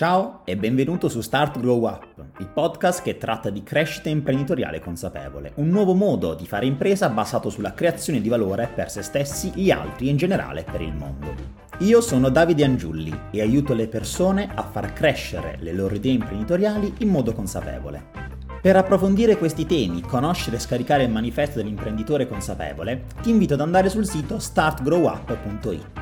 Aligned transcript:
Ciao 0.00 0.40
e 0.46 0.56
benvenuto 0.56 1.10
su 1.10 1.20
Start 1.20 1.60
Grow 1.60 1.84
Up, 1.84 2.06
il 2.38 2.46
podcast 2.46 3.02
che 3.02 3.18
tratta 3.18 3.50
di 3.50 3.62
crescita 3.62 4.08
imprenditoriale 4.08 4.80
consapevole, 4.80 5.52
un 5.56 5.68
nuovo 5.68 5.92
modo 5.92 6.32
di 6.32 6.46
fare 6.46 6.64
impresa 6.64 7.10
basato 7.10 7.50
sulla 7.50 7.74
creazione 7.74 8.22
di 8.22 8.30
valore 8.30 8.70
per 8.74 8.90
se 8.90 9.02
stessi, 9.02 9.52
gli 9.54 9.70
altri 9.70 10.06
e 10.06 10.10
in 10.12 10.16
generale 10.16 10.64
per 10.64 10.80
il 10.80 10.94
mondo. 10.94 11.34
Io 11.80 12.00
sono 12.00 12.30
Davide 12.30 12.64
Angiulli 12.64 13.14
e 13.30 13.42
aiuto 13.42 13.74
le 13.74 13.88
persone 13.88 14.50
a 14.54 14.62
far 14.62 14.94
crescere 14.94 15.58
le 15.60 15.74
loro 15.74 15.94
idee 15.94 16.12
imprenditoriali 16.12 16.94
in 17.00 17.08
modo 17.10 17.34
consapevole. 17.34 18.02
Per 18.62 18.74
approfondire 18.76 19.36
questi 19.36 19.66
temi, 19.66 20.00
conoscere 20.00 20.56
e 20.56 20.60
scaricare 20.60 21.02
il 21.02 21.10
manifesto 21.10 21.58
dell'imprenditore 21.58 22.26
consapevole, 22.26 23.04
ti 23.20 23.28
invito 23.28 23.52
ad 23.52 23.60
andare 23.60 23.90
sul 23.90 24.06
sito 24.06 24.38
startgrowup.it. 24.38 25.99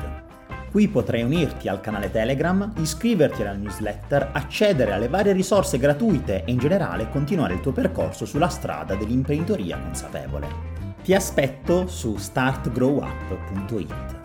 Qui 0.71 0.87
potrai 0.87 1.23
unirti 1.23 1.67
al 1.67 1.81
canale 1.81 2.11
Telegram, 2.11 2.71
iscriverti 2.77 3.41
alla 3.41 3.53
newsletter, 3.53 4.29
accedere 4.33 4.91
alle 4.91 5.07
varie 5.07 5.33
risorse 5.33 5.79
gratuite 5.79 6.43
e 6.45 6.51
in 6.51 6.59
generale 6.59 7.09
continuare 7.09 7.55
il 7.55 7.61
tuo 7.61 7.71
percorso 7.71 8.25
sulla 8.25 8.49
strada 8.49 8.93
dell'imprenditoria 8.93 9.79
consapevole. 9.79 10.47
Ti 11.03 11.15
aspetto 11.15 11.87
su 11.87 12.17
startgrowup.it. 12.17 14.18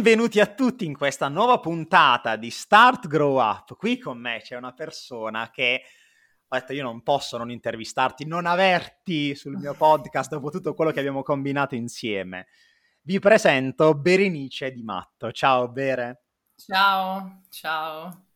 Benvenuti 0.00 0.40
a 0.40 0.46
tutti 0.46 0.86
in 0.86 0.96
questa 0.96 1.28
nuova 1.28 1.60
puntata 1.60 2.36
di 2.36 2.48
Start 2.48 3.06
Grow 3.06 3.38
Up. 3.38 3.76
Qui 3.76 3.98
con 3.98 4.16
me 4.16 4.40
c'è 4.42 4.56
una 4.56 4.72
persona 4.72 5.50
che 5.50 5.82
ho 6.48 6.56
detto 6.56 6.72
io 6.72 6.84
non 6.84 7.02
posso 7.02 7.36
non 7.36 7.50
intervistarti, 7.50 8.24
non 8.24 8.46
averti 8.46 9.34
sul 9.34 9.58
mio 9.58 9.74
podcast 9.74 10.30
dopo 10.30 10.48
tutto 10.48 10.72
quello 10.72 10.90
che 10.90 11.00
abbiamo 11.00 11.22
combinato 11.22 11.74
insieme. 11.74 12.46
Vi 13.02 13.18
presento 13.18 13.92
Berenice 13.92 14.72
Di 14.72 14.82
Matto. 14.82 15.32
Ciao 15.32 15.68
Bere. 15.68 16.22
Ciao, 16.56 17.42
ciao. 17.50 18.28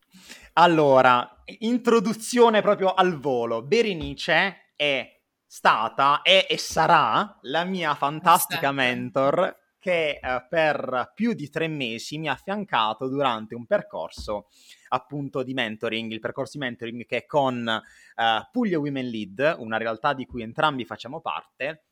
Allora, 0.52 1.44
introduzione 1.60 2.60
proprio 2.60 2.92
al 2.92 3.18
volo. 3.18 3.62
Berenice 3.62 4.74
è 4.76 5.18
stata, 5.46 6.20
è 6.20 6.46
e 6.46 6.58
sarà 6.58 7.38
la 7.40 7.64
mia 7.64 7.94
fantastica 7.94 8.70
mentor 8.70 9.62
che 9.84 10.18
eh, 10.18 10.46
per 10.48 11.12
più 11.14 11.34
di 11.34 11.50
tre 11.50 11.68
mesi 11.68 12.16
mi 12.16 12.30
ha 12.30 12.32
affiancato 12.32 13.06
durante 13.06 13.54
un 13.54 13.66
percorso 13.66 14.48
appunto 14.88 15.42
di 15.42 15.52
mentoring, 15.52 16.10
il 16.10 16.20
percorso 16.20 16.56
di 16.56 16.64
mentoring 16.64 17.04
che 17.04 17.27
con 17.27 17.68
eh, 17.68 18.48
Puglia 18.50 18.78
Women 18.78 19.06
Lead, 19.06 19.56
una 19.58 19.77
realtà 19.77 20.14
di 20.14 20.24
cui 20.24 20.40
entrambi 20.40 20.86
facciamo 20.86 21.20
parte, 21.20 21.84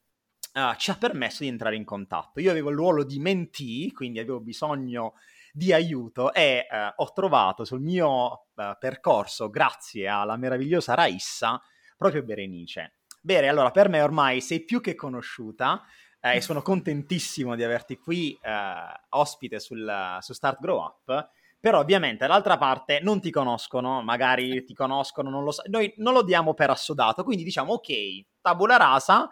Uh, 0.53 0.77
ci 0.77 0.91
ha 0.91 0.99
permesso 0.99 1.45
di 1.45 1.49
entrare 1.49 1.77
in 1.77 1.85
contatto. 1.87 2.39
Io 2.39 2.51
avevo 2.51 2.69
il 2.69 2.77
ruolo 2.77 3.05
di 3.05 3.19
mentee, 3.19 3.91
quindi 3.93 4.19
avevo 4.19 4.39
bisogno 4.39 5.15
di 5.51 5.73
aiuto 5.73 6.31
e 6.35 6.67
uh, 6.71 6.93
ho 6.95 7.11
trovato 7.15 7.65
sul 7.65 7.81
mio 7.81 8.49
uh, 8.53 8.77
percorso, 8.79 9.49
grazie 9.49 10.09
alla 10.09 10.37
meravigliosa 10.37 10.93
Raissa, 10.93 11.59
proprio 11.97 12.23
Berenice. 12.23 12.97
Bene, 13.23 13.49
allora 13.49 13.71
per 13.71 13.89
me 13.89 14.03
ormai 14.03 14.43
sei 14.43 14.63
più 14.63 14.83
che 14.83 14.95
conosciuta, 14.95 15.85
e 16.23 16.41
sono 16.41 16.63
contentissimo 16.63 17.57
di 17.57 17.65
averti 17.65 17.99
qui 17.99 18.39
eh, 18.41 19.01
ospite 19.11 19.59
sul, 19.59 20.19
su 20.21 20.33
Start 20.33 20.61
Grow 20.61 20.79
Up. 20.79 21.31
Però 21.59 21.79
ovviamente 21.79 22.27
dall'altra 22.27 22.59
parte 22.59 23.01
non 23.01 23.21
ti 23.21 23.31
conoscono, 23.31 24.03
magari 24.03 24.65
ti 24.65 24.75
conoscono, 24.75 25.31
non 25.31 25.45
lo 25.45 25.53
so. 25.53 25.63
Noi 25.67 25.93
non 25.99 26.13
lo 26.13 26.23
diamo 26.23 26.55
per 26.55 26.71
assodato, 26.71 27.23
quindi 27.25 27.45
diciamo 27.45 27.75
ok, 27.75 28.25
tabula 28.41 28.77
rasa, 28.77 29.31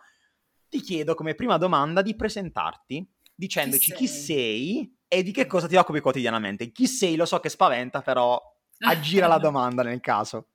ti 0.68 0.80
chiedo 0.80 1.14
come 1.14 1.34
prima 1.34 1.56
domanda 1.58 2.02
di 2.02 2.14
presentarti 2.14 3.08
dicendoci 3.34 3.94
chi 3.94 4.06
sei, 4.06 4.06
chi 4.06 4.22
sei 4.22 4.96
e 5.08 5.22
di 5.22 5.32
che 5.32 5.46
cosa 5.46 5.66
ti 5.66 5.76
occupi 5.76 6.00
quotidianamente. 6.00 6.70
Chi 6.70 6.86
sei 6.86 7.16
lo 7.16 7.24
so 7.24 7.40
che 7.40 7.48
spaventa, 7.48 8.02
però 8.02 8.40
aggira 8.86 9.26
la 9.26 9.38
domanda 9.38 9.82
nel 9.82 10.00
caso. 10.00 10.49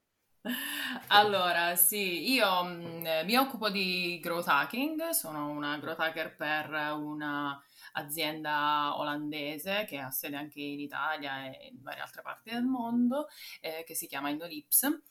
Allora, 1.08 1.76
sì, 1.76 2.32
io 2.32 2.64
mm, 2.64 3.06
mi 3.26 3.36
occupo 3.36 3.70
di 3.70 4.20
growth 4.22 4.48
hacking, 4.48 5.10
sono 5.10 5.50
una 5.50 5.78
growth 5.78 6.00
hacker 6.00 6.36
per 6.36 6.70
un'azienda 6.96 8.98
olandese 8.98 9.86
che 9.88 9.98
ha 9.98 10.12
sede 10.12 10.36
anche 10.36 10.62
in 10.62 10.80
Italia 10.80 11.46
e 11.46 11.70
in 11.72 11.82
varie 11.82 12.02
altre 12.02 12.22
parti 12.22 12.52
del 12.52 12.64
mondo, 12.64 13.28
eh, 13.62 13.84
che 13.86 13.96
si 13.96 14.08
chiama 14.08 14.30
Indolips. 14.30 15.02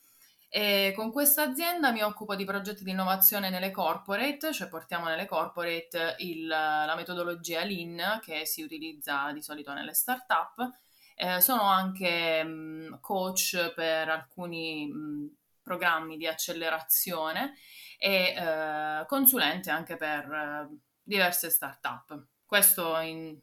E 0.48 0.92
con 0.94 1.10
questa 1.10 1.42
azienda 1.42 1.90
mi 1.90 2.02
occupo 2.02 2.36
di 2.36 2.44
progetti 2.44 2.84
di 2.84 2.92
innovazione 2.92 3.50
nelle 3.50 3.72
corporate, 3.72 4.52
cioè 4.52 4.68
portiamo 4.68 5.06
nelle 5.06 5.26
corporate 5.26 6.14
il, 6.18 6.46
la 6.46 6.94
metodologia 6.94 7.64
Lean 7.64 8.20
che 8.22 8.46
si 8.46 8.62
utilizza 8.62 9.32
di 9.32 9.42
solito 9.42 9.72
nelle 9.72 9.94
start-up 9.94 10.70
eh, 11.14 11.40
sono 11.40 11.62
anche 11.62 12.42
mh, 12.42 13.00
coach 13.00 13.72
per 13.74 14.08
alcuni 14.08 14.86
mh, 14.86 14.98
mm, 14.98 15.26
programmi 15.62 16.16
di 16.16 16.26
accelerazione 16.26 17.54
e 17.98 18.34
eh, 18.36 19.04
consulente 19.06 19.70
anche 19.70 19.96
per 19.96 20.30
eh, 20.30 20.68
diverse 21.02 21.50
start-up. 21.50 22.26
Questo 22.44 22.98
in 22.98 23.38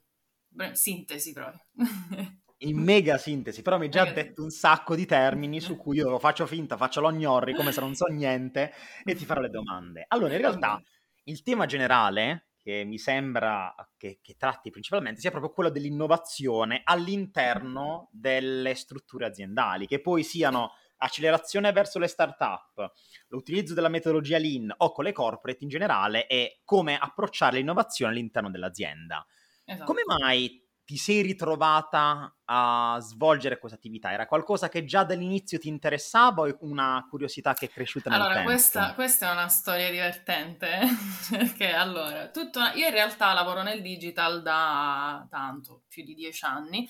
sintesi 0.73 1.33
proprio. 1.33 1.65
in 2.63 2.77
mega 2.77 3.17
sintesi, 3.17 3.61
però 3.61 3.77
mi 3.77 3.85
hai 3.85 3.91
già 3.91 4.03
mega 4.03 4.21
detto 4.21 4.43
un 4.43 4.49
sacco 4.49 4.95
di 4.95 5.05
termini 5.05 5.59
su 5.59 5.77
cui 5.77 5.97
io 5.97 6.09
lo 6.09 6.19
faccio 6.19 6.45
finta, 6.45 6.77
faccio 6.77 7.01
l'ognorri 7.01 7.55
come 7.55 7.71
se 7.71 7.79
non 7.79 7.95
so 7.95 8.05
niente 8.05 8.73
e 9.03 9.15
ti 9.15 9.25
farò 9.25 9.41
le 9.41 9.49
domande. 9.49 10.05
Allora, 10.09 10.33
in 10.33 10.39
realtà 10.39 10.81
il 11.23 11.41
tema 11.43 11.65
generale 11.65 12.50
che 12.61 12.83
mi 12.85 12.97
sembra 12.97 13.73
che, 13.97 14.19
che, 14.21 14.35
tratti 14.37 14.69
principalmente 14.69 15.19
sia 15.19 15.31
proprio 15.31 15.51
quello 15.51 15.69
dell'innovazione 15.69 16.81
all'interno 16.83 18.09
delle 18.11 18.75
strutture 18.75 19.25
aziendali, 19.25 19.87
che 19.87 19.99
poi 19.99 20.23
siano 20.23 20.73
accelerazione 20.97 21.71
verso 21.71 21.97
le 21.97 22.07
start-up, 22.07 22.91
l'utilizzo 23.29 23.73
della 23.73 23.89
metodologia 23.89 24.37
Lean 24.37 24.71
o 24.77 24.91
con 24.91 25.03
le 25.03 25.11
corporate 25.11 25.63
in 25.63 25.69
generale 25.69 26.27
e 26.27 26.61
come 26.63 26.97
approcciare 26.97 27.57
l'innovazione 27.57 28.11
all'interno 28.11 28.51
dell'azienda. 28.51 29.25
Esatto. 29.65 29.85
Come 29.85 30.03
mai 30.05 30.63
ti 30.91 30.97
sei 30.97 31.21
ritrovata 31.21 32.35
a 32.43 32.97
svolgere 32.99 33.59
questa 33.59 33.77
attività? 33.77 34.11
Era 34.11 34.25
qualcosa 34.25 34.67
che 34.67 34.83
già 34.83 35.05
dall'inizio 35.05 35.57
ti 35.57 35.69
interessava 35.69 36.41
o 36.41 36.57
una 36.63 37.07
curiosità 37.09 37.53
che 37.53 37.67
è 37.67 37.69
cresciuta 37.69 38.09
nel 38.09 38.19
allora, 38.19 38.33
tempo? 38.33 38.49
Questa, 38.49 38.93
questa 38.93 39.29
è 39.29 39.31
una 39.31 39.47
storia 39.47 39.89
divertente, 39.89 40.79
perché 41.31 41.71
allora, 41.71 42.27
tutto, 42.27 42.59
io 42.75 42.87
in 42.87 42.91
realtà 42.91 43.31
lavoro 43.31 43.63
nel 43.63 43.81
digital 43.81 44.41
da 44.41 45.25
tanto, 45.29 45.83
più 45.87 46.03
di 46.03 46.13
dieci 46.13 46.43
anni, 46.43 46.83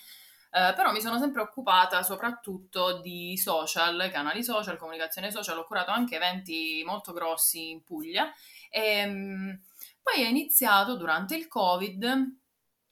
eh, 0.49 0.73
però 0.75 0.91
mi 0.91 0.99
sono 0.99 1.19
sempre 1.19 1.41
occupata 1.41 2.01
soprattutto 2.01 3.01
di 3.01 3.37
social, 3.37 4.09
canali 4.11 4.43
social, 4.43 4.77
comunicazione 4.77 5.29
social, 5.29 5.59
ho 5.59 5.65
curato 5.65 5.91
anche 5.91 6.15
eventi 6.15 6.81
molto 6.83 7.13
grossi 7.13 7.69
in 7.69 7.83
Puglia 7.83 8.33
e 8.71 8.81
ehm, 8.81 9.61
poi 10.01 10.23
è 10.23 10.27
iniziato 10.27 10.97
durante 10.97 11.35
il 11.35 11.47
Covid 11.47 12.39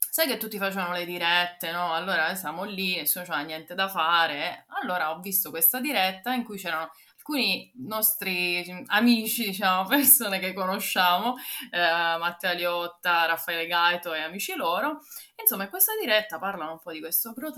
sai 0.09 0.27
che 0.27 0.37
tutti 0.37 0.57
facevano 0.57 0.93
le 0.93 1.05
dirette, 1.05 1.71
no? 1.71 1.93
Allora 1.93 2.35
siamo 2.35 2.63
lì, 2.63 2.95
nessuno 2.95 3.25
c'aveva 3.25 3.45
niente 3.45 3.75
da 3.75 3.87
fare. 3.87 4.65
Allora 4.81 5.11
ho 5.11 5.19
visto 5.19 5.49
questa 5.49 5.79
diretta 5.79 6.33
in 6.33 6.43
cui 6.43 6.57
c'erano 6.57 6.91
alcuni 7.17 7.71
nostri 7.75 8.83
amici, 8.87 9.45
diciamo, 9.45 9.85
persone 9.89 10.39
che 10.39 10.53
conosciamo, 10.53 11.35
eh, 11.71 11.79
Matteo 11.79 12.53
Liotta, 12.53 13.25
Raffaele 13.25 13.67
Gaito 13.67 14.13
e 14.13 14.21
amici 14.21 14.55
loro. 14.55 15.01
Insomma, 15.39 15.63
in 15.63 15.69
questa 15.69 15.93
diretta 15.99 16.39
parlano 16.39 16.71
un 16.73 16.79
po' 16.79 16.91
di 16.91 16.99
questo 16.99 17.33
growth 17.33 17.57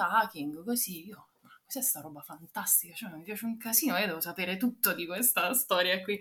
così 0.66 1.08
io 1.08 1.28
cos'è 1.72 1.82
sta 1.82 2.02
roba 2.02 2.20
fantastica? 2.20 2.94
Cioè, 2.94 3.12
mi 3.12 3.24
piace 3.24 3.46
un 3.46 3.58
casino, 3.58 3.98
io 3.98 4.06
devo 4.06 4.20
sapere 4.20 4.58
tutto 4.58 4.92
di 4.94 5.06
questa 5.06 5.54
storia 5.54 6.02
qui. 6.02 6.20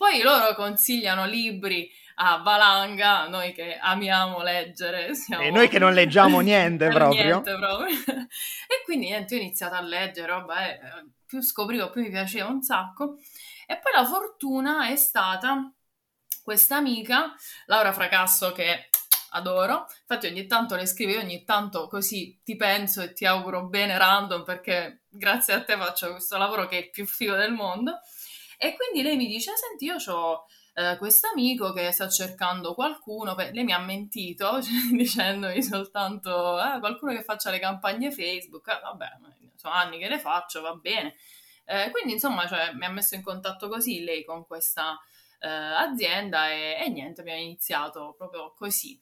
Poi 0.00 0.22
loro 0.22 0.54
consigliano 0.54 1.26
libri 1.26 1.86
a 2.14 2.38
valanga, 2.38 3.28
noi 3.28 3.52
che 3.52 3.76
amiamo 3.76 4.42
leggere. 4.42 5.12
Siamo... 5.14 5.42
E 5.42 5.50
noi 5.50 5.68
che 5.68 5.78
non 5.78 5.92
leggiamo 5.92 6.40
niente 6.40 6.88
proprio. 6.88 7.22
Niente 7.22 7.54
proprio. 7.54 7.94
e 8.08 8.82
quindi 8.86 9.08
niente, 9.08 9.34
ho 9.34 9.38
iniziato 9.38 9.74
a 9.74 9.82
leggere, 9.82 10.26
roba, 10.26 10.70
eh, 10.70 10.80
più 11.26 11.42
scoprivo, 11.42 11.90
più 11.90 12.00
mi 12.00 12.08
piaceva 12.08 12.48
un 12.48 12.62
sacco. 12.62 13.18
E 13.66 13.78
poi 13.78 13.92
la 13.94 14.06
fortuna 14.06 14.88
è 14.88 14.96
stata 14.96 15.70
questa 16.42 16.76
amica, 16.76 17.34
Laura 17.66 17.92
Fracasso, 17.92 18.52
che 18.52 18.88
adoro. 19.32 19.86
Infatti 20.00 20.26
ogni 20.28 20.46
tanto 20.46 20.76
le 20.76 20.86
scrivo, 20.86 21.12
io 21.12 21.20
ogni 21.20 21.44
tanto 21.44 21.88
così 21.88 22.40
ti 22.42 22.56
penso 22.56 23.02
e 23.02 23.12
ti 23.12 23.26
auguro 23.26 23.66
bene 23.66 23.98
random 23.98 24.44
perché 24.44 25.02
grazie 25.10 25.52
a 25.52 25.62
te 25.62 25.76
faccio 25.76 26.10
questo 26.12 26.38
lavoro 26.38 26.66
che 26.66 26.78
è 26.78 26.80
il 26.84 26.90
più 26.90 27.04
figo 27.04 27.36
del 27.36 27.52
mondo. 27.52 28.00
E 28.62 28.76
quindi 28.76 29.00
lei 29.00 29.16
mi 29.16 29.26
dice, 29.26 29.52
senti, 29.56 29.86
io 29.86 29.96
ho 30.12 30.44
eh, 30.74 30.98
questo 30.98 31.28
amico 31.28 31.72
che 31.72 31.90
sta 31.92 32.10
cercando 32.10 32.74
qualcuno, 32.74 33.34
per... 33.34 33.54
lei 33.54 33.64
mi 33.64 33.72
ha 33.72 33.78
mentito 33.78 34.60
cioè, 34.60 34.74
dicendomi 34.92 35.62
soltanto 35.62 36.60
eh, 36.60 36.78
qualcuno 36.78 37.12
che 37.12 37.22
faccia 37.22 37.50
le 37.50 37.58
campagne 37.58 38.12
Facebook, 38.12 38.68
eh, 38.68 38.80
vabbè, 38.82 39.06
sono 39.56 39.72
anni 39.72 39.98
che 39.98 40.08
le 40.08 40.18
faccio, 40.18 40.60
va 40.60 40.74
bene. 40.74 41.16
Eh, 41.64 41.90
quindi 41.90 42.12
insomma 42.12 42.46
cioè, 42.46 42.72
mi 42.74 42.84
ha 42.84 42.90
messo 42.90 43.14
in 43.14 43.22
contatto 43.22 43.66
così 43.70 44.04
lei 44.04 44.26
con 44.26 44.46
questa 44.46 45.00
eh, 45.38 45.48
azienda 45.48 46.50
e, 46.50 46.76
e 46.84 46.88
niente, 46.90 47.22
abbiamo 47.22 47.40
iniziato 47.40 48.14
proprio 48.18 48.52
così. 48.52 49.00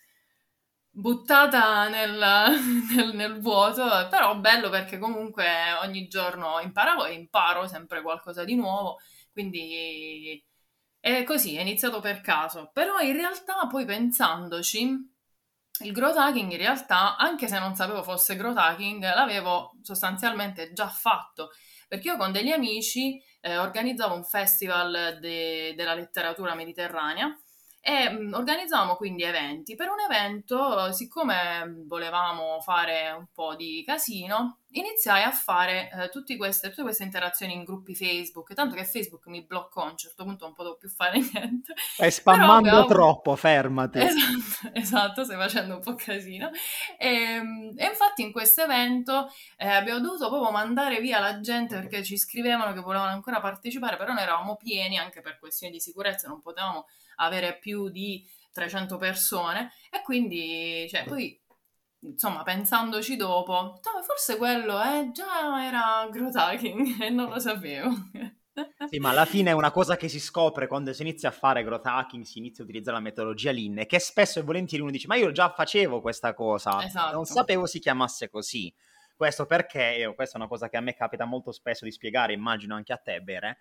Buttata 0.89 1.89
nel, 1.89 2.17
nel, 2.95 3.13
nel, 3.13 3.41
vuoto, 3.41 4.07
però 4.09 4.37
bello 4.37 4.69
perché 4.71 4.99
comunque 4.99 5.45
ogni 5.83 6.07
giorno 6.07 6.61
imparavo 6.61 7.07
e 7.07 7.15
imparo 7.15 7.67
sempre 7.67 8.03
qualcosa 8.03 8.45
di 8.45 8.55
nuovo, 8.55 8.99
quindi 9.39 10.45
è 10.99 11.23
così, 11.23 11.55
è 11.55 11.61
iniziato 11.61 12.01
per 12.01 12.21
caso, 12.23 12.71
però 12.73 12.99
in 12.99 13.13
realtà 13.13 13.69
poi 13.71 13.85
pensandoci, 13.85 14.81
il 15.85 15.93
growth 15.93 16.17
hacking 16.17 16.51
in 16.51 16.59
realtà, 16.59 17.17
anche 17.17 17.47
se 17.47 17.57
non 17.61 17.77
sapevo 17.77 18.03
fosse 18.03 18.35
growth 18.35 18.57
hacking, 18.57 19.01
l'avevo 19.01 19.77
sostanzialmente 19.83 20.73
già 20.73 20.89
fatto, 20.89 21.51
perché 21.87 22.09
io 22.09 22.17
con 22.17 22.33
degli 22.33 22.51
amici 22.51 23.23
eh, 23.41 23.59
organizzavo 23.59 24.13
un 24.13 24.25
festival 24.25 25.19
de- 25.21 25.75
della 25.77 25.95
letteratura 25.95 26.57
mediterranea 26.57 27.33
e 27.89 28.11
mh, 28.11 28.35
organizzavamo 28.35 28.97
quindi 28.97 29.23
eventi. 29.23 29.75
Per 29.75 29.89
un 29.89 29.99
evento, 29.99 30.93
siccome 30.93 31.85
volevamo 31.87 32.61
fare 32.61 33.15
un 33.17 33.29
po' 33.33 33.55
di 33.55 33.83
casino, 33.87 34.59
iniziai 34.73 35.23
a 35.23 35.31
fare 35.31 35.89
eh, 35.91 36.11
tutte, 36.11 36.37
queste, 36.37 36.69
tutte, 36.69 36.83
queste, 36.83 37.05
interazioni 37.05 37.55
in 37.55 37.65
gruppi 37.65 37.95
Facebook, 37.95 38.53
tanto 38.53 38.75
che 38.75 38.85
Facebook 38.85 39.27
mi 39.29 39.43
bloccò 39.43 39.85
a 39.85 39.91
un 39.91 39.97
certo 39.97 40.25
punto, 40.25 40.45
non 40.45 40.53
potevo 40.53 40.77
più 40.77 40.91
fare 40.91 41.17
niente. 41.33 41.73
Stai 41.95 42.11
spammando 42.11 42.69
Però, 42.69 42.85
troppo, 42.85 43.37
fermati. 43.37 44.01
Esatto, 44.01 44.71
esatto, 44.79 45.25
stai 45.25 45.39
facendo 45.39 45.77
un 45.77 45.81
po' 45.81 45.95
casino. 45.95 46.51
E, 46.99 47.09
ehm, 47.09 47.73
e 47.75 47.87
infatti 47.87 48.21
in 48.21 48.33
questo 48.33 48.65
evento 48.65 49.33
eh, 49.57 49.67
abbiamo 49.67 50.01
dovuto 50.01 50.29
proprio 50.29 50.51
mandare 50.51 51.01
via 51.01 51.21
la 51.21 51.41
gente 51.41 51.77
perché 51.77 52.03
ci 52.03 52.19
scrivevano 52.19 52.75
che 52.75 52.81
volevano 52.81 53.13
ancora 53.13 53.41
partecipare, 53.41 53.97
però 53.97 54.13
noi 54.13 54.25
eravamo 54.25 54.57
pieni 54.57 54.99
anche 54.99 55.23
per 55.23 55.39
questioni 55.39 55.73
di 55.73 55.81
sicurezza, 55.81 56.29
non 56.29 56.43
potevamo 56.43 56.85
avere 57.19 57.59
più 57.59 57.89
di 57.89 58.27
300 58.53 58.97
persone 58.97 59.71
e 59.91 60.03
quindi, 60.03 60.87
cioè, 60.89 61.05
poi 61.05 61.41
insomma, 62.01 62.43
pensandoci 62.43 63.17
dopo, 63.17 63.81
forse 64.05 64.37
quello 64.37 64.81
eh, 64.83 65.11
già 65.13 65.65
era 65.65 66.09
growth 66.11 66.37
hacking 66.37 67.01
e 67.03 67.11
non 67.11 67.29
lo 67.29 67.39
sapevo. 67.39 67.91
Sì, 68.89 68.99
ma 68.99 69.11
alla 69.11 69.25
fine 69.25 69.51
è 69.51 69.55
una 69.55 69.71
cosa 69.71 69.97
che 69.97 70.09
si 70.09 70.19
scopre 70.19 70.67
quando 70.67 70.93
si 70.93 71.03
inizia 71.03 71.29
a 71.29 71.33
fare 71.33 71.63
growth 71.63 71.87
hacking, 71.87 72.25
si 72.25 72.39
inizia 72.39 72.65
a 72.65 72.67
utilizzare 72.67 72.97
la 72.97 73.03
metodologia 73.03 73.53
Lean, 73.53 73.85
che 73.87 74.01
spesso 74.01 74.41
e 74.41 74.43
volentieri 74.43 74.83
uno 74.83 74.91
dice, 74.91 75.07
ma 75.07 75.15
io 75.15 75.31
già 75.31 75.53
facevo 75.53 76.01
questa 76.01 76.35
cosa, 76.35 76.85
esatto. 76.85 77.15
non 77.15 77.25
sapevo 77.25 77.67
si 77.67 77.79
chiamasse 77.79 78.29
così. 78.29 78.73
Questo 79.15 79.47
perché, 79.47 80.13
questa 80.15 80.37
è 80.37 80.41
una 80.41 80.49
cosa 80.49 80.69
che 80.69 80.77
a 80.77 80.81
me 80.81 80.95
capita 80.95 81.25
molto 81.25 81.51
spesso 81.51 81.85
di 81.85 81.91
spiegare, 81.91 82.33
immagino 82.33 82.75
anche 82.75 82.93
a 82.93 82.97
te, 82.97 83.21
Bere, 83.21 83.59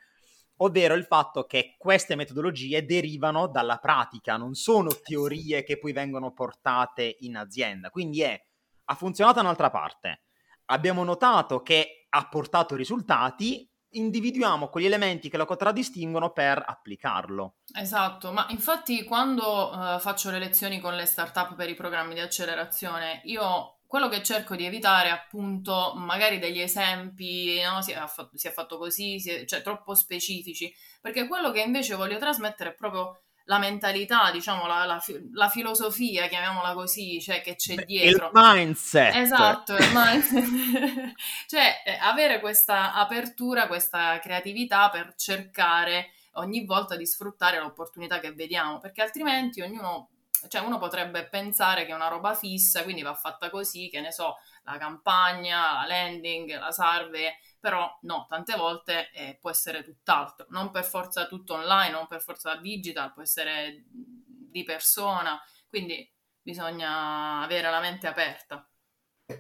ovvero 0.58 0.94
il 0.94 1.06
fatto 1.06 1.46
che 1.46 1.76
queste 1.78 2.16
metodologie 2.16 2.86
derivano 2.86 3.48
dalla 3.48 3.78
pratica, 3.78 4.38
non 4.38 4.54
sono 4.54 4.90
teorie 5.04 5.64
che 5.64 5.78
poi 5.78 5.92
vengono 5.92 6.32
portate 6.32 7.18
in 7.20 7.38
azienda. 7.38 7.90
Quindi 7.90 8.22
è, 8.22 8.42
ha 8.86 8.96
funzionato 8.96 9.38
da 9.38 9.42
un'altra 9.42 9.70
parte, 9.70 10.22
abbiamo 10.66 11.04
notato 11.04 11.62
che 11.62 12.08
ha 12.10 12.28
portato 12.28 12.76
risultati, 12.76 13.70
individuiamo 13.90 14.68
quegli 14.68 14.86
elementi 14.86 15.30
che 15.30 15.38
lo 15.38 15.46
contraddistinguono 15.46 16.32
per 16.32 16.64
applicarlo. 16.66 17.58
Esatto, 17.74 18.32
ma 18.32 18.46
infatti 18.50 19.04
quando 19.04 19.72
uh, 19.72 20.00
faccio 20.00 20.30
le 20.30 20.40
lezioni 20.40 20.80
con 20.80 20.96
le 20.96 21.06
startup 21.06 21.56
per 21.56 21.70
i 21.70 21.76
programmi 21.76 22.14
di 22.14 22.20
accelerazione, 22.20 23.22
io 23.26 23.77
quello 23.88 24.10
che 24.10 24.22
cerco 24.22 24.56
di 24.56 24.66
evitare 24.66 25.08
è 25.08 25.12
appunto 25.12 25.94
magari 25.96 26.40
degli 26.40 26.60
esempi, 26.60 27.62
no? 27.62 27.82
si, 27.82 27.92
è 27.92 28.06
fatto, 28.06 28.32
si, 28.38 28.48
è 28.48 28.52
fatto, 28.52 28.78
così, 28.78 29.16
è, 29.16 29.46
cioè 29.46 29.62
troppo 29.62 29.96
specifici, 29.96 30.72
perché 31.02 31.26
quello 31.26 31.52
che 31.52 31.62
invece 31.62 31.96
voglio 31.96 32.18
trasmettere 32.18 32.72
è 32.72 32.76
proprio 32.76 33.22
la 33.46 33.60
mentalità, 33.60 34.30
diciamo, 34.30 34.68
la, 34.68 34.84
la, 34.84 35.02
la 35.32 35.48
filosofia, 35.48 36.28
chiamiamola 36.28 36.74
così, 36.74 37.22
cioè 37.22 37.42
che 37.42 37.56
c'è 37.56 37.76
dietro. 37.86 38.26
Il 38.26 38.32
mindset. 38.34 39.16
Esatto, 39.16 39.74
il 39.76 39.90
mindset. 39.94 41.14
cioè 41.48 41.82
eh, 41.86 41.98
avere 42.02 42.42
questa 42.42 42.94
apertura, 42.94 43.68
questa 43.68 44.20
creatività 44.20 44.90
per 44.90 45.14
cercare 45.16 46.12
ogni 46.34 46.66
volta 46.66 46.98
di 46.98 47.06
sfruttare 47.06 47.60
l'opportunità 47.60 48.20
che 48.20 48.34
vediamo, 48.34 48.80
perché 48.80 49.02
altrimenti 49.02 49.62
ognuno 49.62 50.10
cioè 50.48 50.62
uno 50.62 50.78
potrebbe 50.78 51.28
pensare 51.28 51.86
che 51.86 51.92
è 51.92 51.96
una 51.96 52.08
roba 52.08 52.34
fissa, 52.36 52.84
quindi 52.84 53.02
va 53.02 53.14
fatta 53.14 53.50
così, 53.50 53.90
che 53.90 54.02
ne 54.02 54.12
so, 54.12 54.38
la 54.64 54.78
campagna, 54.78 55.74
la 55.74 55.86
landing, 55.88 56.58
la 56.60 56.72
salve, 56.72 57.40
però 57.60 57.98
no, 58.04 58.26
tante 58.30 58.56
volte 58.56 59.12
eh, 59.12 59.38
può 59.40 59.50
essere 59.50 59.84
tutt'altro, 59.84 60.46
non 60.50 60.72
per 60.72 60.84
forza 60.86 61.28
tutto 61.28 61.56
online, 61.56 61.92
non 61.92 62.08
per 62.08 62.22
forza 62.22 62.56
digital, 62.56 63.14
può 63.14 63.22
essere 63.22 63.84
di 63.90 64.64
persona, 64.64 65.42
quindi 65.70 66.10
bisogna 66.42 67.42
avere 67.42 67.70
la 67.70 67.80
mente 67.80 68.08
aperta. 68.08 68.68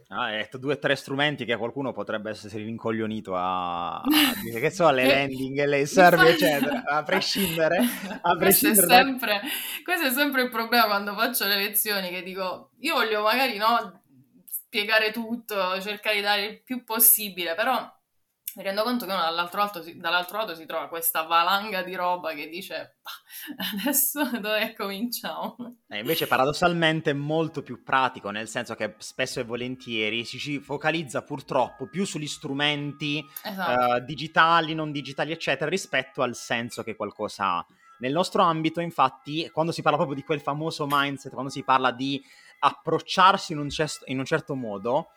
Ah, 0.10 0.25
hai 0.25 0.38
detto 0.39 0.57
due 0.57 0.74
o 0.74 0.80
tre 0.80 0.98
strumenti 0.98 1.45
che 1.45 1.56
qualcuno 1.56 1.94
potrebbe 1.94 2.31
essere 2.31 2.62
rincoglionito 2.62 3.36
a, 3.38 4.00
a 4.00 4.04
dire 4.44 4.60
che 4.60 4.69
so, 4.69 4.89
le 4.92 5.06
landing, 5.06 5.63
le 5.63 5.86
serve, 5.88 6.31
eccetera, 6.31 6.84
a 6.88 7.04
prescindere. 7.04 7.78
A 8.22 8.36
prescindere 8.36 8.86
questo, 8.86 8.94
è 8.94 9.04
sempre, 9.04 9.42
questo 9.86 10.07
è 10.07 10.12
sempre 10.12 10.42
il 10.42 10.50
problema 10.50 10.88
quando 10.88 11.13
faccio 11.13 11.45
le 11.45 11.56
lezioni, 11.56 12.10
che 12.10 12.22
dico, 12.22 12.72
io 12.80 12.95
voglio 12.95 13.22
magari 13.22 13.56
no, 13.56 14.01
spiegare 14.45 15.12
tutto, 15.12 15.80
cercare 15.80 16.18
di 16.18 16.22
dare 16.22 16.45
il 16.45 16.62
più 16.63 16.84
possibile, 16.84 17.56
però 17.56 17.89
mi 18.56 18.64
rendo 18.64 18.84
conto 18.84 19.06
che 19.06 19.12
uno 19.12 19.22
dall'altro 19.22 19.60
lato, 19.60 19.82
si, 19.84 19.98
dall'altro 19.98 20.38
lato 20.38 20.56
si 20.56 20.66
trova 20.66 20.88
questa 20.88 21.24
valanga 21.24 21.84
di 21.84 21.94
roba 21.96 22.34
che 22.34 22.48
dice 22.48 22.98
adesso 23.74 24.24
dove 24.40 24.74
cominciamo? 24.74 25.56
E 25.88 26.00
invece 26.00 26.28
paradossalmente 26.28 27.12
è 27.12 27.14
molto 27.14 27.62
più 27.62 27.84
pratico, 27.84 28.30
nel 28.30 28.48
senso 28.48 28.76
che 28.76 28.96
spesso 28.98 29.40
e 29.40 29.44
volentieri 29.44 30.26
si 30.26 30.40
ci 30.40 30.60
focalizza 30.60 31.22
purtroppo 31.22 31.88
più 31.88 32.06
sugli 32.06 32.28
strumenti 32.28 33.24
esatto. 33.44 33.96
uh, 33.96 34.06
digitali, 34.06 34.74
non 34.74 34.92
digitali, 34.92 35.32
eccetera, 35.32 35.70
rispetto 35.70 36.22
al 36.22 36.36
senso 36.36 36.84
che 36.84 36.96
qualcosa 36.96 37.58
ha. 37.58 37.66
Nel 38.00 38.12
nostro 38.12 38.44
ambito, 38.44 38.80
infatti, 38.80 39.50
quando 39.52 39.72
si 39.72 39.82
parla 39.82 39.98
proprio 39.98 40.18
di 40.18 40.26
quel 40.26 40.42
famoso 40.42 40.86
mindset, 40.90 41.32
quando 41.32 41.52
si 41.52 41.64
parla 41.64 41.92
di 41.92 42.22
approcciarsi 42.60 43.54
in 43.54 43.60
un, 43.60 43.70
cesto, 43.70 44.06
in 44.08 44.20
un 44.20 44.26
certo 44.26 44.56
modo, 44.56 45.10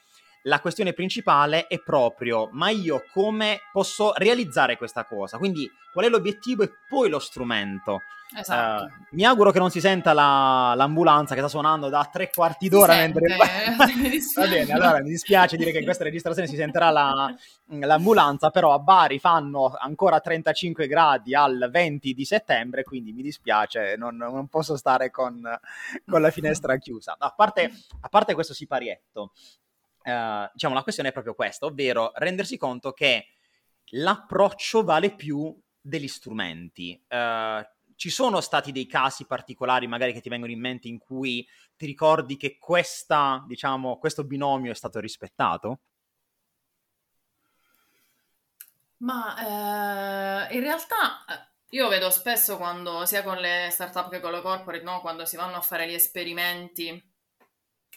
la 0.44 0.60
questione 0.60 0.92
principale 0.92 1.66
è 1.66 1.80
proprio 1.80 2.48
ma 2.52 2.70
io 2.70 3.04
come 3.12 3.60
posso 3.72 4.12
realizzare 4.16 4.76
questa 4.76 5.04
cosa? 5.04 5.38
Quindi 5.38 5.70
qual 5.92 6.06
è 6.06 6.08
l'obiettivo 6.08 6.62
e 6.62 6.70
poi 6.88 7.08
lo 7.08 7.18
strumento. 7.18 8.00
Esatto. 8.32 8.84
Uh, 8.84 8.90
mi 9.16 9.24
auguro 9.24 9.50
che 9.50 9.58
non 9.58 9.70
si 9.70 9.80
senta 9.80 10.12
la, 10.12 10.72
l'ambulanza 10.76 11.34
che 11.34 11.40
sta 11.40 11.48
suonando 11.48 11.88
da 11.88 12.08
tre 12.10 12.30
quarti 12.32 12.68
d'ora 12.68 12.94
mentre... 12.94 13.26
Va 13.36 14.46
bene, 14.46 14.72
allora 14.72 15.02
mi 15.02 15.08
dispiace 15.08 15.56
dire 15.56 15.72
che 15.72 15.78
in 15.78 15.84
questa 15.84 16.04
registrazione 16.04 16.46
si 16.46 16.54
sentirà 16.54 16.90
la, 16.90 17.34
l'ambulanza, 17.66 18.50
però 18.50 18.72
a 18.72 18.78
Bari 18.78 19.18
fanno 19.18 19.74
ancora 19.76 20.20
35 20.20 20.86
gradi 20.86 21.34
al 21.34 21.68
20 21.72 22.14
di 22.14 22.24
settembre, 22.24 22.84
quindi 22.84 23.12
mi 23.12 23.22
dispiace, 23.22 23.96
non, 23.96 24.16
non 24.16 24.46
posso 24.46 24.76
stare 24.76 25.10
con, 25.10 25.40
con, 26.06 26.20
la 26.20 26.30
finestra 26.30 26.76
chiusa. 26.76 27.16
A 27.18 27.34
parte, 27.36 27.72
a 28.00 28.08
parte 28.08 28.34
questo 28.34 28.54
siparietto, 28.54 29.32
Uh, 30.10 30.50
diciamo, 30.52 30.74
la 30.74 30.82
questione 30.82 31.10
è 31.10 31.12
proprio 31.12 31.34
questa, 31.34 31.66
ovvero 31.66 32.12
rendersi 32.14 32.56
conto 32.56 32.92
che 32.92 33.26
l'approccio 33.92 34.84
vale 34.84 35.14
più 35.14 35.56
degli 35.80 36.08
strumenti. 36.08 37.00
Uh, 37.08 37.62
ci 38.00 38.08
sono 38.08 38.40
stati 38.40 38.72
dei 38.72 38.86
casi 38.86 39.26
particolari, 39.26 39.86
magari 39.86 40.14
che 40.14 40.22
ti 40.22 40.30
vengono 40.30 40.52
in 40.52 40.58
mente, 40.58 40.88
in 40.88 40.98
cui 40.98 41.46
ti 41.76 41.84
ricordi 41.84 42.38
che 42.38 42.56
questa, 42.58 43.44
diciamo, 43.46 43.98
questo 43.98 44.24
binomio 44.24 44.70
è 44.70 44.74
stato 44.74 45.00
rispettato? 45.00 45.80
Ma 49.02 50.46
eh, 50.48 50.54
in 50.54 50.62
realtà 50.62 51.24
io 51.70 51.88
vedo 51.88 52.08
spesso 52.08 52.56
quando, 52.56 53.04
sia 53.04 53.22
con 53.22 53.36
le 53.36 53.68
startup 53.70 54.10
che 54.10 54.20
con 54.20 54.32
le 54.32 54.40
corporate, 54.40 54.82
no? 54.82 55.00
quando 55.02 55.26
si 55.26 55.36
vanno 55.36 55.56
a 55.56 55.60
fare 55.60 55.86
gli 55.86 55.94
esperimenti 55.94 57.09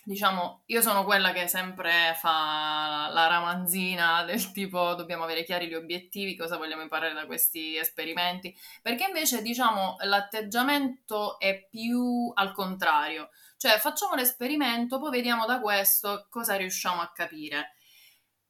diciamo, 0.04 0.64
io 0.68 0.82
sono 0.82 1.04
quella 1.06 1.32
che 1.32 1.48
sempre 1.48 2.16
fa 2.20 3.10
la 3.12 3.28
ramanzina 3.28 4.24
del 4.24 4.52
tipo 4.52 4.94
dobbiamo 4.96 5.24
avere 5.24 5.44
chiari 5.44 5.68
gli 5.68 5.74
obiettivi, 5.74 6.36
cosa 6.36 6.58
vogliamo 6.58 6.82
imparare 6.82 7.14
da 7.14 7.26
questi 7.26 7.78
esperimenti, 7.78 8.56
perché 8.82 9.06
invece, 9.06 9.42
diciamo, 9.42 9.96
l'atteggiamento 10.02 11.40
è 11.40 11.68
più 11.70 12.32
al 12.34 12.54
contrario, 12.54 13.30
cioè 13.58 13.80
facciamo 13.80 14.16
l'esperimento, 14.16 15.00
poi 15.00 15.12
vediamo 15.12 15.46
da 15.46 15.60
questo 15.62 16.28
cosa 16.30 16.56
riusciamo 16.56 17.02
a 17.02 17.12
capire. 17.14 17.76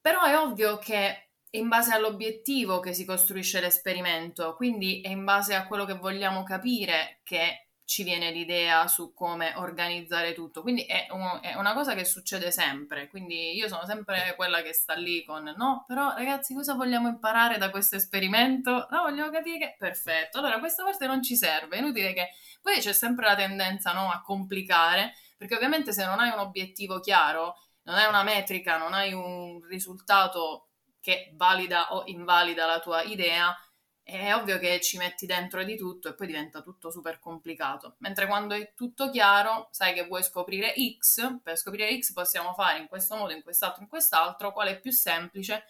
Però 0.00 0.22
è 0.22 0.36
ovvio 0.36 0.76
che 0.78 1.30
in 1.50 1.68
base 1.68 1.92
all'obiettivo 1.92 2.80
che 2.80 2.92
si 2.92 3.04
costruisce 3.04 3.60
l'esperimento, 3.60 4.54
quindi 4.54 5.00
è 5.00 5.08
in 5.08 5.24
base 5.24 5.54
a 5.54 5.66
quello 5.66 5.84
che 5.84 5.94
vogliamo 5.94 6.42
capire 6.42 7.20
che 7.22 7.63
ci 7.86 8.02
viene 8.02 8.30
l'idea 8.30 8.86
su 8.88 9.12
come 9.12 9.52
organizzare 9.56 10.32
tutto. 10.32 10.62
Quindi 10.62 10.84
è, 10.84 11.06
un, 11.10 11.38
è, 11.42 11.54
una 11.54 11.74
cosa 11.74 11.94
che 11.94 12.04
succede 12.04 12.50
sempre. 12.50 13.08
Quindi 13.08 13.54
io 13.54 13.68
sono 13.68 13.84
sempre 13.84 14.34
quella 14.36 14.62
che 14.62 14.72
sta 14.72 14.94
lì 14.94 15.24
con 15.24 15.52
no, 15.56 15.84
però 15.86 16.14
ragazzi, 16.14 16.54
cosa 16.54 16.74
vogliamo 16.74 17.08
imparare 17.08 17.58
da 17.58 17.70
questo 17.70 17.96
esperimento? 17.96 18.86
No, 18.90 19.02
vogliamo 19.02 19.30
capire 19.30 19.58
che 19.58 19.76
perfetto. 19.78 20.38
Allora, 20.38 20.58
questa 20.58 20.82
parte 20.82 21.06
non 21.06 21.22
ci 21.22 21.36
serve. 21.36 21.76
È 21.76 21.78
inutile 21.80 22.12
che 22.14 22.30
poi 22.62 22.80
c'è 22.80 22.92
sempre 22.92 23.26
la 23.26 23.34
tendenza 23.34 23.92
no, 23.92 24.10
a 24.10 24.22
complicare, 24.22 25.14
perché 25.36 25.54
ovviamente 25.54 25.92
se 25.92 26.04
non 26.04 26.20
hai 26.20 26.30
un 26.30 26.38
obiettivo 26.38 27.00
chiaro, 27.00 27.56
non 27.82 27.96
hai 27.96 28.08
una 28.08 28.22
metrica, 28.22 28.78
non 28.78 28.94
hai 28.94 29.12
un 29.12 29.60
risultato 29.68 30.68
che 31.00 31.32
valida 31.34 31.92
o 31.92 32.04
invalida 32.06 32.64
la 32.64 32.80
tua 32.80 33.02
idea, 33.02 33.54
è 34.04 34.34
ovvio 34.34 34.58
che 34.58 34.80
ci 34.82 34.98
metti 34.98 35.24
dentro 35.24 35.64
di 35.64 35.76
tutto 35.76 36.08
e 36.08 36.14
poi 36.14 36.26
diventa 36.26 36.60
tutto 36.60 36.90
super 36.90 37.18
complicato. 37.18 37.96
Mentre 37.98 38.26
quando 38.26 38.54
è 38.54 38.74
tutto 38.74 39.10
chiaro, 39.10 39.68
sai 39.72 39.94
che 39.94 40.06
vuoi 40.06 40.22
scoprire 40.22 40.74
X, 40.98 41.40
per 41.42 41.56
scoprire 41.56 41.98
X 41.98 42.12
possiamo 42.12 42.52
fare 42.52 42.78
in 42.78 42.86
questo 42.86 43.16
modo, 43.16 43.32
in 43.32 43.42
quest'altro, 43.42 43.82
in 43.82 43.88
quest'altro, 43.88 44.52
qual 44.52 44.68
è 44.68 44.78
più 44.78 44.92
semplice 44.92 45.64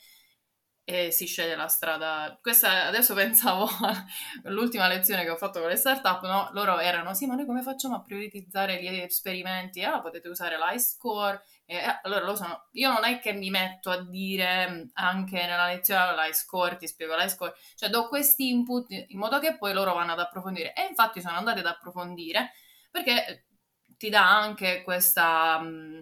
e 0.82 1.12
si 1.12 1.26
sceglie 1.26 1.54
la 1.54 1.68
strada. 1.68 2.36
Questa 2.42 2.86
adesso 2.86 3.14
pensavo 3.14 3.68
all'ultima 4.44 4.88
lezione 4.88 5.22
che 5.22 5.30
ho 5.30 5.36
fatto 5.36 5.60
con 5.60 5.68
le 5.68 5.76
startup, 5.76 6.22
no? 6.24 6.50
Loro 6.52 6.78
erano 6.80 7.14
sì, 7.14 7.26
ma 7.26 7.34
noi 7.36 7.46
come 7.46 7.62
facciamo 7.62 7.94
a 7.94 8.02
prioritizzare 8.02 8.82
gli 8.82 8.88
esperimenti? 8.88 9.82
Allora 9.82 10.02
potete 10.02 10.28
usare 10.28 10.56
l'iScore 10.58 11.42
e 11.66 11.76
eh, 11.76 12.00
allora 12.02 12.25
lo 12.25 12.37
sono. 12.37 12.68
Io 12.73 12.92
non 12.92 13.04
è 13.04 13.18
che 13.21 13.33
mi 13.33 13.50
metto 13.50 13.90
a 13.90 14.02
dire 14.02 14.68
mm, 14.68 14.83
anche 14.94 15.47
nella 15.47 15.66
lezione 15.66 16.14
l'iScore, 16.14 16.76
ti 16.76 16.87
spiego 16.87 17.16
l'iScore, 17.16 17.54
cioè 17.76 17.88
do 17.88 18.09
questi 18.09 18.49
input 18.49 18.90
in 18.90 19.18
modo 19.18 19.38
che 19.38 19.56
poi 19.56 19.73
loro 19.73 19.94
vanno 19.94 20.12
ad 20.12 20.21
approfondire. 20.21 20.75
E 20.75 20.87
infatti 20.88 21.21
sono 21.21 21.37
andati 21.37 21.61
ad 21.61 21.66
approfondire 21.66 22.52
perché 22.90 23.47
ti 23.97 24.09
dà 24.11 24.28
anche 24.38 24.83
questa, 24.83 25.59
mm, 25.61 26.00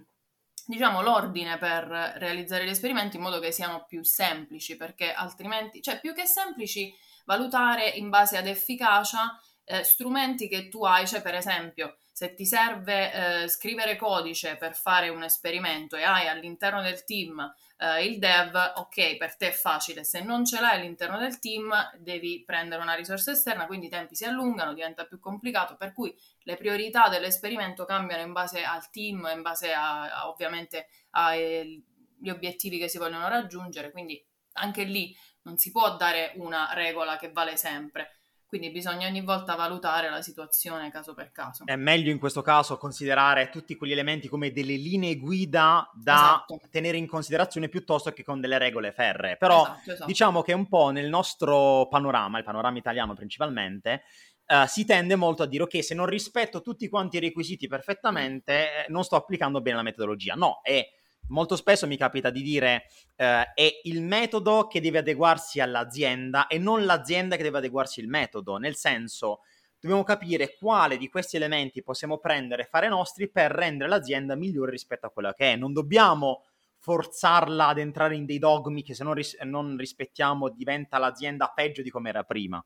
diciamo, 0.66 1.02
l'ordine 1.02 1.58
per 1.58 1.84
realizzare 2.16 2.64
gli 2.64 2.70
esperimenti 2.70 3.16
in 3.16 3.22
modo 3.22 3.38
che 3.38 3.52
siano 3.52 3.84
più 3.86 4.02
semplici, 4.02 4.76
perché 4.76 5.12
altrimenti, 5.12 5.80
cioè 5.80 6.00
più 6.00 6.12
che 6.12 6.26
semplici, 6.26 6.92
valutare 7.24 7.88
in 7.88 8.08
base 8.08 8.36
ad 8.36 8.46
efficacia 8.46 9.38
eh, 9.64 9.84
strumenti 9.84 10.48
che 10.48 10.68
tu 10.68 10.84
hai, 10.84 11.06
cioè 11.06 11.22
per 11.22 11.34
esempio 11.34 11.96
se 12.12 12.34
ti 12.34 12.44
serve 12.44 13.42
eh, 13.42 13.48
scrivere 13.48 13.96
codice 13.96 14.56
per 14.56 14.76
fare 14.76 15.08
un 15.08 15.22
esperimento 15.22 15.96
e 15.96 16.02
hai 16.02 16.28
all'interno 16.28 16.82
del 16.82 17.04
team 17.04 17.52
eh, 17.78 18.04
il 18.04 18.18
dev, 18.18 18.54
ok, 18.76 19.16
per 19.16 19.36
te 19.36 19.48
è 19.48 19.52
facile, 19.52 20.04
se 20.04 20.22
non 20.22 20.44
ce 20.44 20.60
l'hai 20.60 20.78
all'interno 20.78 21.18
del 21.18 21.38
team 21.38 21.72
devi 21.98 22.42
prendere 22.44 22.82
una 22.82 22.94
risorsa 22.94 23.32
esterna, 23.32 23.66
quindi 23.66 23.86
i 23.86 23.88
tempi 23.88 24.14
si 24.14 24.24
allungano, 24.24 24.74
diventa 24.74 25.04
più 25.04 25.18
complicato, 25.18 25.74
per 25.76 25.92
cui 25.92 26.14
le 26.42 26.56
priorità 26.56 27.08
dell'esperimento 27.08 27.84
cambiano 27.84 28.22
in 28.22 28.32
base 28.32 28.62
al 28.62 28.88
team, 28.90 29.28
in 29.34 29.42
base 29.42 29.72
a, 29.72 30.02
a 30.02 30.28
ovviamente 30.28 30.88
agli 31.10 31.82
obiettivi 32.28 32.78
che 32.78 32.88
si 32.88 32.98
vogliono 32.98 33.28
raggiungere, 33.28 33.90
quindi 33.90 34.24
anche 34.54 34.84
lì 34.84 35.16
non 35.42 35.56
si 35.56 35.72
può 35.72 35.96
dare 35.96 36.34
una 36.36 36.72
regola 36.74 37.16
che 37.16 37.32
vale 37.32 37.56
sempre 37.56 38.21
quindi 38.52 38.70
bisogna 38.70 39.08
ogni 39.08 39.22
volta 39.22 39.54
valutare 39.54 40.10
la 40.10 40.20
situazione 40.20 40.90
caso 40.90 41.14
per 41.14 41.32
caso. 41.32 41.64
È 41.64 41.74
meglio 41.74 42.10
in 42.10 42.18
questo 42.18 42.42
caso 42.42 42.76
considerare 42.76 43.48
tutti 43.48 43.76
quegli 43.76 43.92
elementi 43.92 44.28
come 44.28 44.52
delle 44.52 44.74
linee 44.74 45.16
guida 45.16 45.90
da 45.94 46.44
esatto. 46.44 46.60
tenere 46.70 46.98
in 46.98 47.06
considerazione 47.06 47.70
piuttosto 47.70 48.12
che 48.12 48.22
con 48.22 48.42
delle 48.42 48.58
regole 48.58 48.92
ferree. 48.92 49.38
Però 49.38 49.62
esatto, 49.62 49.90
esatto. 49.92 50.04
diciamo 50.04 50.42
che 50.42 50.52
un 50.52 50.68
po' 50.68 50.90
nel 50.90 51.08
nostro 51.08 51.86
panorama, 51.88 52.36
il 52.36 52.44
panorama 52.44 52.76
italiano 52.76 53.14
principalmente, 53.14 54.02
Uh, 54.44 54.66
si 54.66 54.84
tende 54.84 55.14
molto 55.14 55.44
a 55.44 55.46
dire 55.46 55.62
ok, 55.62 55.82
se 55.82 55.94
non 55.94 56.04
rispetto 56.04 56.60
tutti 56.60 56.88
quanti 56.88 57.16
i 57.16 57.20
requisiti 57.20 57.68
perfettamente, 57.68 58.66
mm. 58.66 58.92
non 58.92 59.04
sto 59.04 59.16
applicando 59.16 59.62
bene 59.62 59.76
la 59.76 59.82
metodologia. 59.82 60.34
No, 60.34 60.60
è 60.62 60.84
molto 61.28 61.56
spesso 61.56 61.86
mi 61.86 61.96
capita 61.96 62.30
di 62.30 62.42
dire 62.42 62.84
eh, 63.16 63.52
è 63.54 63.80
il 63.84 64.02
metodo 64.02 64.66
che 64.66 64.80
deve 64.80 64.98
adeguarsi 64.98 65.60
all'azienda 65.60 66.46
e 66.46 66.58
non 66.58 66.84
l'azienda 66.84 67.36
che 67.36 67.42
deve 67.42 67.58
adeguarsi 67.58 68.00
al 68.00 68.06
metodo, 68.06 68.56
nel 68.56 68.76
senso 68.76 69.40
dobbiamo 69.78 70.04
capire 70.04 70.56
quale 70.56 70.96
di 70.96 71.08
questi 71.08 71.36
elementi 71.36 71.82
possiamo 71.82 72.18
prendere 72.18 72.62
e 72.62 72.66
fare 72.66 72.88
nostri 72.88 73.28
per 73.28 73.50
rendere 73.50 73.90
l'azienda 73.90 74.36
migliore 74.36 74.70
rispetto 74.70 75.06
a 75.06 75.10
quella 75.10 75.34
che 75.34 75.52
è. 75.52 75.56
Non 75.56 75.72
dobbiamo 75.72 76.44
forzarla 76.78 77.68
ad 77.68 77.78
entrare 77.78 78.14
in 78.14 78.24
dei 78.24 78.38
dogmi 78.38 78.82
che 78.82 78.94
se 78.94 79.04
non, 79.04 79.14
ris- 79.14 79.38
non 79.42 79.76
rispettiamo 79.76 80.50
diventa 80.50 80.98
l'azienda 80.98 81.52
peggio 81.54 81.82
di 81.82 81.90
come 81.90 82.08
era 82.10 82.22
prima. 82.22 82.64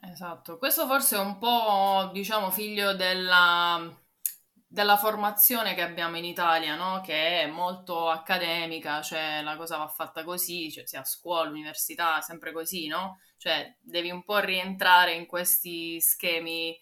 Esatto, 0.00 0.58
questo 0.58 0.86
forse 0.86 1.16
è 1.16 1.20
un 1.20 1.38
po', 1.38 2.10
diciamo, 2.12 2.50
figlio 2.50 2.94
della 2.94 3.88
della 4.72 4.96
formazione 4.96 5.74
che 5.74 5.82
abbiamo 5.82 6.16
in 6.16 6.24
Italia, 6.24 6.76
no? 6.76 7.02
che 7.02 7.42
è 7.42 7.46
molto 7.46 8.08
accademica, 8.08 9.02
cioè 9.02 9.42
la 9.42 9.54
cosa 9.54 9.76
va 9.76 9.86
fatta 9.86 10.24
così, 10.24 10.72
cioè 10.72 10.86
sia 10.86 11.00
a 11.00 11.04
scuola, 11.04 11.42
all'università, 11.42 12.22
sempre 12.22 12.52
così, 12.52 12.86
no? 12.86 13.18
Cioè 13.36 13.76
devi 13.82 14.10
un 14.10 14.24
po' 14.24 14.38
rientrare 14.38 15.12
in 15.12 15.26
questi 15.26 16.00
schemi 16.00 16.74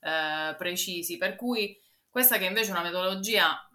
eh, 0.00 0.54
precisi, 0.58 1.16
per 1.16 1.36
cui 1.36 1.74
questa 2.10 2.36
che 2.36 2.44
invece 2.44 2.68
è 2.68 2.72
una 2.72 2.82
metodologia 2.82 3.66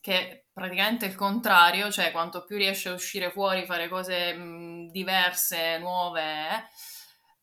che 0.00 0.14
è 0.18 0.44
praticamente 0.50 1.04
il 1.04 1.14
contrario, 1.14 1.90
cioè 1.90 2.12
quanto 2.12 2.46
più 2.46 2.56
riesci 2.56 2.88
a 2.88 2.94
uscire 2.94 3.30
fuori, 3.30 3.66
fare 3.66 3.90
cose 3.90 4.32
mh, 4.32 4.90
diverse, 4.90 5.76
nuove, 5.78 6.22
eh, 6.22 6.64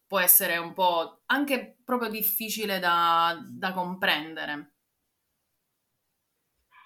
può 0.07 0.17
essere 0.17 0.57
un 0.57 0.73
po' 0.73 1.21
anche 1.27 1.77
proprio 1.85 2.09
difficile 2.09 2.79
da, 2.79 3.37
da 3.47 3.71
comprendere. 3.71 4.73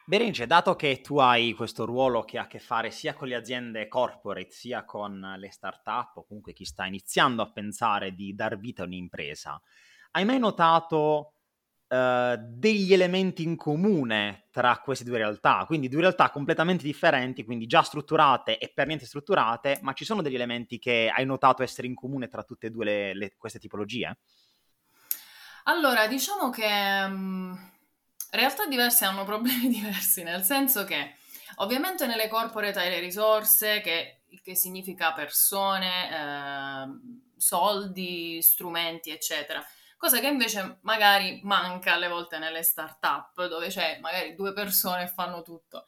Berenice, 0.05 0.47
dato 0.47 0.75
che 0.75 0.99
tu 0.99 1.17
hai 1.17 1.53
questo 1.53 1.85
ruolo 1.85 2.25
che 2.25 2.37
ha 2.37 2.41
a 2.41 2.47
che 2.47 2.59
fare 2.59 2.91
sia 2.91 3.13
con 3.13 3.29
le 3.29 3.35
aziende 3.35 3.87
corporate 3.87 4.51
sia 4.51 4.83
con 4.83 5.35
le 5.37 5.49
start-up 5.49 6.17
o 6.17 6.25
comunque 6.25 6.51
chi 6.51 6.65
sta 6.65 6.85
iniziando 6.85 7.41
a 7.41 7.49
pensare 7.49 8.13
di 8.13 8.35
dar 8.35 8.57
vita 8.57 8.83
a 8.83 8.85
un'impresa, 8.85 9.61
hai 10.11 10.25
mai 10.25 10.39
notato 10.39 11.35
uh, 11.87 12.35
degli 12.37 12.91
elementi 12.91 13.43
in 13.43 13.55
comune 13.55 14.47
tra 14.51 14.77
queste 14.79 15.05
due 15.05 15.19
realtà? 15.19 15.63
Quindi 15.65 15.87
due 15.87 16.01
realtà 16.01 16.31
completamente 16.31 16.83
differenti, 16.83 17.45
quindi 17.45 17.65
già 17.65 17.81
strutturate 17.81 18.57
e 18.57 18.73
per 18.73 18.87
niente 18.87 19.05
strutturate, 19.05 19.79
ma 19.83 19.93
ci 19.93 20.03
sono 20.03 20.21
degli 20.21 20.35
elementi 20.35 20.79
che 20.79 21.09
hai 21.15 21.25
notato 21.25 21.63
essere 21.63 21.87
in 21.87 21.95
comune 21.95 22.27
tra 22.27 22.43
tutte 22.43 22.67
e 22.67 22.71
due 22.71 22.83
le, 22.83 23.13
le, 23.13 23.35
queste 23.37 23.57
tipologie? 23.57 24.17
Allora, 25.63 26.07
diciamo 26.07 26.49
che... 26.49 27.05
Um 27.07 27.71
realtà 28.39 28.65
diverse 28.65 29.05
hanno 29.05 29.25
problemi 29.25 29.67
diversi, 29.69 30.23
nel 30.23 30.43
senso 30.43 30.83
che 30.83 31.15
ovviamente 31.57 32.05
nelle 32.05 32.27
corporate 32.27 32.79
hai 32.79 32.89
le 32.89 32.99
risorse, 32.99 33.81
che, 33.81 34.23
che 34.41 34.55
significa 34.55 35.13
persone, 35.13 36.09
eh, 36.11 36.87
soldi, 37.37 38.41
strumenti, 38.41 39.11
eccetera. 39.11 39.63
Cosa 39.97 40.19
che 40.19 40.27
invece 40.27 40.79
magari 40.81 41.39
manca 41.43 41.93
alle 41.93 42.09
volte 42.09 42.37
nelle 42.37 42.63
start-up, 42.63 43.47
dove 43.47 43.67
c'è 43.67 43.99
magari 44.01 44.35
due 44.35 44.51
persone 44.51 45.03
e 45.03 45.07
fanno 45.07 45.41
tutto. 45.41 45.87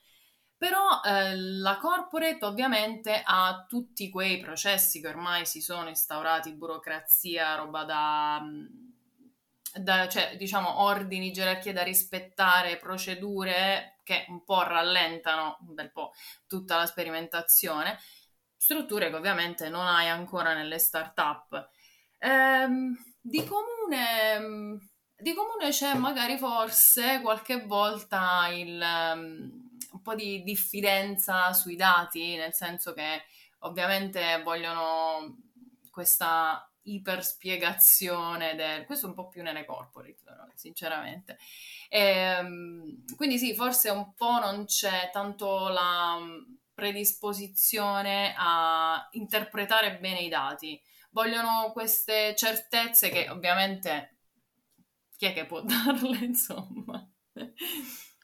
Però 0.58 1.02
eh, 1.04 1.36
la 1.36 1.78
corporate 1.78 2.46
ovviamente 2.46 3.22
ha 3.26 3.66
tutti 3.68 4.10
quei 4.10 4.40
processi 4.40 5.02
che 5.02 5.10
ormai 5.10 5.46
si 5.46 5.62
sono 5.62 5.90
instaurati, 5.90 6.54
burocrazia, 6.54 7.56
roba 7.56 7.84
da 7.84 8.42
da, 9.76 10.08
cioè, 10.08 10.36
diciamo, 10.38 10.82
ordini, 10.82 11.32
gerarchie 11.32 11.74
da 11.74 11.84
rispettare, 11.84 12.78
procedure 12.78 14.00
che 14.04 14.26
un 14.30 14.44
po' 14.44 14.64
rallentano 14.64 15.58
un 15.68 15.74
bel 15.74 15.92
po' 15.92 16.14
tutta 16.48 16.78
la 16.78 16.86
sperimentazione, 16.86 18.00
strutture 18.56 19.10
che 19.10 19.16
ovviamente 19.16 19.70
non 19.70 19.86
hai 19.86 20.08
ancora 20.08 20.54
nelle 20.54 20.80
start-up. 20.80 21.70
Ehm, 22.20 22.96
di 23.20 23.44
comune, 23.44 24.90
di 25.18 25.34
comune 25.34 25.70
c'è 25.70 25.94
magari 25.96 26.38
forse 26.38 27.20
qualche 27.22 27.66
volta 27.66 28.48
il, 28.50 28.82
um, 28.82 29.78
un 29.92 30.02
po' 30.02 30.16
di 30.16 30.44
diffidenza 30.44 31.52
sui 31.54 31.76
dati, 31.76 32.36
nel 32.36 32.54
senso 32.54 32.94
che 32.94 33.24
ovviamente 33.60 34.42
vogliono 34.44 35.38
questa 35.90 36.70
iperspiegazione 36.86 38.56
del... 38.56 38.86
questo 38.86 39.08
un 39.08 39.14
po' 39.14 39.28
più 39.28 39.42
nelle 39.44 39.66
corporate, 39.66 40.18
però, 40.24 40.46
sinceramente. 40.56 41.38
E, 41.90 42.00
ehm, 42.00 43.16
quindi 43.16 43.38
sì, 43.38 43.56
forse 43.56 43.90
un 43.90 44.14
po' 44.14 44.40
non 44.40 44.66
c'è 44.66 45.10
tanto 45.12 45.68
la 45.70 46.18
predisposizione 46.74 48.34
a 48.38 49.08
interpretare 49.12 49.98
bene 49.98 50.20
i 50.20 50.30
dati. 50.30 50.80
Vogliono 51.12 51.72
queste 51.72 52.36
certezze 52.36 53.10
che 53.10 53.30
ovviamente 53.30 54.18
chi 55.16 55.26
è 55.26 55.34
che 55.34 55.46
può 55.46 55.62
darle, 55.64 56.18
insomma. 56.18 57.10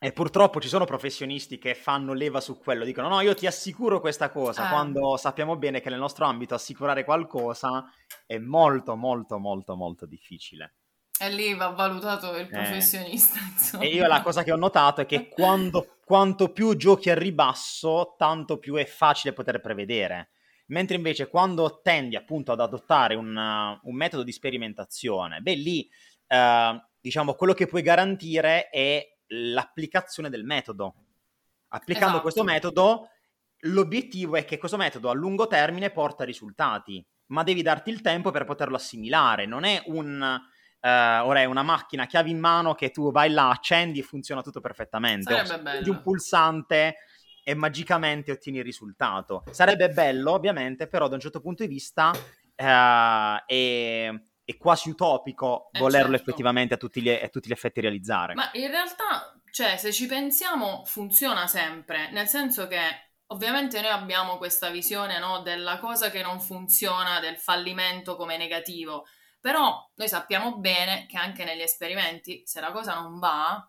E 0.03 0.13
purtroppo 0.13 0.60
ci 0.60 0.67
sono 0.67 0.86
professionisti 0.86 1.60
che 1.60 1.75
fanno 1.75 2.13
leva 2.13 2.41
su 2.41 2.58
quello, 2.58 2.86
dicono 2.86 3.08
no, 3.08 3.22
io 3.22 3.36
ti 3.36 3.46
assicuro 3.46 4.00
questa 4.00 4.31
cosa, 4.31 4.65
eh. 4.65 4.70
quando 4.72 5.15
sappiamo 5.15 5.58
bene 5.58 5.79
che 5.79 5.91
nel 5.91 6.00
nostro 6.00 6.25
ambito 6.25 6.55
assicurare 6.55 7.03
qualcosa 7.03 7.86
è 8.25 8.39
molto, 8.39 8.96
molto, 8.96 9.38
molto, 9.38 9.75
molto 9.75 10.08
difficile. 10.08 10.77
E 11.20 11.29
lì 11.29 11.53
va 11.53 11.67
valutato 11.67 12.36
il 12.36 12.41
eh. 12.41 12.48
professionista. 12.48 13.38
Eh. 13.79 13.86
E 13.86 13.93
io 13.93 14.08
la 14.08 14.24
cosa 14.24 14.41
che 14.41 14.51
ho 14.51 14.55
notato 14.55 15.01
è 15.01 15.05
che 15.05 15.29
quando, 15.29 15.98
quanto 16.03 16.51
più 16.51 16.75
giochi 16.75 17.12
al 17.12 17.17
ribasso, 17.17 18.15
tanto 18.17 18.58
più 18.58 18.74
è 18.77 18.86
facile 18.86 19.34
poter 19.34 19.62
prevedere. 19.62 20.31
Mentre 20.70 20.96
invece 20.96 21.27
quando 21.27 21.79
tendi 21.84 22.15
appunto 22.15 22.51
ad 22.51 22.60
adottare 22.60 23.13
una, 23.13 23.79
un 23.84 23.96
metodo 23.96 24.24
di 24.24 24.31
sperimentazione, 24.31 25.41
beh 25.41 25.53
lì 25.53 25.88
eh, 26.25 26.86
diciamo 27.00 27.36
quello 27.36 27.53
che 27.53 27.67
puoi 27.67 27.84
garantire 27.84 28.70
è 28.70 29.11
l'applicazione 29.34 30.30
del 30.30 30.44
metodo. 30.44 30.96
Applicando 31.70 32.18
esatto. 32.18 32.22
questo 32.22 32.44
metodo, 32.44 33.10
l'obiettivo 33.66 34.36
è 34.36 34.46
che 34.46 34.58
questo 34.58 34.78
metodo 34.78 35.10
a 35.10 35.14
lungo 35.14 35.48
termine 35.48 35.92
porta 35.92 36.24
risultati, 36.24 37.06
ma 37.28 37.44
devi 37.44 37.62
darti 37.62 37.90
il 37.90 38.02
tempo 38.02 38.32
per 38.32 38.46
poterlo 38.46 38.76
assimilare. 38.76 39.46
Non 39.46 39.64
è 39.64 39.82
un 39.88 40.40
Uh, 40.82 41.22
ora 41.28 41.42
è 41.42 41.46
una 41.46 41.62
macchina 41.62 42.08
chiave 42.08 42.32
in 42.32 42.40
mano 42.40 42.74
che 42.74 42.90
tu 42.90 43.12
vai 43.12 43.30
là, 43.30 43.52
accendi 43.52 44.00
e 44.00 44.02
funziona 44.02 44.42
tutto 44.42 44.62
perfettamente. 44.62 45.46
Sarebbe 45.46 45.88
un 45.88 46.02
pulsante 46.02 46.96
e 47.44 47.54
magicamente 47.54 48.32
ottieni 48.32 48.58
il 48.58 48.64
risultato. 48.64 49.44
Sarebbe 49.52 49.90
bello, 49.90 50.32
ovviamente, 50.32 50.88
però 50.88 51.08
da 51.08 51.14
un 51.14 51.22
certo 51.22 51.40
punto 51.40 51.62
di 51.62 51.70
vista 51.70 52.10
uh, 52.10 53.46
è, 53.46 54.12
è, 54.51 54.58
quasi 54.58 54.89
utopico 54.89 55.70
eh 55.72 55.79
volerlo 55.79 56.15
certo. 56.15 56.29
effettivamente 56.29 56.74
a 56.74 56.77
tutti, 56.77 57.01
gli, 57.01 57.10
a 57.10 57.27
tutti 57.29 57.50
gli 57.50 57.53
effetti 57.53 57.81
realizzare. 57.81 58.34
Ma 58.34 58.50
in 58.53 58.67
realtà, 58.70 59.34
cioè, 59.51 59.77
se 59.77 59.91
ci 59.91 60.05
pensiamo, 60.05 60.84
funziona 60.86 61.48
sempre, 61.48 62.12
nel 62.12 62.27
senso 62.27 62.67
che 62.67 63.10
Ovviamente 63.31 63.79
noi 63.79 63.91
abbiamo 63.91 64.38
questa 64.38 64.70
visione 64.70 65.17
no, 65.17 65.39
della 65.39 65.79
cosa 65.79 66.10
che 66.10 66.22
non 66.22 66.41
funziona, 66.41 67.22
del 67.22 67.38
fallimento 67.38 68.17
come 68.17 68.36
negativo, 68.36 69.05
però 69.39 69.89
noi 69.96 70.10
sappiamo 70.10 70.58
bene 70.58 71.05
che 71.08 71.17
anche 71.17 71.46
negli 71.46 71.62
esperimenti, 71.62 72.43
se 72.46 72.60
la 72.60 72.72
cosa 72.72 72.93
non 72.93 73.20
va, 73.20 73.65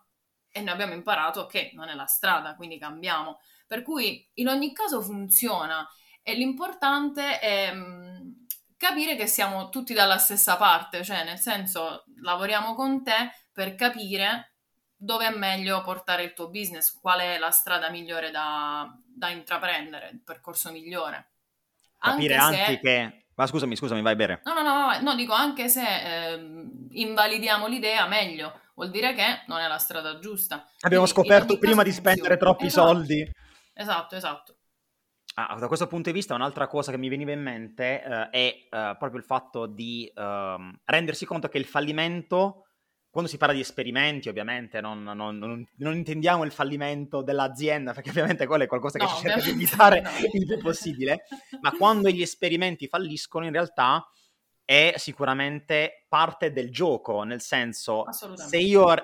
e 0.51 0.59
noi 0.59 0.73
abbiamo 0.73 0.93
imparato 0.93 1.45
che 1.45 1.71
non 1.75 1.87
è 1.87 1.95
la 1.95 2.05
strada, 2.05 2.55
quindi 2.55 2.77
cambiamo. 2.77 3.39
Per 3.65 3.83
cui 3.83 4.29
in 4.35 4.49
ogni 4.49 4.73
caso 4.73 5.01
funziona 5.01 5.87
e 6.21 6.35
l'importante 6.35 7.39
è 7.39 7.73
mm, 7.73 8.22
capire 8.83 9.15
che 9.15 9.27
siamo 9.27 9.69
tutti 9.69 9.93
dalla 9.93 10.17
stessa 10.17 10.57
parte, 10.57 11.03
cioè 11.03 11.23
nel 11.23 11.39
senso 11.39 12.03
lavoriamo 12.21 12.75
con 12.75 13.01
te 13.01 13.31
per 13.51 13.75
capire 13.75 14.55
dove 14.95 15.27
è 15.27 15.35
meglio 15.35 15.81
portare 15.81 16.23
il 16.23 16.33
tuo 16.33 16.49
business, 16.49 16.91
qual 16.99 17.21
è 17.21 17.37
la 17.37 17.51
strada 17.51 17.89
migliore 17.89 18.29
da, 18.29 18.93
da 19.05 19.29
intraprendere, 19.29 20.09
il 20.11 20.21
percorso 20.21 20.71
migliore. 20.71 21.31
Capire 21.97 22.35
anche, 22.35 22.59
anche 22.59 22.73
se... 22.73 22.79
che 22.79 23.25
ma 23.35 23.47
scusami, 23.47 23.75
scusami, 23.75 24.01
vai 24.01 24.13
a 24.13 24.15
bere. 24.15 24.41
No, 24.43 24.53
no, 24.53 24.61
no, 24.61 24.99
no, 24.99 25.15
dico 25.15 25.33
anche 25.33 25.67
se 25.67 25.81
eh, 25.81 26.69
invalidiamo 26.91 27.67
l'idea, 27.67 28.05
meglio. 28.05 28.59
Vuol 28.75 28.91
dire 28.91 29.13
che 29.13 29.43
non 29.47 29.59
è 29.59 29.67
la 29.67 29.79
strada 29.79 30.19
giusta. 30.19 30.67
Abbiamo 30.81 31.05
Quindi, 31.05 31.21
scoperto 31.21 31.57
prima 31.57 31.83
di 31.83 31.91
spendere 31.91 32.37
troppi 32.37 32.67
esatto. 32.67 32.87
soldi. 32.87 33.31
Esatto, 33.73 34.15
esatto. 34.15 34.57
Ah, 35.35 35.57
da 35.59 35.67
questo 35.67 35.87
punto 35.87 36.09
di 36.09 36.15
vista, 36.15 36.35
un'altra 36.35 36.67
cosa 36.67 36.91
che 36.91 36.97
mi 36.97 37.09
veniva 37.09 37.31
in 37.31 37.41
mente 37.41 38.03
eh, 38.03 38.29
è 38.29 38.37
eh, 38.37 38.67
proprio 38.69 39.17
il 39.17 39.23
fatto 39.23 39.65
di 39.65 40.11
ehm, 40.15 40.79
rendersi 40.85 41.25
conto 41.25 41.47
che 41.47 41.57
il 41.57 41.65
fallimento 41.65 42.65
quando 43.13 43.29
si 43.29 43.37
parla 43.37 43.53
di 43.53 43.61
esperimenti, 43.61 44.27
ovviamente 44.27 44.81
non, 44.81 45.03
non, 45.03 45.15
non, 45.37 45.63
non, 45.77 45.93
intendiamo 45.93 46.43
il 46.45 46.51
fallimento 46.51 47.21
dell'azienda, 47.21 47.93
perché 47.93 48.09
ovviamente 48.09 48.47
quello 48.47 48.63
è 48.63 48.67
qualcosa 48.67 48.97
che 48.97 49.05
no, 49.05 49.11
ci 49.11 49.21
cerca 49.21 49.39
di 49.39 49.49
evitare 49.51 50.01
no. 50.01 50.09
il 50.31 50.47
più 50.47 50.57
possibile, 50.57 51.25
ma 51.61 51.71
quando 51.73 52.09
gli 52.09 52.23
esperimenti 52.23 52.87
falliscono, 52.87 53.45
in 53.45 53.51
realtà 53.51 54.03
è 54.65 54.93
sicuramente 54.97 56.05
parte 56.09 56.51
del 56.51 56.71
gioco, 56.71 57.21
nel 57.21 57.41
senso, 57.41 58.05
se 58.11 58.57
io 58.57 58.85
uh, 58.87 58.95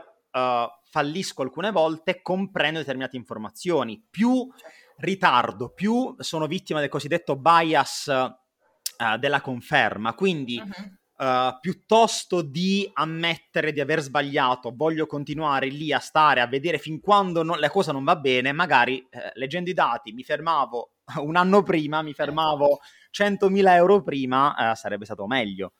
fallisco 0.89 1.43
alcune 1.43 1.69
volte, 1.69 2.24
comprendo 2.24 2.79
determinate 2.79 3.15
informazioni, 3.15 4.03
più 4.09 4.51
certo. 4.57 4.88
Ritardo, 5.00 5.70
più 5.70 6.15
sono 6.20 6.48
vittima 6.48 6.79
del 6.79 6.89
cosiddetto 6.89 7.36
bias 7.36 8.06
uh, 8.08 9.18
della 9.18 9.41
conferma, 9.41 10.13
quindi... 10.13 10.58
Uh-huh 10.58 10.98
Uh, 11.20 11.60
piuttosto 11.60 12.41
di 12.41 12.89
ammettere 12.94 13.73
di 13.73 13.82
aver 13.82 14.00
sbagliato, 14.00 14.71
voglio 14.73 15.06
continuare 15.06 15.67
lì 15.67 15.91
a 15.91 16.00
stare 16.00 16.39
a 16.39 16.47
vedere 16.47 16.78
fin 16.78 17.02
quando 17.02 17.43
non, 17.43 17.60
la 17.60 17.69
cosa 17.69 17.91
non 17.91 18.06
va 18.06 18.15
bene, 18.15 18.54
magari 18.54 19.06
eh, 19.10 19.32
leggendo 19.34 19.69
i 19.69 19.73
dati 19.73 20.13
mi 20.13 20.23
fermavo 20.23 20.93
un 21.19 21.36
anno 21.36 21.62
prima, 21.62 22.02
mi 22.02 22.13
fermavo 22.13 22.80
100.000 23.12 23.67
euro 23.73 24.02
prima, 24.02 24.71
eh, 24.71 24.76
sarebbe 24.76 25.04
stato 25.04 25.28
meglio. 25.28 25.73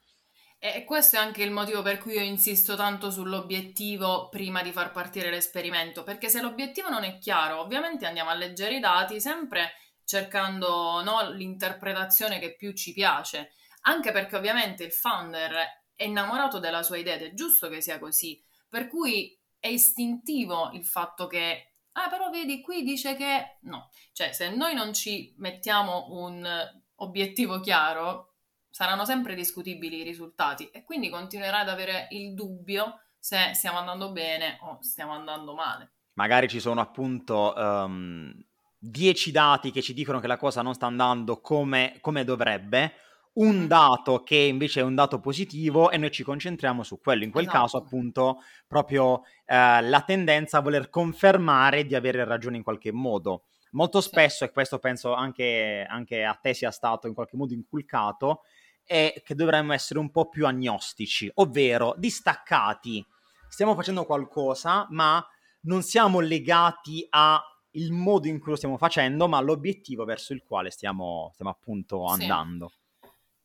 E 0.62 0.84
questo 0.84 1.15
è 1.15 1.19
anche 1.19 1.41
il 1.41 1.52
motivo 1.52 1.82
per 1.82 2.00
cui 2.00 2.15
io 2.15 2.22
insisto 2.22 2.76
tanto 2.76 3.12
sull'obiettivo 3.12 4.28
prima 4.28 4.62
di 4.62 4.74
far 4.74 4.91
partire 4.91 5.30
l'esperimento, 5.30 6.04
perché 6.04 6.28
se 6.28 6.41
l'obiettivo 6.41 6.89
non 6.89 7.06
è 7.06 7.17
chiaro, 7.17 7.62
ovviamente 7.62 8.06
andiamo 8.06 8.30
a 8.30 8.34
leggere 8.34 8.76
i 8.76 8.82
dati 8.82 9.22
sempre 9.22 9.72
cercando 10.04 11.02
no, 11.02 11.32
l'interpretazione 11.32 12.39
che 12.39 12.56
più 12.56 12.74
ci 12.74 12.91
piace. 12.91 13.54
Anche 13.84 14.12
perché 14.12 14.36
ovviamente 14.36 14.84
il 14.84 14.91
founder 14.91 15.54
è 15.95 16.04
innamorato 16.04 16.60
della 16.60 16.84
sua 16.84 16.98
idea 16.98 17.15
ed 17.15 17.22
è 17.22 17.34
giusto 17.34 17.69
che 17.69 17.80
sia 17.80 17.98
così, 17.98 18.43
per 18.67 18.88
cui 18.88 19.39
è 19.60 19.67
istintivo 19.67 20.72
il 20.74 20.86
fatto 20.86 21.28
che, 21.28 21.76
ah 21.93 22.10
però 22.10 22.30
vedi 22.30 22.60
qui 22.60 22.84
dice 22.84 23.15
che 23.15 23.60
no, 23.62 23.89
cioè 24.12 24.34
se 24.34 24.50
noi 24.50 24.74
non 24.74 24.93
ci 24.93 25.34
mettiamo 25.38 26.08
un 26.10 26.45
obiettivo 26.95 27.62
chiaro, 27.62 28.29
saranno 28.80 29.04
sempre 29.04 29.36
discutibili 29.36 29.98
i 29.98 30.04
risultati 30.04 30.70
e 30.70 30.86
quindi 30.86 31.10
continuerai 31.10 31.63
ad 31.63 31.68
avere 31.68 32.08
il 32.12 32.34
dubbio 32.34 33.02
se 33.20 33.52
stiamo 33.54 33.78
andando 33.78 34.13
bene 34.13 34.58
o 34.62 34.78
stiamo 34.80 35.12
andando 35.12 35.54
male. 35.54 35.92
Magari 36.13 36.48
ci 36.48 36.62
sono 36.62 36.80
appunto 36.80 37.54
um, 37.58 38.34
dieci 38.78 39.32
dati 39.32 39.72
che 39.72 39.82
ci 39.82 39.94
dicono 39.94 40.22
che 40.22 40.28
la 40.28 40.38
cosa 40.38 40.62
non 40.62 40.76
sta 40.76 40.86
andando 40.86 41.42
come, 41.42 41.98
come 42.00 42.24
dovrebbe, 42.24 42.94
un 43.34 43.68
dato 43.68 44.24
che 44.24 44.38
invece 44.38 44.80
è 44.80 44.84
un 44.84 44.96
dato 44.96 45.20
positivo 45.20 45.92
e 45.92 45.98
noi 45.98 46.12
ci 46.12 46.24
concentriamo 46.24 46.82
su 46.82 47.02
quello. 47.02 47.26
In 47.26 47.32
quel 47.32 47.48
esatto. 47.48 47.60
caso, 47.60 47.78
appunto, 47.80 48.38
proprio 48.65 49.24
eh, 49.46 49.82
la 49.82 50.04
tendenza 50.06 50.60
a 50.60 50.62
voler 50.62 50.89
confermare 50.89 51.86
di 51.86 51.96
avere 51.96 52.24
ragione 52.24 52.56
in 52.56 52.63
qualche 52.63 52.94
modo. 52.94 53.44
Molto 53.72 54.00
spesso, 54.00 54.46
e 54.46 54.52
questo 54.52 54.80
penso 54.80 55.13
anche, 55.13 55.86
anche 55.88 56.24
a 56.24 56.34
te 56.34 56.54
sia 56.54 56.72
stato 56.72 57.08
in 57.08 57.13
qualche 57.13 57.36
modo 57.38 57.54
inculcato, 57.54 58.44
è 58.89 59.21
che 59.23 59.36
dovremmo 59.36 59.73
essere 59.73 59.99
un 59.99 60.10
po' 60.10 60.30
più 60.30 60.47
agnostici, 60.47 61.30
ovvero 61.36 61.93
distaccati. 61.95 63.06
Stiamo 63.47 63.75
facendo 63.75 64.04
qualcosa, 64.04 64.88
ma 64.89 65.23
non 65.62 65.84
siamo 65.84 66.19
legati 66.19 67.06
al 67.12 67.39
modo 67.91 68.28
in 68.28 68.39
cui 68.39 68.49
lo 68.49 68.58
stiamo 68.58 68.78
facendo, 68.78 69.28
ma 69.28 69.38
all'obiettivo 69.38 70.06
verso 70.06 70.34
il 70.34 70.41
quale 70.43 70.71
stiamo, 70.71 71.30
stiamo 71.34 71.52
appunto 71.52 72.06
andando. 72.06 72.69
Sì. 72.69 72.78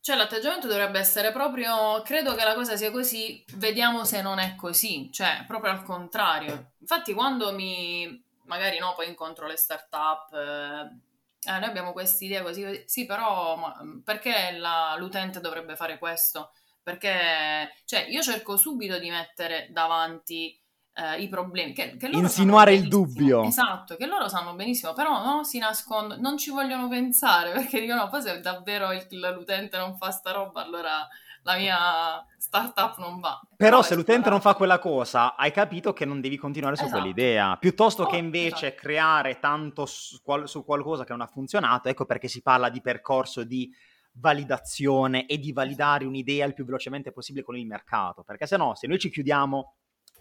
Cioè 0.00 0.16
l'atteggiamento 0.16 0.66
dovrebbe 0.66 0.98
essere 0.98 1.30
proprio, 1.30 2.00
credo 2.02 2.34
che 2.34 2.44
la 2.44 2.54
cosa 2.54 2.76
sia 2.76 2.90
così, 2.90 3.44
vediamo 3.56 4.04
se 4.04 4.22
non 4.22 4.38
è 4.38 4.54
così, 4.54 5.10
cioè 5.12 5.44
proprio 5.46 5.72
al 5.72 5.82
contrario. 5.82 6.72
Infatti 6.78 7.12
quando 7.12 7.52
mi, 7.52 8.24
magari 8.44 8.78
no, 8.78 8.94
poi 8.94 9.08
incontro 9.08 9.46
le 9.46 9.56
start-up, 9.56 10.32
eh, 10.32 11.13
eh, 11.46 11.58
noi 11.58 11.68
abbiamo 11.68 11.92
questa 11.92 12.24
idea 12.24 12.42
così, 12.42 12.82
sì 12.86 13.06
però 13.06 13.56
ma, 13.56 13.74
perché 14.04 14.56
la, 14.56 14.94
l'utente 14.98 15.40
dovrebbe 15.40 15.76
fare 15.76 15.98
questo? 15.98 16.52
Perché, 16.82 17.72
cioè 17.84 18.06
io 18.08 18.22
cerco 18.22 18.56
subito 18.56 18.98
di 18.98 19.08
mettere 19.10 19.68
davanti 19.70 20.58
eh, 20.94 21.20
i 21.20 21.28
problemi. 21.28 21.72
Che, 21.72 21.96
che 21.96 22.06
Insinuare 22.06 22.74
il 22.74 22.88
dubbio. 22.88 23.42
Esatto, 23.44 23.96
che 23.96 24.06
loro 24.06 24.28
sanno 24.28 24.54
benissimo, 24.54 24.92
però 24.92 25.22
no, 25.24 25.44
si 25.44 25.58
nascondono, 25.58 26.20
non 26.20 26.38
ci 26.38 26.50
vogliono 26.50 26.88
pensare 26.88 27.52
perché 27.54 27.80
dicono, 27.80 28.08
poi 28.08 28.22
se 28.22 28.40
davvero 28.40 28.92
il, 28.92 29.06
l'utente 29.34 29.76
non 29.76 29.96
fa 29.96 30.10
sta 30.10 30.32
roba, 30.32 30.62
allora 30.62 31.06
la 31.42 31.56
mia 31.56 32.26
startup 32.54 32.98
non 32.98 33.18
va. 33.18 33.40
Però, 33.56 33.70
Però 33.70 33.82
se 33.82 33.96
l'utente 33.96 34.30
non 34.30 34.40
fa 34.40 34.54
quella 34.54 34.78
cosa, 34.78 35.34
hai 35.34 35.50
capito 35.50 35.92
che 35.92 36.04
non 36.04 36.20
devi 36.20 36.36
continuare 36.36 36.76
su 36.76 36.84
esatto. 36.84 37.00
quell'idea. 37.00 37.56
Piuttosto 37.56 38.04
oh, 38.04 38.06
che 38.06 38.16
invece 38.16 38.66
esatto. 38.68 38.80
creare 38.80 39.40
tanto 39.40 39.86
su, 39.86 40.22
qual- 40.22 40.48
su, 40.48 40.64
qualcosa 40.64 41.04
che 41.04 41.12
non 41.12 41.22
ha 41.22 41.26
funzionato, 41.26 41.88
ecco 41.88 42.04
perché 42.04 42.28
si 42.28 42.42
parla 42.42 42.68
di 42.68 42.80
percorso 42.80 43.42
di 43.42 43.72
validazione 44.16 45.26
e 45.26 45.38
di 45.38 45.52
validare 45.52 46.04
un'idea 46.04 46.46
il 46.46 46.54
più 46.54 46.64
velocemente 46.64 47.10
possibile 47.10 47.44
con 47.44 47.56
il 47.56 47.66
mercato. 47.66 48.22
Perché 48.22 48.46
se 48.46 48.56
no, 48.56 48.74
se 48.76 48.86
noi 48.86 48.98
ci 48.98 49.10
chiudiamo 49.10 49.74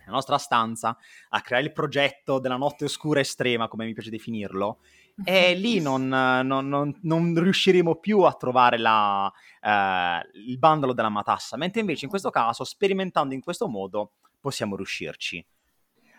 nella 0.05 0.15
nostra 0.15 0.37
stanza 0.37 0.97
a 1.29 1.41
creare 1.41 1.65
il 1.65 1.71
progetto 1.71 2.39
della 2.39 2.57
notte 2.57 2.85
oscura 2.85 3.19
estrema, 3.19 3.67
come 3.67 3.85
mi 3.85 3.93
piace 3.93 4.09
definirlo, 4.09 4.79
e 5.23 5.53
lì 5.53 5.79
non, 5.79 6.07
non, 6.07 6.67
non, 6.67 6.97
non 7.01 7.39
riusciremo 7.39 7.95
più 7.95 8.21
a 8.21 8.33
trovare 8.33 8.77
la, 8.77 9.31
eh, 9.61 10.29
il 10.33 10.57
bandolo 10.57 10.93
della 10.93 11.09
matassa, 11.09 11.57
mentre 11.57 11.81
invece 11.81 12.05
in 12.05 12.09
questo 12.09 12.29
caso, 12.29 12.63
sperimentando 12.63 13.33
in 13.33 13.41
questo 13.41 13.67
modo, 13.67 14.13
possiamo 14.39 14.75
riuscirci. 14.75 15.45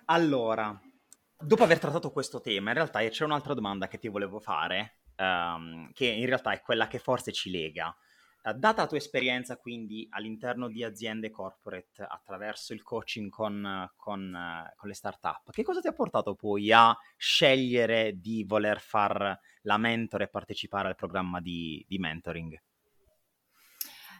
Allora, 0.07 0.81
dopo 1.39 1.63
aver 1.63 1.79
trattato 1.79 2.11
questo 2.11 2.41
tema, 2.41 2.71
in 2.71 2.77
realtà 2.77 3.07
c'è 3.09 3.25
un'altra 3.25 3.55
domanda 3.55 3.89
che 3.89 3.99
ti 3.99 4.09
volevo 4.09 4.39
fare, 4.39 5.01
um, 5.17 5.91
che 5.93 6.07
in 6.07 6.27
realtà 6.27 6.53
è 6.53 6.61
quella 6.61 6.87
che 6.87 6.99
forse 6.99 7.33
ci 7.33 7.51
lega. 7.51 7.95
Data 8.53 8.83
la 8.83 8.89
tua 8.89 8.99
esperienza 8.99 9.57
quindi 9.57 10.07
all'interno 10.11 10.69
di 10.69 10.85
aziende 10.85 11.31
corporate 11.31 12.05
attraverso 12.07 12.75
il 12.75 12.83
coaching 12.83 13.31
con, 13.31 13.91
con, 13.97 14.71
con 14.77 14.89
le 14.89 14.95
startup, 14.95 15.51
che 15.51 15.63
cosa 15.63 15.81
ti 15.81 15.89
ha 15.89 15.93
portato 15.93 16.35
poi 16.35 16.71
a 16.71 16.97
scegliere 17.17 18.21
di 18.21 18.45
voler 18.45 18.81
fare 18.81 19.41
la 19.63 19.79
mentor 19.79 20.23
e 20.23 20.29
partecipare 20.29 20.89
al 20.89 20.95
programma 20.97 21.41
di, 21.41 21.85
di 21.89 21.99
mentoring? 21.99 22.61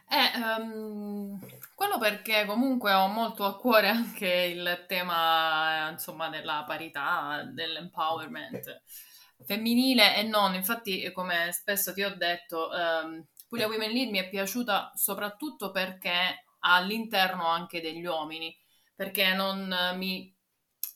Eh, 0.07 0.39
um, 0.39 1.39
quello 1.73 1.97
perché 1.97 2.45
comunque 2.45 2.93
ho 2.93 3.07
molto 3.07 3.43
a 3.43 3.57
cuore 3.57 3.89
anche 3.89 4.27
il 4.27 4.85
tema, 4.87 5.89
insomma, 5.89 6.29
della 6.29 6.63
parità, 6.65 7.43
dell'empowerment 7.51 8.83
femminile 9.43 10.15
e 10.15 10.23
non. 10.23 10.53
Infatti, 10.53 11.11
come 11.11 11.51
spesso 11.51 11.91
ti 11.93 12.03
ho 12.03 12.15
detto, 12.15 12.69
um, 12.69 13.25
Puglia 13.55 13.69
Women 13.69 13.91
Lead 13.91 14.09
mi 14.09 14.17
è 14.17 14.27
piaciuta 14.27 14.91
soprattutto 14.95 15.71
perché 15.71 16.43
all'interno 16.59 17.47
anche 17.47 17.79
degli 17.79 18.03
uomini, 18.05 18.53
perché 18.93 19.33
non 19.33 19.73
mi 19.95 20.29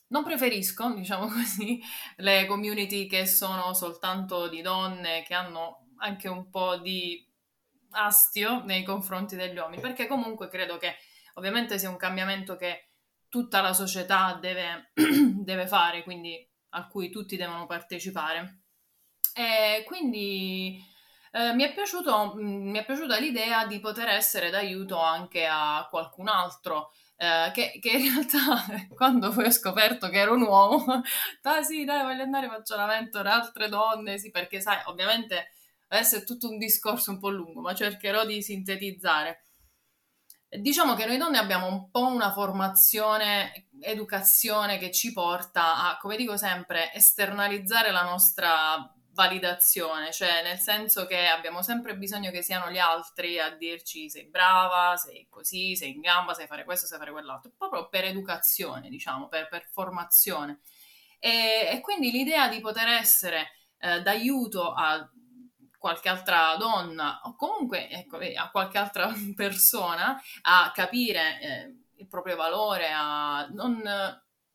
non 0.08 0.22
preferisco, 0.22 0.92
diciamo 0.92 1.28
così, 1.28 1.80
le 2.16 2.44
community 2.44 3.06
che 3.06 3.24
sono 3.24 3.72
soltanto 3.72 4.46
di 4.48 4.60
donne 4.60 5.22
che 5.22 5.32
hanno 5.32 5.86
anche 6.00 6.28
un 6.28 6.50
po' 6.50 6.76
di 6.76 7.26
astio 7.92 8.62
nei 8.62 8.82
confronti 8.82 9.36
degli 9.36 9.56
uomini, 9.56 9.80
perché 9.80 10.06
comunque 10.06 10.48
credo 10.48 10.76
che 10.76 10.96
ovviamente 11.34 11.78
sia 11.78 11.88
un 11.88 11.96
cambiamento 11.96 12.56
che 12.56 12.90
tutta 13.30 13.62
la 13.62 13.72
società 13.72 14.36
deve, 14.38 14.90
deve 15.32 15.66
fare, 15.66 16.02
quindi 16.02 16.46
a 16.72 16.86
cui 16.88 17.08
tutti 17.08 17.38
devono 17.38 17.64
partecipare. 17.64 18.64
E 19.32 19.82
quindi 19.86 20.89
eh, 21.32 21.52
mi, 21.54 21.64
è 21.64 21.72
piaciuto, 21.72 22.34
mm, 22.36 22.70
mi 22.70 22.78
è 22.78 22.84
piaciuta 22.84 23.18
l'idea 23.18 23.66
di 23.66 23.80
poter 23.80 24.08
essere 24.08 24.50
d'aiuto 24.50 24.98
anche 24.98 25.46
a 25.46 25.86
qualcun 25.90 26.28
altro. 26.28 26.92
Eh, 27.16 27.50
che, 27.52 27.78
che, 27.80 27.90
in 27.90 28.14
realtà 28.14 28.64
quando 28.96 29.30
poi 29.30 29.46
ho 29.46 29.50
scoperto 29.50 30.08
che 30.08 30.18
ero 30.18 30.34
un 30.34 30.42
uomo, 30.42 31.02
ah 31.42 31.62
sì, 31.62 31.84
dai, 31.84 32.02
voglio 32.02 32.22
andare, 32.22 32.48
faccio 32.48 32.76
la 32.76 32.86
mentor 32.86 33.26
altre 33.26 33.68
donne, 33.68 34.18
sì, 34.18 34.30
perché 34.30 34.60
sai, 34.60 34.78
ovviamente 34.86 35.50
Adesso 35.92 36.16
è 36.16 36.24
tutto 36.24 36.48
un 36.48 36.56
discorso 36.56 37.10
un 37.10 37.18
po' 37.18 37.30
lungo, 37.30 37.60
ma 37.60 37.74
cercherò 37.74 38.24
di 38.24 38.40
sintetizzare. 38.42 39.46
Diciamo 40.48 40.94
che 40.94 41.04
noi 41.04 41.16
donne 41.16 41.38
abbiamo 41.38 41.66
un 41.66 41.90
po' 41.90 42.06
una 42.06 42.32
formazione, 42.32 43.68
educazione 43.80 44.78
che 44.78 44.92
ci 44.92 45.12
porta 45.12 45.88
a, 45.88 45.96
come 45.98 46.16
dico 46.16 46.36
sempre, 46.36 46.92
esternalizzare 46.92 47.90
la 47.90 48.02
nostra 48.02 48.94
validazione, 49.20 50.12
cioè 50.12 50.42
nel 50.42 50.58
senso 50.58 51.04
che 51.04 51.26
abbiamo 51.26 51.60
sempre 51.60 51.94
bisogno 51.94 52.30
che 52.30 52.42
siano 52.42 52.70
gli 52.70 52.78
altri 52.78 53.38
a 53.38 53.50
dirci 53.50 54.08
sei 54.08 54.24
brava, 54.24 54.96
sei 54.96 55.26
così, 55.28 55.76
sei 55.76 55.90
in 55.92 56.00
gamba, 56.00 56.32
sai 56.32 56.46
fare 56.46 56.64
questo, 56.64 56.86
sai 56.86 56.98
fare 56.98 57.10
quell'altro, 57.10 57.52
proprio 57.54 57.88
per 57.90 58.04
educazione, 58.04 58.88
diciamo, 58.88 59.28
per, 59.28 59.48
per 59.48 59.68
formazione. 59.70 60.60
E, 61.18 61.68
e, 61.70 61.80
quindi 61.82 62.10
l'idea 62.10 62.48
di 62.48 62.60
poter 62.60 62.88
essere 62.88 63.50
eh, 63.78 64.00
d'aiuto 64.00 64.72
a 64.72 65.06
qualche 65.76 66.08
altra 66.08 66.56
donna 66.56 67.20
o 67.24 67.34
comunque 67.36 67.90
ecco, 67.90 68.16
a 68.16 68.50
qualche 68.50 68.78
altra 68.78 69.12
persona 69.36 70.18
a 70.42 70.70
capire 70.74 71.40
eh, 71.40 71.76
il 71.96 72.08
proprio 72.08 72.36
valore, 72.36 72.90
a 72.90 73.46
non 73.52 73.82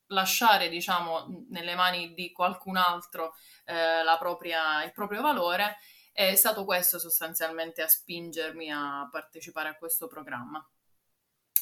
lasciare 0.07 0.69
diciamo 0.69 1.45
nelle 1.49 1.75
mani 1.75 2.13
di 2.13 2.31
qualcun 2.31 2.77
altro 2.77 3.33
eh, 3.65 4.03
propria, 4.19 4.83
il 4.83 4.91
proprio 4.91 5.21
valore, 5.21 5.77
è 6.11 6.35
stato 6.35 6.63
questo 6.63 6.97
sostanzialmente 6.99 7.81
a 7.81 7.87
spingermi 7.87 8.71
a 8.71 9.07
partecipare 9.11 9.69
a 9.69 9.75
questo 9.75 10.07
programma. 10.07 10.65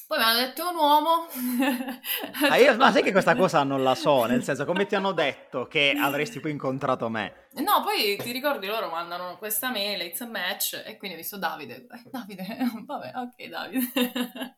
Poi 0.05 0.17
mi 0.17 0.23
hanno 0.25 0.39
detto 0.39 0.69
un 0.69 0.75
uomo. 0.75 1.27
ah, 2.51 2.57
io, 2.57 2.75
ma 2.75 2.91
sai 2.91 3.01
che 3.01 3.11
questa 3.11 3.35
cosa 3.35 3.63
non 3.63 3.83
la 3.83 3.95
so, 3.95 4.25
nel 4.25 4.43
senso 4.43 4.65
come 4.65 4.85
ti 4.85 4.95
hanno 4.95 5.11
detto 5.11 5.65
che 5.65 5.95
avresti 5.97 6.39
poi 6.39 6.51
incontrato 6.51 7.09
me? 7.09 7.47
No, 7.53 7.81
poi 7.83 8.17
ti 8.17 8.31
ricordi 8.31 8.67
loro 8.67 8.89
mandano 8.89 9.37
questa 9.37 9.71
mail, 9.71 10.01
it's 10.01 10.21
a 10.21 10.27
match, 10.27 10.83
e 10.85 10.97
quindi 10.97 11.15
ho 11.15 11.19
visto 11.19 11.37
Davide. 11.37 11.87
Eh, 11.89 12.09
Davide, 12.11 12.45
vabbè, 12.85 13.11
ok 13.15 13.47
Davide. 13.47 14.57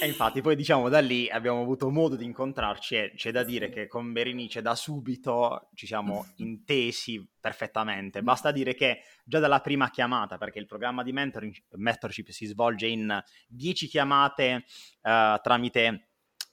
E 0.00 0.06
infatti 0.06 0.40
poi 0.40 0.56
diciamo 0.56 0.88
da 0.88 1.00
lì 1.00 1.28
abbiamo 1.28 1.60
avuto 1.60 1.90
modo 1.90 2.16
di 2.16 2.24
incontrarci 2.24 2.94
e 2.94 3.12
c'è 3.16 3.32
da 3.32 3.42
dire 3.42 3.68
che 3.68 3.86
con 3.86 4.12
Berenice 4.12 4.62
da 4.62 4.74
subito 4.74 5.68
ci 5.74 5.86
siamo 5.86 6.26
intesi 6.38 7.26
perfettamente. 7.40 8.22
Basta 8.22 8.52
dire 8.52 8.74
che 8.74 9.02
già 9.24 9.38
dalla 9.38 9.60
prima 9.60 9.90
chiamata, 9.90 10.38
perché 10.38 10.58
il 10.58 10.66
programma 10.66 11.02
di 11.02 11.12
mentorship 11.12 12.28
si 12.28 12.46
svolge 12.46 12.86
in 12.86 13.22
10 13.48 13.86
chiamate 13.88 14.64
uh, 15.02 15.40
tramite 15.42 16.04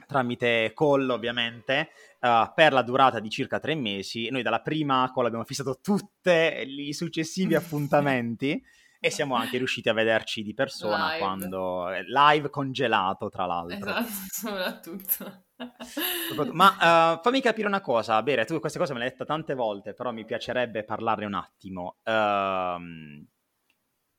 tramite 0.08 0.73
call 0.75 1.10
ovviamente 1.10 1.89
uh, 2.19 2.51
per 2.54 2.73
la 2.73 2.82
durata 2.82 3.19
di 3.19 3.30
circa 3.30 3.60
tre 3.60 3.75
mesi. 3.75 4.30
Noi 4.30 4.43
dalla 4.43 4.62
prima 4.62 5.10
call 5.13 5.25
abbiamo 5.25 5.45
fissato 5.45 5.80
tutti 5.82 6.30
i 6.30 6.93
successivi 6.93 7.56
appuntamenti 7.56 8.62
e 9.06 9.12
siamo 9.12 9.36
anche 9.36 9.58
riusciti 9.58 9.88
a 9.88 9.94
vederci 9.94 10.41
di 10.41 10.54
persona 10.54 11.08
live. 11.08 11.20
quando 11.20 11.88
live 12.08 12.50
congelato 12.50 13.30
tra 13.30 13.46
l'altro 13.46 13.89
esatto 13.89 14.10
soprattutto 14.28 15.44
ma 16.54 17.13
uh, 17.13 17.22
fammi 17.22 17.41
capire 17.41 17.68
una 17.68 17.82
cosa 17.82 18.22
Bere 18.24 18.46
tu 18.46 18.60
queste 18.60 18.80
cose 18.80 18.94
me 18.94 19.00
le 19.00 19.06
hai 19.06 19.12
dette 19.12 19.26
tante 19.26 19.54
volte 19.54 19.94
però 19.94 20.12
mi 20.12 20.26
piacerebbe 20.26 20.84
parlarne 20.84 21.26
un 21.26 21.36
attimo 21.36 21.98
uh, 22.04 23.24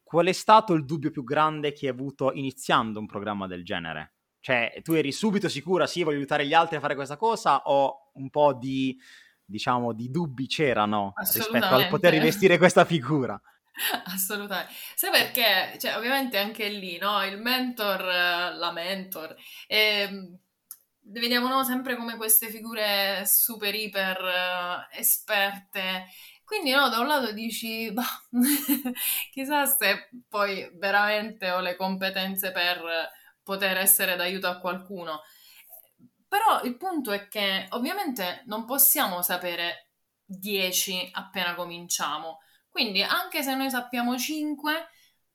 qual 0.07 0.27
è 0.27 0.33
stato 0.33 0.73
il 0.75 0.85
dubbio 0.85 1.11
più 1.11 1.25
grande 1.25 1.73
che 1.73 1.87
hai 1.87 1.93
avuto 1.93 2.31
iniziando 2.33 3.01
un 3.01 3.07
programma 3.07 3.49
del 3.49 3.65
genere? 3.65 4.15
Cioè, 4.39 4.81
tu 4.85 4.93
eri 4.93 5.11
subito 5.11 5.49
sicura, 5.49 5.89
sì, 5.89 6.05
voglio 6.05 6.19
aiutare 6.19 6.47
gli 6.47 6.55
altri 6.55 6.77
a 6.77 6.81
fare 6.81 6.95
questa 6.95 7.17
cosa, 7.17 7.63
o 7.65 8.13
un 8.13 8.31
po' 8.31 8.55
di, 8.55 8.97
diciamo, 9.45 9.93
di 9.93 10.09
dubbi 10.09 10.47
c'erano 10.47 11.13
rispetto 11.17 11.67
al 11.67 11.89
poter 11.89 12.13
rivestire 12.13 12.57
questa 12.57 12.85
figura? 12.85 13.37
Assolutamente. 14.07 14.73
Sai 14.95 15.11
perché? 15.11 15.79
Cioè, 15.79 15.97
ovviamente 15.97 16.39
anche 16.39 16.69
lì, 16.69 16.99
no? 16.99 17.23
Il 17.25 17.39
mentor, 17.39 18.03
la 18.03 18.73
mentor, 18.73 19.35
eh, 19.67 20.39
vediamo 21.03 21.63
sempre 21.65 21.97
come 21.97 22.17
queste 22.17 22.49
figure 22.49 23.25
super 23.27 23.75
iper 23.75 24.21
uh, 24.21 24.99
esperte. 24.99 26.07
Quindi, 26.45 26.71
no, 26.71 26.89
da 26.89 27.01
un 27.01 27.07
lato 27.07 27.33
dici, 27.33 27.93
bah, 27.93 28.05
chissà 29.33 29.67
se 29.67 30.09
poi 30.29 30.71
veramente 30.75 31.51
ho 31.51 31.61
le 31.61 31.77
competenze 31.77 32.53
per 32.53 32.81
poter 33.43 33.77
essere 33.77 34.17
d'aiuto 34.17 34.47
a 34.47 34.59
qualcuno. 34.59 35.23
Però 36.29 36.63
il 36.63 36.77
punto 36.77 37.13
è 37.13 37.29
che 37.29 37.67
ovviamente 37.71 38.43
non 38.47 38.65
possiamo 38.65 39.23
sapere 39.23 39.91
10 40.25 41.11
appena 41.13 41.55
cominciamo 41.55 42.41
quindi 42.77 43.03
anche 43.03 43.43
se 43.43 43.55
noi 43.55 43.71
sappiamo 43.71 44.19
5, 44.19 44.71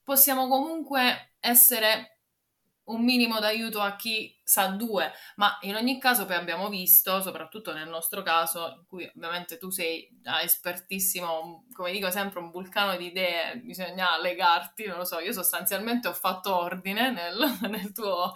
possiamo 0.04 0.48
comunque 0.48 1.34
essere 1.40 2.20
un 2.84 3.04
minimo 3.04 3.40
d'aiuto 3.40 3.82
a 3.82 3.96
chi 3.96 4.40
sa 4.44 4.68
due, 4.68 5.12
ma 5.38 5.58
in 5.62 5.74
ogni 5.74 6.00
caso 6.00 6.28
poi 6.28 6.36
abbiamo 6.36 6.70
visto, 6.70 7.20
soprattutto 7.20 7.74
nel 7.74 7.90
nostro 7.90 8.22
caso, 8.22 8.76
in 8.78 8.86
cui 8.88 9.12
ovviamente 9.16 9.58
tu 9.58 9.72
sei 9.72 10.08
espertissimo, 10.44 11.66
come 11.74 11.92
dico 11.92 12.12
sempre, 12.12 12.42
un 12.42 12.52
vulcano 12.52 12.96
di 12.96 13.08
idee, 13.08 13.58
bisogna 13.58 14.20
legarti, 14.22 14.86
non 14.86 14.98
lo 14.98 15.06
so, 15.06 15.18
io 15.18 15.34
sostanzialmente 15.34 16.10
ho 16.10 16.14
fatto 16.14 16.56
ordine 16.56 17.10
nel, 17.10 17.58
nel 17.72 17.92
tuo 17.92 18.34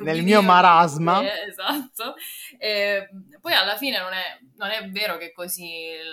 nel 0.00 0.22
mio 0.22 0.40
marasma. 0.40 1.18
Idee, 1.20 1.46
esatto. 1.46 2.14
E 2.56 3.06
poi 3.38 3.52
alla 3.52 3.76
fine 3.76 3.98
non 3.98 4.14
è, 4.14 4.38
non 4.56 4.70
è 4.70 4.88
vero 4.88 5.18
che 5.18 5.30
così 5.30 5.66
il 5.66 6.10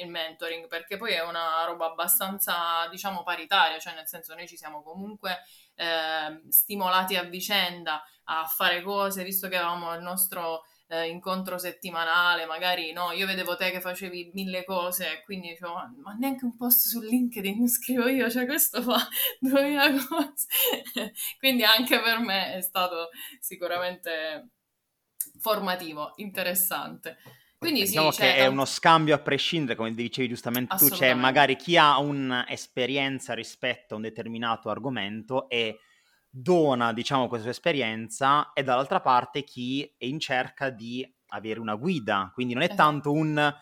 il 0.00 0.08
mentoring, 0.08 0.66
perché 0.66 0.96
poi 0.96 1.12
è 1.12 1.22
una 1.22 1.64
roba 1.66 1.86
abbastanza, 1.86 2.88
diciamo, 2.90 3.22
paritaria, 3.22 3.78
cioè 3.78 3.94
nel 3.94 4.06
senso 4.06 4.34
noi 4.34 4.46
ci 4.46 4.56
siamo 4.56 4.82
comunque 4.82 5.38
eh, 5.74 6.42
stimolati 6.48 7.16
a 7.16 7.22
vicenda 7.22 8.02
a 8.24 8.44
fare 8.44 8.82
cose, 8.82 9.24
visto 9.24 9.48
che 9.48 9.56
avevamo 9.56 9.94
il 9.94 10.02
nostro 10.02 10.64
eh, 10.88 11.08
incontro 11.08 11.58
settimanale, 11.58 12.46
magari 12.46 12.92
no, 12.92 13.12
io 13.12 13.26
vedevo 13.26 13.56
te 13.56 13.70
che 13.70 13.80
facevi 13.80 14.30
mille 14.34 14.64
cose, 14.64 15.22
quindi 15.24 15.48
dicevo, 15.48 15.74
ma, 15.74 15.92
ma 16.02 16.12
neanche 16.14 16.44
un 16.44 16.56
post 16.56 16.88
su 16.88 17.00
LinkedIn 17.00 17.68
scrivo 17.68 18.08
io, 18.08 18.30
cioè 18.30 18.46
questo 18.46 18.82
fa 18.82 18.96
2000 19.40 20.06
cose. 20.06 20.46
quindi 21.38 21.62
anche 21.64 22.00
per 22.00 22.18
me 22.20 22.54
è 22.54 22.60
stato 22.60 23.10
sicuramente 23.40 24.48
formativo, 25.38 26.12
interessante. 26.16 27.18
Quindi 27.58 27.82
diciamo 27.82 28.12
sì, 28.12 28.20
che 28.20 28.36
è 28.36 28.46
uno 28.46 28.64
scambio 28.64 29.16
a 29.16 29.18
prescindere, 29.18 29.76
come 29.76 29.92
dicevi 29.92 30.28
giustamente 30.28 30.76
tu, 30.76 30.88
c'è 30.90 31.12
magari 31.14 31.56
chi 31.56 31.76
ha 31.76 31.98
un'esperienza 31.98 33.34
rispetto 33.34 33.94
a 33.94 33.96
un 33.96 34.02
determinato 34.02 34.70
argomento 34.70 35.48
e 35.48 35.80
dona, 36.30 36.92
diciamo, 36.92 37.26
questa 37.26 37.46
sua 37.46 37.54
esperienza 37.54 38.52
e 38.52 38.62
dall'altra 38.62 39.00
parte 39.00 39.42
chi 39.42 39.92
è 39.98 40.04
in 40.04 40.20
cerca 40.20 40.70
di 40.70 41.04
avere 41.30 41.58
una 41.58 41.74
guida, 41.74 42.30
quindi 42.32 42.54
non 42.54 42.62
è 42.62 42.66
esatto. 42.66 42.82
tanto 42.82 43.12
un 43.12 43.56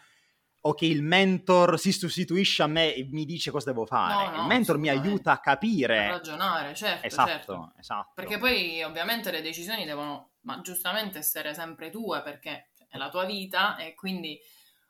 o 0.67 0.75
che 0.75 0.87
il 0.87 1.03
mentor 1.03 1.79
si 1.79 1.93
sostituisce 1.93 2.65
a 2.65 2.67
me 2.67 2.93
e 2.93 3.09
mi 3.11 3.25
dice 3.25 3.53
cosa 3.53 3.71
devo 3.71 3.87
fare. 3.87 4.27
No, 4.27 4.37
no, 4.37 4.43
il 4.43 4.47
mentor 4.49 4.79
mi 4.79 4.89
aiuta 4.89 5.31
a 5.31 5.39
capire. 5.39 6.07
A 6.07 6.11
ragionare, 6.11 6.75
certo. 6.75 7.07
Esatto, 7.07 7.31
certo. 7.31 7.73
esatto. 7.79 8.13
Perché 8.15 8.37
poi 8.37 8.83
ovviamente 8.83 9.31
le 9.31 9.43
decisioni 9.43 9.85
devono, 9.85 10.33
ma 10.41 10.61
giustamente 10.61 11.19
essere 11.19 11.55
sempre 11.55 11.91
tue 11.91 12.21
perché 12.23 12.71
è 12.97 12.99
la 12.99 13.09
tua 13.09 13.25
vita 13.25 13.77
e 13.77 13.95
quindi 13.95 14.39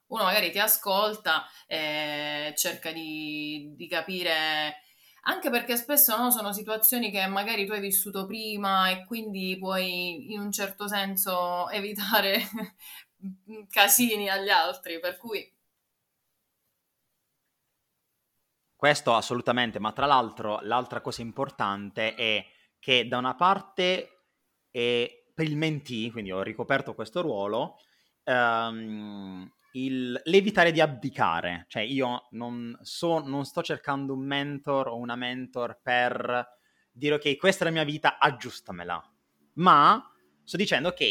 uno 0.09 0.23
magari 0.23 0.51
ti 0.51 0.59
ascolta 0.59 1.47
e 1.67 2.55
cerca 2.57 2.93
di, 2.93 3.73
di 3.77 3.89
capire 3.89 4.83
anche 5.29 5.51
perché 5.51 5.77
spesso 5.77 6.17
no, 6.17 6.31
sono 6.31 6.53
situazioni 6.53 7.11
che 7.11 7.27
magari 7.27 7.67
tu 7.67 7.73
hai 7.73 7.81
vissuto 7.81 8.27
prima 8.27 8.91
e 8.91 9.05
quindi 9.05 9.57
puoi 9.59 10.33
in 10.33 10.41
un 10.41 10.53
certo 10.53 10.87
senso 10.89 11.69
evitare 11.71 12.41
casini 13.69 14.29
agli 14.29 14.51
altri, 14.51 15.01
per 15.01 15.17
cui 15.17 15.53
Questo 18.77 19.15
assolutamente, 19.15 19.79
ma 19.79 19.91
tra 19.93 20.05
l'altro 20.05 20.61
l'altra 20.61 21.01
cosa 21.01 21.23
importante 21.23 22.15
è 22.15 22.45
che 22.79 23.09
da 23.09 23.17
una 23.17 23.35
parte 23.35 24.27
eh, 24.71 25.31
per 25.35 25.47
il 25.47 25.57
mentee, 25.57 26.11
quindi 26.13 26.31
ho 26.31 26.43
ricoperto 26.43 26.95
questo 26.95 27.23
ruolo, 27.23 27.79
ehm, 28.27 29.51
il, 29.73 30.21
l'evitare 30.25 30.73
di 30.73 30.81
abdicare, 30.81 31.67
cioè 31.69 31.83
io 31.83 32.27
non, 32.31 32.77
so, 32.83 33.21
non 33.21 33.45
sto 33.45 33.63
cercando 33.63 34.15
un 34.15 34.25
mentor 34.25 34.89
o 34.89 34.97
una 34.97 35.17
mentor 35.17 35.79
per 35.83 36.55
dire 36.91 37.15
ok, 37.15 37.37
questa 37.37 37.65
è 37.65 37.67
la 37.69 37.73
mia 37.73 37.85
vita, 37.85 38.19
aggiustamela, 38.19 39.03
ma 39.55 40.03
sto 40.43 40.57
dicendo 40.57 40.89
ok, 40.89 41.03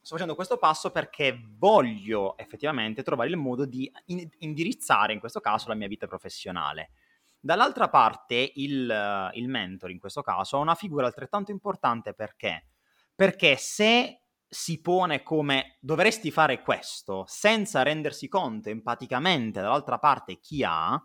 sto 0.00 0.14
facendo 0.14 0.34
questo 0.34 0.56
passo 0.56 0.90
perché 0.90 1.38
voglio 1.58 2.36
effettivamente 2.38 3.02
trovare 3.02 3.28
il 3.28 3.36
modo 3.36 3.66
di 3.66 3.90
in- 4.06 4.28
indirizzare 4.38 5.12
in 5.12 5.20
questo 5.20 5.40
caso 5.40 5.68
la 5.68 5.74
mia 5.74 5.88
vita 5.88 6.06
professionale. 6.06 6.90
Dall'altra 7.38 7.90
parte 7.90 8.52
il, 8.54 9.30
il 9.34 9.48
mentor 9.48 9.90
in 9.90 9.98
questo 9.98 10.22
caso 10.22 10.56
ha 10.56 10.60
una 10.60 10.74
figura 10.74 11.06
altrettanto 11.06 11.50
importante 11.50 12.14
perché? 12.14 12.68
Perché 13.14 13.56
se 13.56 14.23
si 14.48 14.80
pone 14.80 15.22
come 15.22 15.78
dovresti 15.80 16.30
fare 16.30 16.62
questo 16.62 17.24
senza 17.26 17.82
rendersi 17.82 18.28
conto 18.28 18.68
empaticamente 18.68 19.60
dall'altra 19.60 19.98
parte 19.98 20.38
chi 20.38 20.62
ha, 20.64 21.00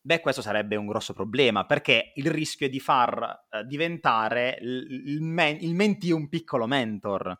beh 0.00 0.20
questo 0.20 0.42
sarebbe 0.42 0.76
un 0.76 0.86
grosso 0.86 1.12
problema 1.12 1.66
perché 1.66 2.12
il 2.14 2.30
rischio 2.30 2.66
è 2.66 2.70
di 2.70 2.80
far 2.80 3.46
eh, 3.50 3.64
diventare 3.64 4.58
il, 4.60 5.02
il, 5.06 5.20
men- 5.22 5.58
il 5.60 5.74
mentee 5.74 6.12
un 6.12 6.28
piccolo 6.28 6.66
mentor 6.66 7.38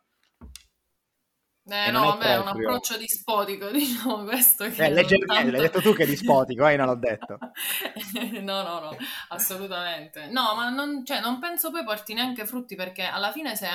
eh, 1.67 1.89
no, 1.89 2.03
vabbè, 2.03 2.25
è 2.25 2.37
un 2.37 2.47
approccio 2.47 2.95
dispotico, 2.95 3.69
diciamo 3.71 4.23
questo. 4.23 4.69
Che 4.69 4.85
eh, 4.85 4.91
leggermente, 4.91 5.33
tanto... 5.33 5.51
l'hai 5.51 5.61
detto 5.61 5.81
tu 5.81 5.93
che 5.93 6.03
è 6.03 6.05
dispotico, 6.05 6.67
eh, 6.67 6.75
non 6.75 6.85
l'ho 6.85 6.95
detto. 6.95 7.39
no, 8.41 8.61
no, 8.61 8.79
no, 8.79 8.97
assolutamente. 9.29 10.27
No, 10.27 10.53
ma 10.55 10.69
non, 10.69 11.03
cioè, 11.03 11.21
non 11.21 11.39
penso 11.39 11.71
poi 11.71 11.83
porti 11.83 12.13
neanche 12.13 12.45
frutti 12.45 12.75
perché 12.75 13.03
alla 13.03 13.31
fine 13.31 13.55
se, 13.55 13.67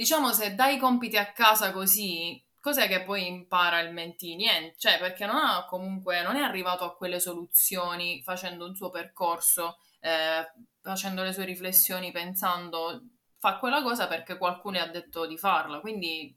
diciamo, 0.00 0.32
se 0.32 0.54
dai 0.54 0.78
compiti 0.78 1.18
a 1.18 1.30
casa 1.30 1.72
così, 1.72 2.42
cos'è 2.58 2.88
che 2.88 3.02
poi 3.02 3.26
impara 3.26 3.80
il 3.80 3.92
mentì? 3.92 4.34
Niente, 4.34 4.78
cioè, 4.78 4.98
perché 4.98 5.26
non 5.26 5.36
ha 5.36 5.66
comunque, 5.66 6.22
non 6.22 6.36
è 6.36 6.40
arrivato 6.40 6.84
a 6.84 6.96
quelle 6.96 7.20
soluzioni 7.20 8.22
facendo 8.22 8.64
un 8.64 8.74
suo 8.74 8.88
percorso, 8.88 9.76
eh, 10.00 10.50
facendo 10.80 11.22
le 11.22 11.34
sue 11.34 11.44
riflessioni, 11.44 12.12
pensando 12.12 13.02
fa 13.36 13.58
quella 13.58 13.82
cosa 13.82 14.06
perché 14.08 14.38
qualcuno 14.38 14.78
ha 14.78 14.86
detto 14.86 15.26
di 15.26 15.36
farla, 15.36 15.80
quindi 15.80 16.34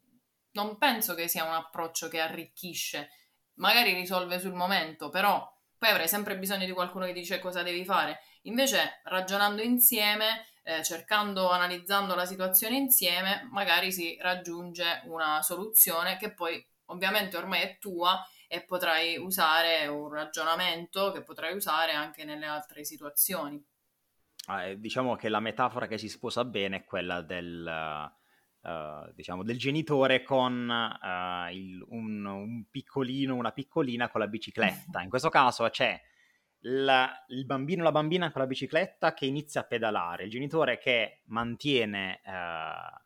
non 0.52 0.78
penso 0.78 1.14
che 1.16 1.30
sia 1.30 1.46
un 1.46 1.54
approccio 1.54 2.10
che 2.10 2.20
arricchisce, 2.20 3.12
magari 3.56 3.94
risolve 3.94 4.42
sul 4.42 4.54
momento, 4.54 5.08
però 5.08 5.50
poi 5.78 5.90
avrai 5.90 6.10
sempre 6.10 6.38
bisogno 6.38 6.66
di 6.66 6.74
qualcuno 6.74 7.06
che 7.06 7.14
dice 7.14 7.40
cosa 7.40 7.64
devi 7.64 7.86
fare. 7.86 8.20
Invece, 8.42 9.00
ragionando 9.06 9.62
insieme, 9.62 10.48
eh, 10.64 10.84
cercando, 10.84 11.50
analizzando 11.50 12.16
la 12.16 12.26
situazione 12.26 12.78
insieme, 12.78 13.48
magari 13.52 13.92
si 13.92 14.18
raggiunge 14.20 15.02
una 15.06 15.42
soluzione 15.42 16.18
che 16.18 16.34
poi 16.34 16.66
ovviamente 16.86 17.38
ormai 17.38 17.62
è 17.62 17.78
tua 17.80 18.26
e 18.48 18.64
potrai 18.64 19.18
usare 19.18 19.88
un 19.88 20.10
ragionamento 20.10 21.12
che 21.12 21.22
potrai 21.22 21.56
usare 21.56 21.92
anche 21.92 22.24
nelle 22.24 22.46
altre 22.46 22.86
situazioni. 22.86 23.62
Ah, 24.46 24.74
diciamo 24.74 25.16
che 25.16 25.30
la 25.30 25.40
metafora 25.40 25.88
che 25.88 25.98
si 25.98 26.10
sposa 26.10 26.44
bene 26.46 26.78
è 26.78 26.84
quella 26.84 27.22
del 27.22 28.12
Uh, 28.64 29.12
diciamo, 29.14 29.44
del 29.44 29.58
genitore 29.58 30.24
con 30.24 30.70
uh, 30.70 31.52
il, 31.52 31.84
un, 31.90 32.26
un, 32.26 32.64
piccolino, 32.72 33.36
una 33.36 33.52
piccolina 33.52 34.10
con 34.10 34.22
la 34.22 34.28
bicicletta. 34.28 35.02
In 35.04 35.10
questo 35.10 35.28
caso 35.28 35.68
c'è 35.68 36.02
la, 36.66 37.26
il 37.28 37.46
bambino 37.46 37.82
o 37.82 37.86
la 37.86 37.92
bambina 37.92 38.32
con 38.32 38.42
la 38.42 38.48
bicicletta 38.48 39.14
che 39.14 39.26
inizia 39.26 39.62
a 39.62 39.66
pedalare, 39.66 40.26
il 40.26 40.30
genitore 40.30 40.78
che 40.78 41.22
mantiene 41.26 42.22
uh, 42.26 43.02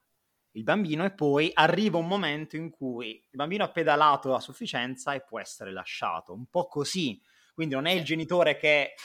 il 0.51 0.63
bambino 0.63 1.05
e 1.05 1.11
poi 1.11 1.51
arriva 1.53 1.97
un 1.97 2.07
momento 2.07 2.55
in 2.55 2.69
cui 2.69 3.11
il 3.11 3.35
bambino 3.37 3.63
ha 3.63 3.69
pedalato 3.69 4.33
a 4.33 4.39
sufficienza 4.39 5.13
e 5.13 5.21
può 5.21 5.39
essere 5.39 5.71
lasciato. 5.71 6.33
Un 6.33 6.47
po' 6.47 6.67
così. 6.67 7.21
Quindi 7.53 7.75
non 7.75 7.85
è 7.85 7.91
il 7.91 8.03
genitore 8.03 8.57
che 8.57 8.95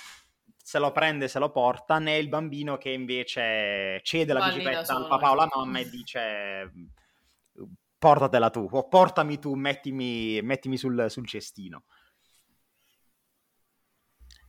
se 0.56 0.78
lo 0.78 0.92
prende, 0.92 1.28
se 1.28 1.38
lo 1.38 1.50
porta, 1.50 1.98
né 1.98 2.16
il 2.16 2.28
bambino 2.28 2.78
che 2.78 2.90
invece 2.90 4.00
cede 4.02 4.32
la 4.32 4.46
bicicletta 4.46 4.94
al 4.94 5.08
papà 5.08 5.30
o 5.30 5.32
alla 5.32 5.48
mamma 5.52 5.78
e 5.80 5.88
dice 5.88 6.72
portatela 7.98 8.50
tu 8.50 8.66
o 8.70 8.88
portami 8.88 9.38
tu, 9.38 9.54
mettimi, 9.54 10.40
mettimi 10.42 10.76
sul, 10.76 11.06
sul, 11.08 11.26
cestino. 11.26 11.84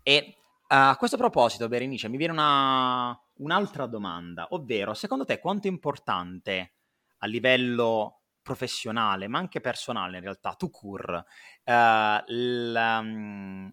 E 0.04 0.38
a 0.68 0.96
questo 0.98 1.18
proposito, 1.18 1.68
Berenice, 1.68 2.10
mi 2.10 2.18
viene 2.18 2.34
una, 2.34 3.20
un'altra 3.38 3.86
domanda, 3.86 4.48
ovvero, 4.50 4.94
secondo 4.94 5.24
te 5.24 5.40
quanto 5.40 5.68
è 5.68 5.72
importante 5.72 6.74
a 7.20 7.28
livello 7.28 8.24
professionale, 8.42 9.28
ma 9.28 9.40
anche 9.40 9.62
personale 9.62 10.18
in 10.18 10.24
realtà, 10.24 10.54
tu 10.56 10.70
cur, 10.70 11.24
uh, 11.64 11.72
l, 11.72 12.76
um, 12.76 13.72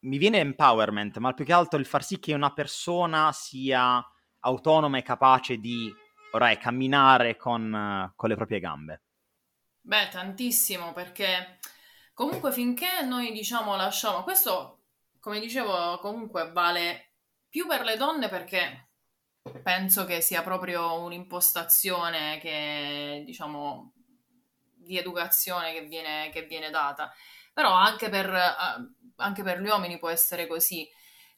mi 0.00 0.18
viene 0.18 0.38
empowerment, 0.38 1.16
ma 1.18 1.32
più 1.32 1.44
che 1.44 1.52
altro 1.54 1.78
il 1.78 1.86
far 1.86 2.04
sì 2.04 2.18
che 2.18 2.34
una 2.34 2.52
persona 2.52 3.32
sia 3.32 4.04
autonoma 4.40 4.98
e 4.98 5.02
capace 5.02 5.56
di 5.56 5.90
orai, 6.32 6.58
camminare 6.58 7.36
con, 7.36 8.12
con 8.14 8.28
le 8.28 8.36
proprie 8.36 8.60
gambe. 8.60 9.02
Beh, 9.80 10.08
tantissimo, 10.10 10.92
perché 10.92 11.58
comunque 12.12 12.52
finché 12.52 13.02
noi 13.02 13.32
diciamo 13.32 13.76
lasciamo, 13.76 14.22
questo 14.22 14.83
come 15.24 15.40
dicevo 15.40 15.98
comunque 16.00 16.52
vale 16.52 17.12
più 17.48 17.66
per 17.66 17.80
le 17.80 17.96
donne 17.96 18.28
perché 18.28 18.90
penso 19.62 20.04
che 20.04 20.20
sia 20.20 20.42
proprio 20.42 21.00
un'impostazione 21.00 22.38
che 22.40 23.22
diciamo 23.24 23.94
di 24.76 24.98
educazione 24.98 25.72
che 25.72 25.86
viene, 25.86 26.28
che 26.28 26.42
viene 26.42 26.68
data, 26.68 27.10
però 27.54 27.72
anche 27.72 28.10
per... 28.10 28.28
Uh, 28.28 29.02
anche 29.16 29.44
per 29.44 29.60
gli 29.60 29.68
uomini 29.68 30.00
può 30.00 30.08
essere 30.08 30.48
così. 30.48 30.88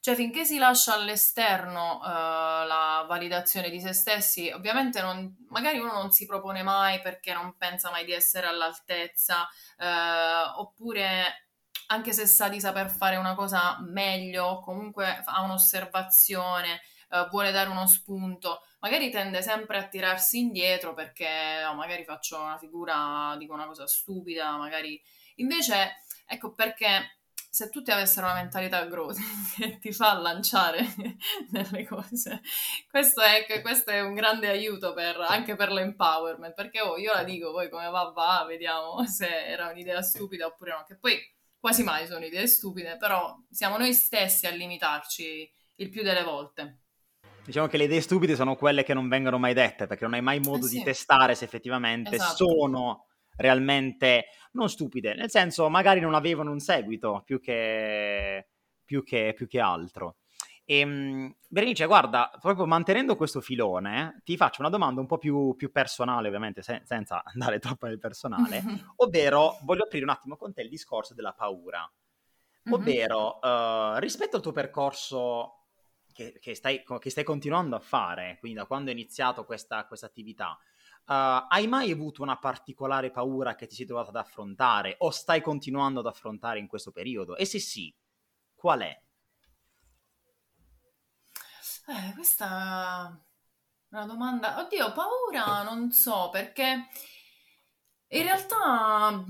Cioè, 0.00 0.14
finché 0.14 0.46
si 0.46 0.56
lascia 0.56 0.94
all'esterno 0.94 1.98
uh, 1.98 2.02
la 2.02 3.04
validazione 3.06 3.68
di 3.68 3.80
se 3.80 3.92
stessi, 3.92 4.48
ovviamente 4.48 5.02
non, 5.02 5.36
magari 5.50 5.78
uno 5.78 5.92
non 5.92 6.10
si 6.10 6.24
propone 6.24 6.62
mai 6.62 7.02
perché 7.02 7.34
non 7.34 7.54
pensa 7.58 7.90
mai 7.90 8.06
di 8.06 8.12
essere 8.12 8.46
all'altezza, 8.46 9.46
uh, 9.76 10.58
oppure 10.60 11.45
anche 11.86 12.12
se 12.12 12.26
sa 12.26 12.48
di 12.48 12.60
saper 12.60 12.90
fare 12.90 13.16
una 13.16 13.34
cosa 13.34 13.78
meglio, 13.80 14.60
comunque 14.60 15.22
ha 15.24 15.42
un'osservazione, 15.42 16.80
uh, 17.10 17.28
vuole 17.28 17.52
dare 17.52 17.70
uno 17.70 17.86
spunto, 17.86 18.62
magari 18.80 19.10
tende 19.10 19.42
sempre 19.42 19.78
a 19.78 19.88
tirarsi 19.88 20.38
indietro 20.38 20.94
perché 20.94 21.60
no, 21.62 21.74
magari 21.74 22.04
faccio 22.04 22.40
una 22.40 22.58
figura, 22.58 23.34
dico 23.38 23.54
una 23.54 23.66
cosa 23.66 23.86
stupida, 23.86 24.56
magari... 24.56 25.00
Invece, 25.38 26.02
ecco 26.26 26.54
perché 26.54 27.16
se 27.56 27.70
tutti 27.70 27.90
avessero 27.90 28.26
una 28.26 28.34
mentalità 28.34 28.84
growth 28.84 29.16
che 29.56 29.78
ti 29.78 29.90
fa 29.90 30.12
lanciare 30.18 30.84
nelle 31.52 31.86
cose, 31.86 32.42
questo 32.90 33.22
è, 33.22 33.46
questo 33.62 33.90
è 33.90 34.00
un 34.00 34.12
grande 34.12 34.48
aiuto 34.48 34.92
per, 34.92 35.18
anche 35.20 35.56
per 35.56 35.72
l'empowerment, 35.72 36.54
perché 36.54 36.82
oh, 36.82 36.98
io 36.98 37.14
la 37.14 37.24
dico, 37.24 37.52
poi 37.52 37.70
come 37.70 37.88
va 37.88 38.10
va, 38.10 38.44
vediamo 38.46 39.02
se 39.08 39.26
era 39.26 39.70
un'idea 39.70 40.02
stupida 40.02 40.46
oppure 40.46 40.72
no, 40.72 40.84
che 40.86 40.96
poi 40.98 41.18
quasi 41.58 41.82
mai 41.82 42.06
sono 42.06 42.24
idee 42.24 42.46
stupide, 42.46 42.96
però 42.96 43.36
siamo 43.50 43.76
noi 43.76 43.92
stessi 43.92 44.46
a 44.46 44.50
limitarci 44.50 45.50
il 45.76 45.88
più 45.88 46.02
delle 46.02 46.22
volte. 46.22 46.80
Diciamo 47.44 47.68
che 47.68 47.76
le 47.76 47.84
idee 47.84 48.00
stupide 48.00 48.34
sono 48.34 48.56
quelle 48.56 48.82
che 48.82 48.94
non 48.94 49.08
vengono 49.08 49.38
mai 49.38 49.54
dette, 49.54 49.86
perché 49.86 50.04
non 50.04 50.14
hai 50.14 50.22
mai 50.22 50.40
modo 50.40 50.66
eh 50.66 50.68
sì. 50.68 50.78
di 50.78 50.84
testare 50.84 51.34
se 51.34 51.44
effettivamente 51.44 52.16
esatto. 52.16 52.44
sono 52.44 53.06
realmente 53.36 54.26
non 54.52 54.68
stupide, 54.68 55.14
nel 55.14 55.30
senso 55.30 55.68
magari 55.68 56.00
non 56.00 56.14
avevano 56.14 56.50
un 56.50 56.58
seguito 56.58 57.22
più 57.24 57.40
che, 57.40 58.48
più 58.84 59.04
che, 59.04 59.32
più 59.36 59.46
che 59.46 59.60
altro. 59.60 60.16
E, 60.68 60.80
ehm, 60.80 61.34
Berenice, 61.48 61.86
guarda, 61.86 62.30
proprio 62.40 62.66
mantenendo 62.66 63.16
questo 63.16 63.40
filone, 63.40 64.20
ti 64.24 64.36
faccio 64.36 64.60
una 64.60 64.68
domanda 64.68 65.00
un 65.00 65.06
po' 65.06 65.16
più, 65.16 65.54
più 65.56 65.70
personale, 65.70 66.26
ovviamente, 66.26 66.60
se, 66.60 66.82
senza 66.84 67.22
andare 67.32 67.60
troppo 67.60 67.86
nel 67.86 68.00
personale, 68.00 68.62
ovvero 68.96 69.58
voglio 69.62 69.84
aprire 69.84 70.04
un 70.04 70.10
attimo 70.10 70.36
con 70.36 70.52
te 70.52 70.62
il 70.62 70.68
discorso 70.68 71.14
della 71.14 71.32
paura. 71.32 71.90
Ovvero, 72.68 73.38
uh, 73.40 73.96
rispetto 73.98 74.34
al 74.34 74.42
tuo 74.42 74.50
percorso 74.50 75.66
che, 76.12 76.36
che, 76.40 76.56
stai, 76.56 76.82
che, 76.98 77.10
stai, 77.10 77.22
continuando 77.22 77.76
a 77.76 77.78
fare, 77.78 78.38
quindi 78.40 78.58
da 78.58 78.66
quando 78.66 78.90
hai 78.90 78.96
iniziato 78.96 79.44
questa, 79.44 79.86
questa 79.86 80.06
attività, 80.06 80.58
uh, 81.06 81.46
hai 81.48 81.68
mai 81.68 81.92
avuto 81.92 82.22
una 82.22 82.38
particolare 82.38 83.12
paura 83.12 83.54
che 83.54 83.68
ti 83.68 83.76
sei 83.76 83.86
trovata 83.86 84.08
ad 84.08 84.16
affrontare 84.16 84.96
o 84.98 85.10
stai 85.10 85.40
continuando 85.42 86.00
ad 86.00 86.06
affrontare 86.06 86.58
in 86.58 86.66
questo 86.66 86.90
periodo? 86.90 87.36
E 87.36 87.44
se 87.44 87.60
sì, 87.60 87.94
qual 88.56 88.80
è? 88.80 89.05
Eh, 91.88 92.12
questa 92.14 93.16
è 93.88 93.94
una 93.94 94.06
domanda. 94.06 94.58
Oddio, 94.58 94.92
paura 94.92 95.62
non 95.62 95.92
so 95.92 96.30
perché 96.30 96.88
in 98.08 98.22
realtà, 98.22 99.24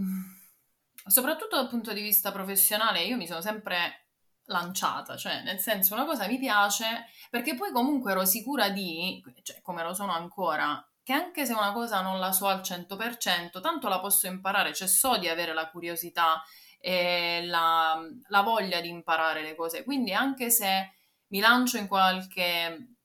soprattutto 1.07 1.57
dal 1.57 1.69
punto 1.69 1.93
di 1.93 2.01
vista 2.01 2.33
professionale, 2.33 3.03
io 3.03 3.17
mi 3.17 3.27
sono 3.27 3.43
sempre 3.43 4.09
lanciata, 4.47 5.17
cioè 5.17 5.43
nel 5.43 5.59
senso 5.59 5.95
una 5.95 6.05
cosa 6.07 6.27
mi 6.27 6.39
piace 6.39 7.07
perché 7.31 7.55
poi 7.57 7.73
comunque 7.73 8.13
ero 8.13 8.25
sicura 8.25 8.71
di, 8.71 9.23
cioè 9.43 9.61
come 9.61 9.83
lo 9.83 9.93
sono 9.93 10.13
ancora, 10.13 10.83
che 11.03 11.13
anche 11.13 11.45
se 11.45 11.53
una 11.53 11.73
cosa 11.73 12.01
non 12.01 12.19
la 12.19 12.33
so 12.33 12.47
al 12.47 12.61
100%, 12.61 13.61
tanto 13.61 13.89
la 13.89 14.01
posso 14.01 14.29
imparare, 14.29 14.73
cioè 14.73 14.89
so 14.89 15.19
di 15.19 15.29
avere 15.29 15.53
la 15.53 15.69
curiosità 15.69 16.43
e 16.79 17.45
la, 17.45 18.01
la 18.29 18.43
voglia 18.43 18.81
di 18.81 18.89
imparare 18.89 19.43
le 19.43 19.55
cose, 19.55 19.85
quindi 19.85 20.13
anche 20.15 20.51
se 20.51 20.96
mi 21.29 21.41
lancio 21.41 21.77
in 21.79 21.87
qualche 21.89 22.97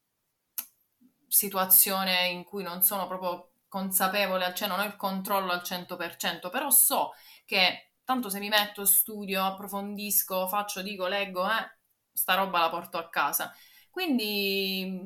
situazione 1.27 2.27
in 2.27 2.43
cui 2.43 2.63
non 2.63 2.81
sono 2.83 3.07
proprio 3.07 3.51
consapevole, 3.67 4.53
cioè 4.53 4.67
non 4.67 4.79
ho 4.79 4.83
il 4.83 4.95
controllo 4.95 5.51
al 5.51 5.63
100%, 5.63 6.49
però 6.49 6.69
so 6.69 7.13
che 7.45 7.91
tanto 8.03 8.29
se 8.29 8.39
mi 8.39 8.49
metto, 8.49 8.83
studio, 8.85 9.43
approfondisco, 9.45 10.47
faccio, 10.47 10.81
dico, 10.81 11.07
leggo, 11.07 11.45
eh, 11.49 11.77
sta 12.11 12.35
roba 12.35 12.59
la 12.59 12.69
porto 12.69 12.97
a 12.97 13.09
casa. 13.09 13.53
Quindi, 13.89 14.99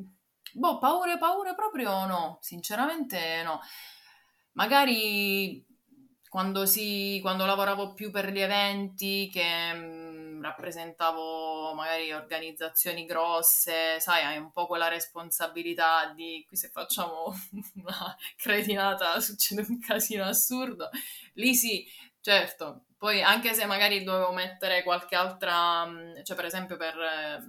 boh, 0.53 0.79
paure, 0.79 1.17
paure 1.17 1.53
proprio 1.55 2.05
no, 2.05 2.37
sinceramente 2.41 3.43
no. 3.43 3.59
Magari 4.53 5.63
quando, 6.29 6.65
si, 6.65 7.19
quando 7.21 7.45
lavoravo 7.45 7.93
più 7.93 8.09
per 8.11 8.31
gli 8.31 8.39
eventi 8.39 9.29
che 9.31 9.73
mm, 9.73 10.14
rappresentavo 10.45 11.73
magari 11.73 12.11
organizzazioni 12.13 13.05
grosse, 13.05 13.99
sai, 13.99 14.23
hai 14.23 14.37
un 14.37 14.51
po' 14.51 14.67
quella 14.67 14.87
responsabilità 14.87 16.11
di 16.15 16.45
qui 16.47 16.55
se 16.55 16.69
facciamo 16.69 17.33
una 17.75 18.15
cretinata 18.37 19.19
succede 19.19 19.65
un 19.67 19.79
casino 19.79 20.23
assurdo. 20.25 20.89
Lì 21.33 21.55
sì, 21.55 21.85
certo. 22.21 22.85
Poi 22.97 23.21
anche 23.21 23.53
se 23.53 23.65
magari 23.65 24.03
dovevo 24.03 24.31
mettere 24.31 24.83
qualche 24.83 25.15
altra, 25.15 25.85
mm, 25.85 26.23
cioè 26.23 26.35
per 26.35 26.45
esempio 26.45 26.77
per 26.77 26.97
eh, 26.97 27.43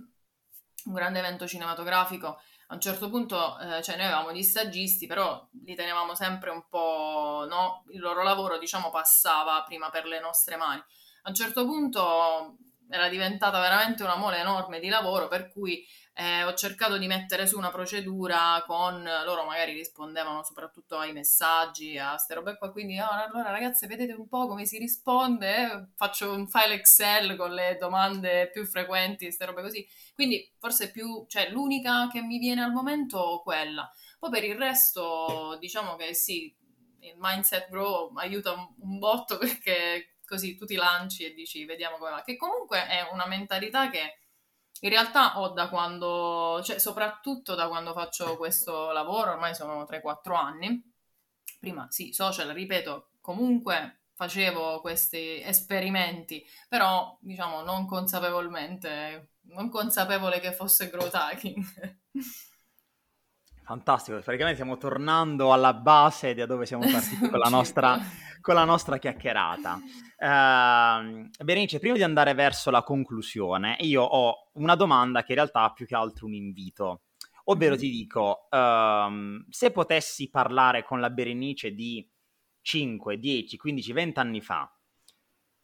un 0.87 0.93
grande 0.95 1.19
evento 1.19 1.47
cinematografico, 1.47 2.41
a 2.69 2.75
un 2.75 2.81
certo 2.81 3.09
punto, 3.09 3.59
eh, 3.59 3.83
cioè 3.83 3.97
noi 3.97 4.07
avevamo 4.07 4.33
gli 4.33 4.43
stagisti, 4.43 5.07
però 5.07 5.47
li 5.65 5.75
tenevamo 5.77 6.15
sempre 6.17 6.51
un 6.51 6.65
po', 6.69 7.47
no? 7.49 7.85
Il 7.91 8.01
loro 8.01 8.25
lavoro, 8.25 8.59
diciamo, 8.59 8.91
passava 8.91 9.63
prima 9.63 9.89
per 9.91 10.07
le 10.07 10.19
nostre 10.19 10.57
mani. 10.57 10.83
A 11.23 11.29
un 11.29 11.35
certo 11.35 11.65
punto 11.65 12.57
era 12.89 13.09
diventata 13.09 13.61
veramente 13.61 14.03
una 14.03 14.17
mole 14.17 14.39
enorme 14.39 14.81
di 14.81 14.89
lavoro, 14.89 15.29
per 15.29 15.51
cui 15.51 15.87
eh, 16.19 16.45
ho 16.45 16.55
cercato 16.55 16.97
di 16.97 17.07
mettere 17.07 17.47
su 17.47 17.59
una 17.59 17.71
procedura 17.71 18.65
con 18.67 19.03
loro 19.03 19.45
magari 19.45 19.73
rispondevano 19.73 20.43
soprattutto 20.43 20.97
ai 20.97 21.13
messaggi, 21.13 21.99
a 21.99 22.17
ste 22.17 22.35
robe 22.35 22.57
qua, 22.57 22.73
quindi 22.73 22.99
oh, 22.99 23.09
allora 23.09 23.51
ragazze 23.51 23.87
vedete 23.87 24.15
un 24.15 24.27
po' 24.27 24.47
come 24.47 24.65
si 24.65 24.79
risponde, 24.79 25.91
faccio 25.95 26.33
un 26.33 26.49
file 26.49 26.75
Excel 26.75 27.37
con 27.37 27.53
le 27.53 27.77
domande 27.79 28.49
più 28.51 28.65
frequenti, 28.65 29.31
ste 29.31 29.45
robe 29.45 29.61
così, 29.61 29.87
quindi 30.15 30.51
forse 30.59 30.91
più, 30.91 31.27
cioè 31.29 31.51
l'unica 31.51 32.09
che 32.11 32.23
mi 32.23 32.39
viene 32.39 32.63
al 32.63 32.73
momento 32.73 33.43
quella. 33.45 33.91
Poi 34.19 34.31
per 34.31 34.45
il 34.45 34.57
resto 34.57 35.59
diciamo 35.61 35.97
che 35.97 36.15
sì, 36.15 36.55
il 37.01 37.15
mindset 37.19 37.69
grow 37.69 38.13
aiuta 38.17 38.53
un 38.53 38.99
botto 38.99 39.37
perché 39.39 40.16
così 40.27 40.57
tu 40.57 40.67
ti 40.67 40.75
lanci 40.75 41.25
e 41.25 41.33
dici 41.33 41.65
vediamo 41.65 41.97
come 41.97 42.11
va, 42.11 42.23
che 42.23 42.37
comunque 42.37 42.87
è 42.87 43.09
una 43.13 43.27
mentalità 43.27 43.89
che 43.89 44.19
in 44.81 44.91
realtà 44.91 45.39
ho 45.41 45.49
da 45.51 45.69
quando, 45.69 46.61
cioè 46.63 46.79
soprattutto 46.79 47.55
da 47.55 47.69
quando 47.69 47.93
faccio 47.95 48.37
questo 48.37 48.91
lavoro, 48.93 49.33
ormai 49.33 49.55
sono 49.55 49.85
3-4 49.85 50.35
anni. 50.35 50.93
Prima 51.59 51.87
sì, 51.91 52.13
social, 52.13 52.49
ripeto, 52.51 53.13
comunque 53.21 54.01
facevo 54.15 54.81
questi 54.81 55.41
esperimenti, 55.43 56.45
però 56.69 57.17
diciamo 57.21 57.63
non 57.63 57.87
consapevolmente, 57.87 59.31
non 59.49 59.71
consapevole 59.71 60.41
che 60.41 60.53
fosse 60.53 60.91
growth 60.91 61.15
hacking. 61.15 61.65
Fantastico, 63.67 64.21
praticamente 64.21 64.55
stiamo 64.55 64.79
tornando 64.79 65.53
alla 65.53 65.75
base 65.75 66.35
da 66.35 66.47
dove 66.47 66.67
siamo 66.67 66.89
partiti 66.89 67.29
con 67.29 67.41
la 67.41 67.49
nostra, 67.51 67.99
con 68.41 68.55
la 68.55 68.63
nostra 68.63 68.97
chiacchierata. 68.97 69.81
Uh, 70.19 71.29
Berenice, 71.45 71.81
prima 71.81 71.97
di 71.97 72.05
andare 72.05 72.33
verso 72.35 72.71
la 72.71 72.85
conclusione, 72.85 73.75
io 73.81 74.03
ho 74.03 74.51
una 74.53 74.77
domanda 74.77 75.25
che 75.25 75.33
in 75.33 75.39
realtà 75.39 75.63
ha 75.63 75.73
più 75.73 75.85
che 75.85 75.97
altro 75.97 76.27
un 76.27 76.35
invito. 76.35 77.07
Ovvero 77.47 77.73
mm-hmm. 77.73 77.81
ti 77.81 77.91
dico, 77.91 78.47
uh, 78.49 79.45
se 79.51 79.73
potessi 79.73 80.31
parlare 80.31 80.85
con 80.85 81.01
la 81.01 81.11
Berenice 81.11 81.73
di 81.73 82.09
5, 82.61 83.19
10, 83.19 83.57
15, 83.57 83.93
20 83.93 84.19
anni 84.21 84.41
fa, 84.43 84.73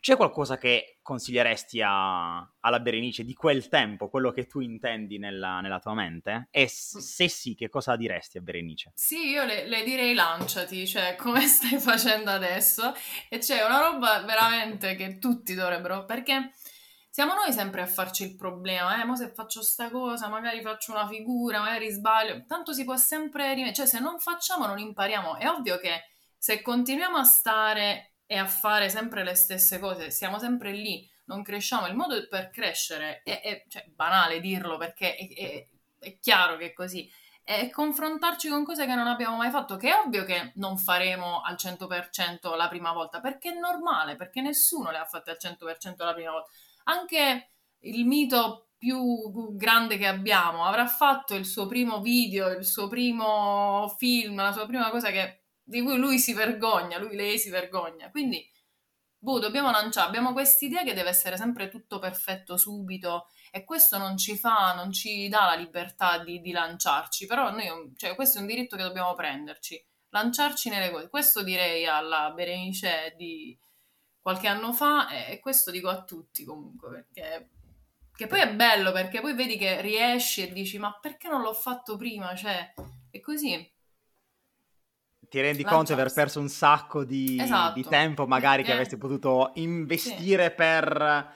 c'è 0.02 0.16
qualcosa 0.16 0.58
che 0.58 0.98
consiglieresti 1.00 1.80
a, 1.80 2.38
alla 2.58 2.80
Berenice 2.80 3.22
di 3.22 3.34
quel 3.34 3.68
tempo, 3.68 4.08
quello 4.08 4.32
che 4.32 4.48
tu 4.48 4.58
intendi 4.58 5.16
nella, 5.16 5.60
nella 5.60 5.78
tua 5.78 5.94
mente? 5.94 6.48
E 6.50 6.66
se 6.66 7.28
sì, 7.28 7.54
che 7.54 7.68
cosa 7.68 7.94
diresti 7.94 8.38
a 8.38 8.40
Berenice? 8.40 8.90
Sì, 8.96 9.28
io 9.28 9.44
le, 9.44 9.64
le, 9.68 9.84
direi 9.84 10.12
lanciati, 10.14 10.88
cioè 10.88 11.14
come 11.22 11.46
stai 11.46 11.78
facendo 11.78 12.32
adesso. 12.32 12.92
E 13.28 13.38
c'è 13.38 13.64
una 13.64 13.78
roba 13.78 14.22
veramente 14.22 14.96
che 14.96 15.18
tutti 15.18 15.54
dovrebbero, 15.54 16.04
perché 16.04 16.50
siamo 17.08 17.34
noi 17.34 17.52
sempre 17.52 17.82
a 17.82 17.86
farci 17.86 18.24
il 18.24 18.34
problema, 18.34 19.00
eh, 19.00 19.04
ma 19.04 19.14
se 19.14 19.32
faccio 19.32 19.62
sta 19.62 19.88
cosa, 19.88 20.26
magari 20.26 20.60
faccio 20.62 20.90
una 20.90 21.06
figura, 21.06 21.60
magari 21.60 21.88
sbaglio, 21.90 22.44
tanto 22.48 22.72
si 22.72 22.82
può 22.82 22.96
sempre 22.96 23.54
rimettere, 23.54 23.72
cioè 23.72 23.86
se 23.86 24.00
non 24.00 24.18
facciamo 24.18 24.66
non 24.66 24.80
impariamo. 24.80 25.38
È 25.38 25.48
ovvio 25.48 25.78
che 25.78 26.06
se 26.36 26.60
continuiamo 26.60 27.18
a 27.18 27.22
stare 27.22 28.11
e 28.32 28.38
a 28.38 28.46
fare 28.46 28.88
sempre 28.88 29.24
le 29.24 29.34
stesse 29.34 29.78
cose, 29.78 30.10
siamo 30.10 30.38
sempre 30.38 30.72
lì, 30.72 31.06
non 31.26 31.42
cresciamo. 31.42 31.86
Il 31.86 31.94
modo 31.94 32.26
per 32.28 32.48
crescere 32.48 33.20
è, 33.24 33.42
è 33.42 33.64
cioè, 33.68 33.84
banale 33.94 34.40
dirlo 34.40 34.78
perché 34.78 35.14
è, 35.16 35.28
è, 35.34 35.68
è 35.98 36.18
chiaro 36.18 36.56
che 36.56 36.66
è 36.66 36.72
così. 36.72 37.12
È 37.44 37.68
confrontarci 37.68 38.48
con 38.48 38.64
cose 38.64 38.86
che 38.86 38.94
non 38.94 39.06
abbiamo 39.06 39.36
mai 39.36 39.50
fatto, 39.50 39.76
che 39.76 39.90
è 39.90 40.00
ovvio 40.02 40.24
che 40.24 40.52
non 40.54 40.78
faremo 40.78 41.42
al 41.42 41.56
100% 41.58 42.56
la 42.56 42.68
prima 42.68 42.92
volta, 42.92 43.20
perché 43.20 43.50
è 43.50 43.58
normale, 43.58 44.16
perché 44.16 44.40
nessuno 44.40 44.90
le 44.90 44.96
ha 44.96 45.04
fatte 45.04 45.32
al 45.32 45.38
100% 45.38 46.02
la 46.02 46.14
prima 46.14 46.30
volta. 46.30 46.48
Anche 46.84 47.50
il 47.80 48.06
mito 48.06 48.68
più 48.78 49.54
grande 49.56 49.98
che 49.98 50.06
abbiamo 50.06 50.64
avrà 50.64 50.86
fatto 50.86 51.34
il 51.34 51.44
suo 51.44 51.66
primo 51.66 52.00
video, 52.00 52.48
il 52.48 52.64
suo 52.64 52.88
primo 52.88 53.94
film, 53.98 54.36
la 54.36 54.52
sua 54.52 54.64
prima 54.64 54.88
cosa 54.88 55.10
che 55.10 55.41
di 55.62 55.80
cui 55.82 55.96
lui 55.96 56.18
si 56.18 56.32
vergogna, 56.32 56.98
lui 56.98 57.14
lei 57.14 57.38
si 57.38 57.50
vergogna. 57.50 58.10
Quindi, 58.10 58.44
boh, 59.18 59.38
dobbiamo 59.38 59.70
lanciare, 59.70 60.08
abbiamo 60.08 60.32
quest'idea 60.32 60.82
che 60.82 60.94
deve 60.94 61.10
essere 61.10 61.36
sempre 61.36 61.68
tutto 61.68 61.98
perfetto 61.98 62.56
subito 62.56 63.28
e 63.50 63.64
questo 63.64 63.98
non 63.98 64.16
ci 64.16 64.36
fa, 64.36 64.74
non 64.74 64.92
ci 64.92 65.28
dà 65.28 65.46
la 65.46 65.54
libertà 65.54 66.18
di, 66.18 66.40
di 66.40 66.52
lanciarci, 66.52 67.26
però 67.26 67.50
noi, 67.50 67.92
cioè, 67.96 68.14
questo 68.14 68.38
è 68.38 68.40
un 68.40 68.46
diritto 68.46 68.76
che 68.76 68.82
dobbiamo 68.82 69.14
prenderci, 69.14 69.82
lanciarci 70.10 70.68
nelle 70.68 70.90
cose. 70.90 71.08
Questo 71.08 71.42
direi 71.42 71.86
alla 71.86 72.30
Berenice 72.34 73.14
di 73.16 73.58
qualche 74.20 74.46
anno 74.48 74.72
fa 74.72 75.08
e 75.26 75.40
questo 75.40 75.70
dico 75.70 75.88
a 75.88 76.04
tutti 76.04 76.44
comunque, 76.44 76.88
perché 76.90 77.50
che 78.14 78.26
poi 78.26 78.40
è 78.40 78.54
bello 78.54 78.92
perché 78.92 79.20
poi 79.20 79.34
vedi 79.34 79.56
che 79.56 79.80
riesci 79.80 80.42
e 80.42 80.52
dici 80.52 80.78
ma 80.78 80.96
perché 81.00 81.28
non 81.28 81.40
l'ho 81.42 81.54
fatto 81.54 81.96
prima? 81.96 82.34
Cioè, 82.34 82.74
è 83.10 83.20
così 83.20 83.71
ti 85.32 85.40
rendi 85.40 85.64
conto 85.64 85.94
di 85.94 85.98
aver 85.98 86.12
perso 86.12 86.40
un 86.40 86.50
sacco 86.50 87.04
di, 87.04 87.38
esatto. 87.40 87.72
di 87.72 87.84
tempo 87.84 88.26
magari 88.26 88.62
che 88.62 88.72
avresti 88.72 88.98
potuto 88.98 89.52
investire 89.54 90.50
sì. 90.50 90.54
per, 90.54 91.34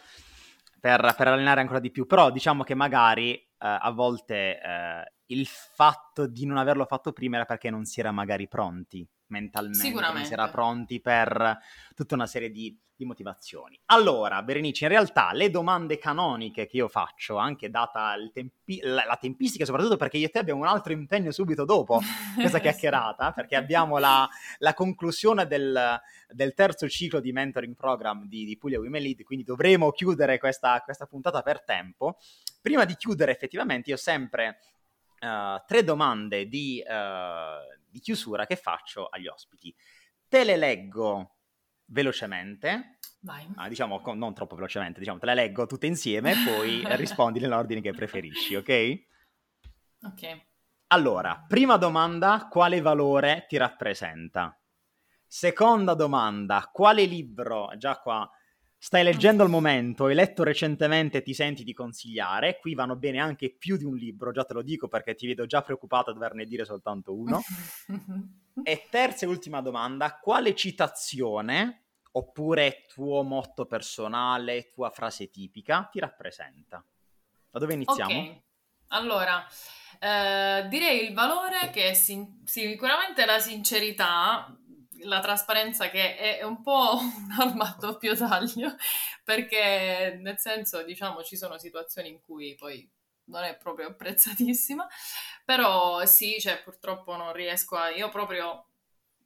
per, 0.78 1.14
per, 1.16 1.28
allenare 1.28 1.62
ancora 1.62 1.80
di 1.80 1.90
più, 1.90 2.04
però 2.04 2.30
diciamo 2.30 2.62
che 2.62 2.74
magari 2.74 3.32
eh, 3.32 3.46
a 3.58 3.90
volte 3.92 4.60
eh, 4.60 5.12
il 5.28 5.46
fatto 5.46 6.26
di 6.26 6.44
non 6.44 6.58
averlo 6.58 6.84
fatto 6.84 7.12
prima 7.12 7.36
era 7.36 7.46
perché 7.46 7.70
non 7.70 7.86
si 7.86 8.00
era 8.00 8.12
magari 8.12 8.46
pronti 8.48 9.08
mentalmente, 9.28 10.24
si 10.24 10.32
era 10.32 10.48
pronti 10.48 11.00
per 11.00 11.58
tutta 11.94 12.14
una 12.14 12.26
serie 12.26 12.50
di, 12.50 12.76
di, 12.94 13.04
motivazioni. 13.04 13.78
Allora, 13.86 14.42
Berenice, 14.42 14.84
in 14.84 14.90
realtà 14.90 15.32
le 15.32 15.50
domande 15.50 15.98
canoniche 15.98 16.66
che 16.66 16.76
io 16.76 16.88
faccio, 16.88 17.36
anche 17.36 17.70
data 17.70 18.14
tempi- 18.32 18.80
la, 18.82 19.04
la, 19.04 19.16
tempistica, 19.20 19.64
soprattutto 19.64 19.96
perché 19.96 20.18
io 20.18 20.26
e 20.26 20.30
te 20.30 20.38
abbiamo 20.38 20.60
un 20.60 20.66
altro 20.66 20.92
impegno 20.92 21.30
subito 21.30 21.64
dopo 21.64 22.00
questa 22.36 22.58
chiacchierata, 22.58 23.32
perché 23.32 23.56
abbiamo 23.56 23.98
la, 23.98 24.28
la 24.58 24.74
conclusione 24.74 25.46
del, 25.46 26.00
del, 26.28 26.54
terzo 26.54 26.88
ciclo 26.88 27.20
di 27.20 27.32
mentoring 27.32 27.74
program 27.74 28.26
di, 28.26 28.44
di 28.44 28.56
Puglia 28.56 28.78
Women 28.78 29.02
Lead, 29.02 29.22
quindi 29.22 29.44
dovremo 29.44 29.90
chiudere 29.90 30.38
questa, 30.38 30.80
questa 30.84 31.06
puntata 31.06 31.42
per 31.42 31.62
tempo. 31.64 32.18
Prima 32.60 32.84
di 32.84 32.96
chiudere, 32.96 33.32
effettivamente, 33.32 33.90
io 33.90 33.96
sempre 33.96 34.58
uh, 35.20 35.62
tre 35.66 35.84
domande 35.84 36.46
di, 36.46 36.82
uh, 36.86 37.80
di 37.88 38.00
chiusura 38.00 38.46
che 38.46 38.56
faccio 38.56 39.06
agli 39.06 39.26
ospiti. 39.26 39.74
Te 40.28 40.44
le 40.44 40.56
leggo 40.56 41.36
velocemente, 41.86 42.98
ah, 43.56 43.68
diciamo 43.68 44.02
non 44.14 44.34
troppo 44.34 44.56
velocemente, 44.56 44.98
diciamo 44.98 45.18
te 45.18 45.26
le 45.26 45.34
leggo 45.34 45.66
tutte 45.66 45.86
insieme 45.86 46.32
e 46.32 46.36
poi 46.44 46.82
rispondi 46.96 47.38
nell'ordine 47.38 47.80
che 47.80 47.92
preferisci, 47.92 48.56
ok? 48.56 49.04
Ok. 50.02 50.46
Allora, 50.88 51.44
prima 51.48 51.76
domanda, 51.76 52.46
quale 52.48 52.80
valore 52.80 53.46
ti 53.48 53.56
rappresenta? 53.56 54.56
Seconda 55.26 55.94
domanda, 55.94 56.70
quale 56.72 57.04
libro, 57.04 57.72
già 57.76 57.98
qua 57.98 58.28
Stai 58.78 59.02
leggendo 59.02 59.42
al 59.42 59.48
momento, 59.48 60.04
hai 60.04 60.14
letto 60.14 60.42
recentemente 60.42 61.18
e 61.18 61.22
ti 61.22 61.34
senti 61.34 61.64
di 61.64 61.72
consigliare. 61.72 62.58
Qui 62.58 62.74
vanno 62.74 62.96
bene 62.96 63.18
anche 63.18 63.50
più 63.50 63.76
di 63.76 63.84
un 63.84 63.96
libro, 63.96 64.32
già 64.32 64.44
te 64.44 64.54
lo 64.54 64.62
dico 64.62 64.86
perché 64.86 65.14
ti 65.14 65.26
vedo 65.26 65.46
già 65.46 65.62
preoccupata 65.62 66.10
a 66.10 66.14
doverne 66.14 66.44
dire 66.44 66.64
soltanto 66.64 67.14
uno. 67.14 67.42
e 68.62 68.86
terza 68.90 69.24
e 69.24 69.28
ultima 69.28 69.60
domanda, 69.60 70.18
quale 70.18 70.54
citazione 70.54 71.84
oppure 72.12 72.86
tuo 72.86 73.22
motto 73.22 73.66
personale, 73.66 74.70
tua 74.70 74.90
frase 74.90 75.30
tipica 75.30 75.88
ti 75.90 75.98
rappresenta? 75.98 76.84
Da 77.50 77.58
dove 77.58 77.74
iniziamo? 77.74 78.18
Ok, 78.18 78.40
allora, 78.88 79.46
eh, 79.98 80.66
direi 80.68 81.06
il 81.06 81.14
valore 81.14 81.70
che 81.70 81.90
è 81.90 81.94
sin- 81.94 82.42
sicuramente 82.44 83.24
la 83.24 83.38
sincerità, 83.38 84.54
la 85.00 85.20
trasparenza 85.20 85.90
che 85.90 86.16
è 86.16 86.42
un 86.42 86.62
po' 86.62 86.98
un'arma 87.28 87.64
a 87.64 87.76
doppio 87.78 88.16
taglio, 88.16 88.74
perché 89.24 90.18
nel 90.20 90.38
senso, 90.38 90.82
diciamo, 90.82 91.22
ci 91.22 91.36
sono 91.36 91.58
situazioni 91.58 92.08
in 92.08 92.20
cui 92.24 92.54
poi 92.54 92.88
non 93.24 93.44
è 93.44 93.56
proprio 93.56 93.88
apprezzatissima, 93.88 94.86
però 95.44 96.04
sì, 96.04 96.38
cioè 96.40 96.62
purtroppo 96.62 97.16
non 97.16 97.32
riesco 97.32 97.76
a... 97.76 97.90
Io 97.90 98.08
proprio 98.08 98.66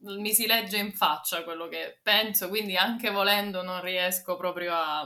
mi 0.03 0.33
si 0.33 0.47
legge 0.47 0.79
in 0.79 0.93
faccia 0.93 1.45
quello 1.45 1.69
che 1.69 1.99
penso, 2.03 2.49
quindi 2.49 2.77
anche 2.77 3.11
volendo 3.11 3.63
non 3.63 3.83
riesco 3.83 4.37
proprio 4.37 4.75
a, 4.75 5.01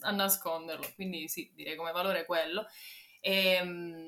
a 0.00 0.10
nasconderlo, 0.10 0.92
quindi 0.94 1.28
sì, 1.28 1.50
direi 1.54 1.76
come 1.76 1.92
valore 1.92 2.24
quello. 2.24 2.66
Ehm, 3.20 4.05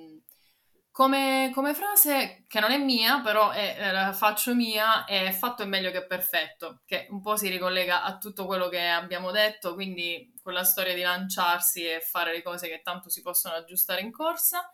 come, 0.99 1.53
come, 1.55 1.75
frase, 1.75 2.43
che 2.49 2.59
non 2.59 2.73
è 2.73 2.77
mia, 2.77 3.21
però 3.21 3.51
è, 3.51 3.77
eh, 3.79 3.93
la 3.93 4.13
faccio 4.13 4.53
mia, 4.53 5.05
è 5.05 5.31
fatto 5.31 5.63
è 5.63 5.65
meglio 5.65 5.93
che 5.93 6.05
perfetto, 6.05 6.81
che 6.85 7.07
un 7.11 7.21
po' 7.21 7.37
si 7.37 7.49
ricollega 7.49 8.03
a 8.03 8.19
tutto 8.19 8.47
quello 8.47 8.69
che 8.69 8.85
abbiamo 8.85 9.31
detto, 9.31 9.75
quindi 9.75 10.35
quella 10.43 10.65
storia 10.65 10.95
di 10.95 11.03
lanciarsi 11.03 11.85
e 11.85 12.01
fare 12.01 12.33
le 12.33 12.43
cose 12.43 12.67
che 12.67 12.81
tanto 12.83 13.11
si 13.11 13.23
possono 13.23 13.55
aggiustare 13.55 14.01
in 14.01 14.11
corsa. 14.11 14.73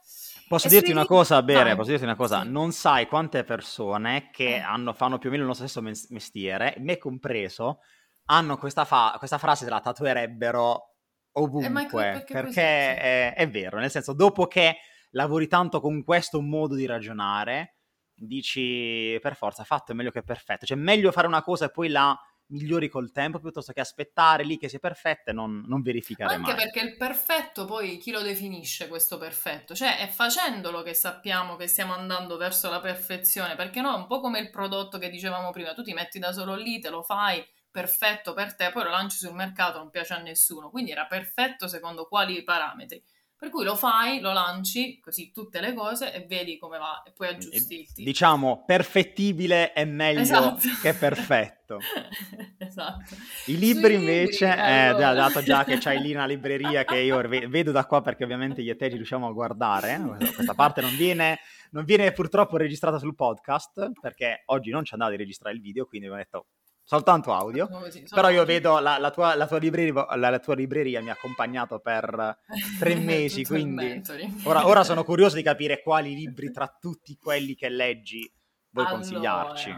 Posso 0.49 0.69
e 0.69 0.71
dirti 0.71 0.91
una 0.93 1.05
cosa, 1.05 1.43
Bere, 1.43 1.69
no. 1.69 1.77
posso 1.77 1.91
dirti 1.91 2.05
una 2.07 2.17
cosa, 2.17 2.41
sì. 2.41 2.49
non 2.49 2.73
sai 2.73 3.07
quante 3.07 3.45
persone 3.45 4.31
che 4.33 4.55
eh. 4.55 4.61
hanno, 4.61 4.95
fanno 4.95 5.19
più 5.19 5.29
o 5.29 5.33
meno 5.33 5.45
nostro 5.45 5.67
stesso 5.67 5.87
mestiere, 6.09 6.75
me 6.79 6.97
compreso, 6.97 7.81
hanno 8.31 8.57
questa, 8.57 8.87
fa- 8.87 9.15
questa 9.19 9.37
frase, 9.37 9.65
se 9.65 9.71
la 9.71 9.81
tatuerebbero 9.81 10.95
ovunque, 11.33 12.09
eh, 12.09 12.13
perché, 12.13 12.33
perché 12.33 12.97
è, 12.97 13.35
è 13.35 13.51
vero, 13.51 13.79
nel 13.79 13.91
senso, 13.91 14.15
dopo 14.15 14.47
che 14.47 14.79
lavori 15.15 15.47
tanto 15.49 15.81
con 15.81 16.05
questo 16.05 16.41
modo 16.41 16.75
di 16.75 16.87
ragionare, 16.87 17.77
dici 18.15 19.19
per 19.21 19.35
forza 19.37 19.65
fatto 19.65 19.93
è 19.93 19.95
meglio 19.95 20.11
che 20.11 20.23
perfetto. 20.23 20.67
Cioè, 20.67 20.77
meglio 20.77 21.13
fare 21.13 21.27
una 21.27 21.43
cosa 21.43 21.67
e 21.67 21.71
poi 21.71 21.89
la 21.89 22.17
migliori 22.47 22.89
col 22.89 23.11
tempo 23.11 23.41
piuttosto 23.41 23.73
che 23.73 23.81
aspettare 23.81 24.45
lì 24.45 24.59
che 24.59 24.69
sia 24.69 24.79
perfetta 24.79 25.31
e 25.31 25.35
non, 25.35 25.65
non 25.67 25.83
verificare 25.83 26.35
Anche 26.35 26.37
mai. 26.37 26.55
perché 26.55 26.81
il 26.81 26.97
perfetto 26.97 27.67
poi 27.67 27.99
chi 27.99 28.11
lo 28.11 28.21
definisce 28.23 28.89
questo 28.89 29.19
perfetto? 29.19 29.75
Cioè 29.75 29.99
è 29.99 30.09
facendolo 30.09 30.83
che 30.83 30.95
sappiamo 30.95 31.57
che 31.57 31.67
stiamo 31.67 31.93
andando 31.95 32.37
verso 32.37 32.71
la 32.71 32.81
perfezione, 32.81 33.55
perché 33.57 33.81
no, 33.81 33.93
è 33.93 33.97
un 33.97 34.07
po' 34.07 34.21
come 34.21 34.39
il 34.39 34.51
prodotto 34.51 34.99
che 34.99 35.11
dicevamo 35.11 35.51
prima, 35.51 35.75
tu 35.75 35.83
ti 35.83 35.93
metti 35.93 36.19
da 36.19 36.33
solo 36.33 36.55
lì, 36.57 36.79
te 36.81 36.89
lo 36.89 37.03
fai 37.03 37.45
perfetto 37.71 38.33
per 38.33 38.55
te, 38.55 38.71
poi 38.71 38.85
lo 38.85 38.91
lanci 38.91 39.19
sul 39.19 39.35
mercato, 39.35 39.79
non 39.79 39.91
piace 39.91 40.15
a 40.15 40.19
nessuno, 40.19 40.71
quindi 40.71 40.93
era 40.93 41.07
perfetto 41.07 41.69
secondo 41.69 42.07
quali 42.07 42.43
parametri? 42.43 43.03
Per 43.45 43.53
cui 43.53 43.65
lo 43.65 43.77
fai, 43.77 44.21
lo 44.21 44.33
lanci, 44.33 44.99
così 45.01 45.31
tutte 45.31 45.61
le 45.61 45.75
cose 45.75 46.15
e 46.15 46.25
vedi 46.27 46.57
come 46.57 46.79
va 46.79 47.03
e 47.05 47.13
poi 47.15 47.29
aggiusti 47.29 47.81
il 47.81 47.87
titolo. 47.89 48.07
Diciamo, 48.07 48.63
perfettibile 48.65 49.75
è 49.75 49.85
meglio 49.85 50.21
esatto. 50.21 50.61
che 50.81 50.95
perfetto. 50.95 51.77
esatto. 52.57 53.15
I 53.49 53.59
libri 53.59 53.97
Sui 53.97 54.01
invece, 54.01 54.47
libri, 54.47 54.63
eh, 54.63 54.87
allora. 54.87 55.13
dato 55.13 55.43
già 55.43 55.63
che 55.65 55.77
c'hai 55.77 56.01
lì 56.01 56.15
una 56.15 56.25
libreria 56.25 56.85
che 56.87 56.97
io 56.97 57.21
vedo 57.29 57.71
da 57.71 57.85
qua 57.85 58.01
perché 58.01 58.25
ovviamente 58.25 58.63
e 58.63 58.77
te 58.77 58.89
ci 58.89 58.97
riusciamo 58.97 59.27
a 59.27 59.33
guardare, 59.33 60.01
eh, 60.21 60.33
questa 60.33 60.55
parte 60.55 60.81
non 60.81 60.97
viene, 60.97 61.41
non 61.73 61.85
viene 61.85 62.13
purtroppo 62.13 62.57
registrata 62.57 62.99
sul 62.99 63.15
podcast 63.15 63.91
perché 64.01 64.45
oggi 64.47 64.71
non 64.71 64.87
ci 64.87 64.95
andava 64.95 65.11
di 65.11 65.19
registrare 65.19 65.55
il 65.55 65.61
video, 65.61 65.85
quindi 65.85 66.07
abbiamo 66.07 66.25
detto 66.25 66.47
soltanto 66.85 67.33
audio. 67.33 67.67
Così, 67.67 68.05
però 68.09 68.29
io 68.29 68.45
vedo 68.45 68.79
la, 68.79 68.99
la, 68.99 69.11
tua, 69.11 69.35
la, 69.35 69.47
tua 69.47 69.59
libreria, 69.59 70.07
la, 70.15 70.31
la, 70.31 70.39
tua 70.39 70.55
libreria, 70.55 71.01
mi 71.01 71.09
ha 71.09 71.15
accompagnato 71.15 71.81
per 71.81 72.39
tre 72.79 72.95
mesi, 72.95 73.45
quindi 73.45 74.03
ora, 74.45 74.67
ora, 74.67 74.85
sono 74.85 75.03
curioso 75.05 75.37
di 75.37 75.43
capire 75.43 75.83
quali 75.83 76.15
libri 76.15 76.53
tra 76.53 76.69
tutti 76.79 77.17
quelli 77.17 77.55
che 77.55 77.69
leggi 77.69 78.31
vuoi 78.71 78.87
allora, 78.87 79.01
consigliarci. 79.01 79.75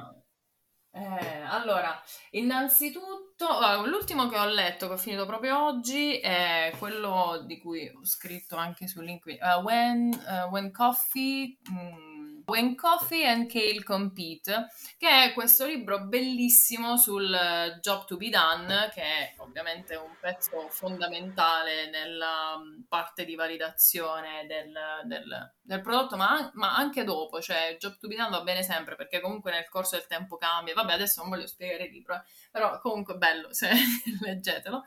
Eh, 0.96 1.42
allora, 1.42 2.02
innanzitutto, 2.30 3.46
l'ultimo 3.84 4.28
che 4.28 4.38
ho 4.38 4.46
letto, 4.46 4.86
che 4.88 4.94
ho 4.94 4.98
finito 4.98 5.26
proprio 5.26 5.62
oggi, 5.66 6.18
è 6.18 6.72
quello 6.78 7.44
di 7.46 7.58
cui 7.58 7.86
ho 7.86 8.04
scritto 8.04 8.56
anche 8.56 8.88
su 8.88 9.02
LinkedIn, 9.02 9.38
uh, 9.42 9.62
when, 9.62 10.10
uh, 10.12 10.50
when 10.50 10.72
Coffee... 10.72 11.58
Mh, 11.70 12.05
When 12.48 12.76
Coffee 12.76 13.26
and 13.26 13.50
Kale 13.50 13.82
Compete, 13.82 14.68
che 14.96 15.24
è 15.24 15.32
questo 15.32 15.66
libro 15.66 16.04
bellissimo 16.04 16.96
sul 16.96 17.34
eh, 17.34 17.80
job 17.80 18.04
to 18.04 18.16
be 18.16 18.28
done, 18.28 18.88
che 18.94 19.02
è 19.02 19.34
ovviamente 19.38 19.96
un 19.96 20.14
pezzo 20.20 20.68
fondamentale 20.68 21.90
nella 21.90 22.56
mm, 22.56 22.82
parte 22.88 23.24
di 23.24 23.34
validazione 23.34 24.46
del, 24.46 24.72
del, 25.06 25.54
del 25.60 25.80
prodotto, 25.80 26.16
ma, 26.16 26.48
ma, 26.54 26.76
anche 26.76 27.02
dopo, 27.02 27.40
cioè 27.40 27.70
il 27.72 27.78
job 27.78 27.96
to 27.98 28.06
be 28.06 28.14
done 28.14 28.30
va 28.30 28.42
bene 28.42 28.62
sempre 28.62 28.94
perché 28.94 29.20
comunque 29.20 29.50
nel 29.50 29.68
corso 29.68 29.96
del 29.96 30.06
tempo 30.06 30.36
cambia. 30.36 30.74
Vabbè, 30.74 30.92
adesso 30.92 31.22
non 31.22 31.30
voglio 31.30 31.48
spiegare 31.48 31.86
il 31.86 31.90
libro, 31.90 32.14
eh, 32.14 32.22
però 32.52 32.78
comunque 32.78 33.16
bello, 33.16 33.52
se 33.52 33.70
leggetelo. 34.22 34.84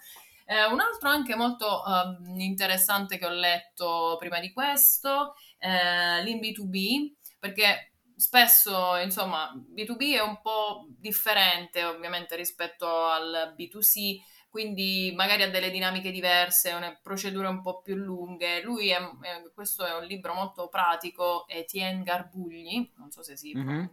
Eh, 0.51 0.66
un 0.66 0.80
altro 0.80 1.10
anche 1.10 1.36
molto 1.36 1.84
uh, 1.86 2.39
interessante 2.39 3.20
che 3.20 3.26
ho 3.28 3.30
letto 3.30 4.16
prima 4.18 4.39
di 4.39 4.51
questo, 4.51 5.36
eh, 5.60 6.24
l'InB2B, 6.24 7.18
perché 7.39 7.93
spesso, 8.19 8.97
insomma, 8.97 9.51
B2B 9.55 10.13
è 10.15 10.21
un 10.21 10.41
po' 10.41 10.85
differente 10.89 11.85
ovviamente 11.85 12.35
rispetto 12.35 13.05
al 13.05 13.55
B2C, 13.57 14.17
quindi 14.49 15.13
magari 15.15 15.43
ha 15.43 15.49
delle 15.49 15.71
dinamiche 15.71 16.11
diverse, 16.11 16.73
una 16.73 16.99
procedure 17.01 17.47
un 17.47 17.61
po' 17.61 17.81
più 17.81 17.95
lunghe. 17.95 18.61
Lui 18.61 18.89
è, 18.89 18.97
è, 18.97 19.51
questo 19.53 19.85
è 19.85 19.95
un 19.95 20.03
libro 20.03 20.33
molto 20.33 20.67
pratico, 20.67 21.47
Etienne 21.47 22.03
Garbugli, 22.03 22.91
non 22.97 23.09
so 23.09 23.23
se 23.23 23.37
si 23.37 23.55
mm-hmm. 23.55 23.85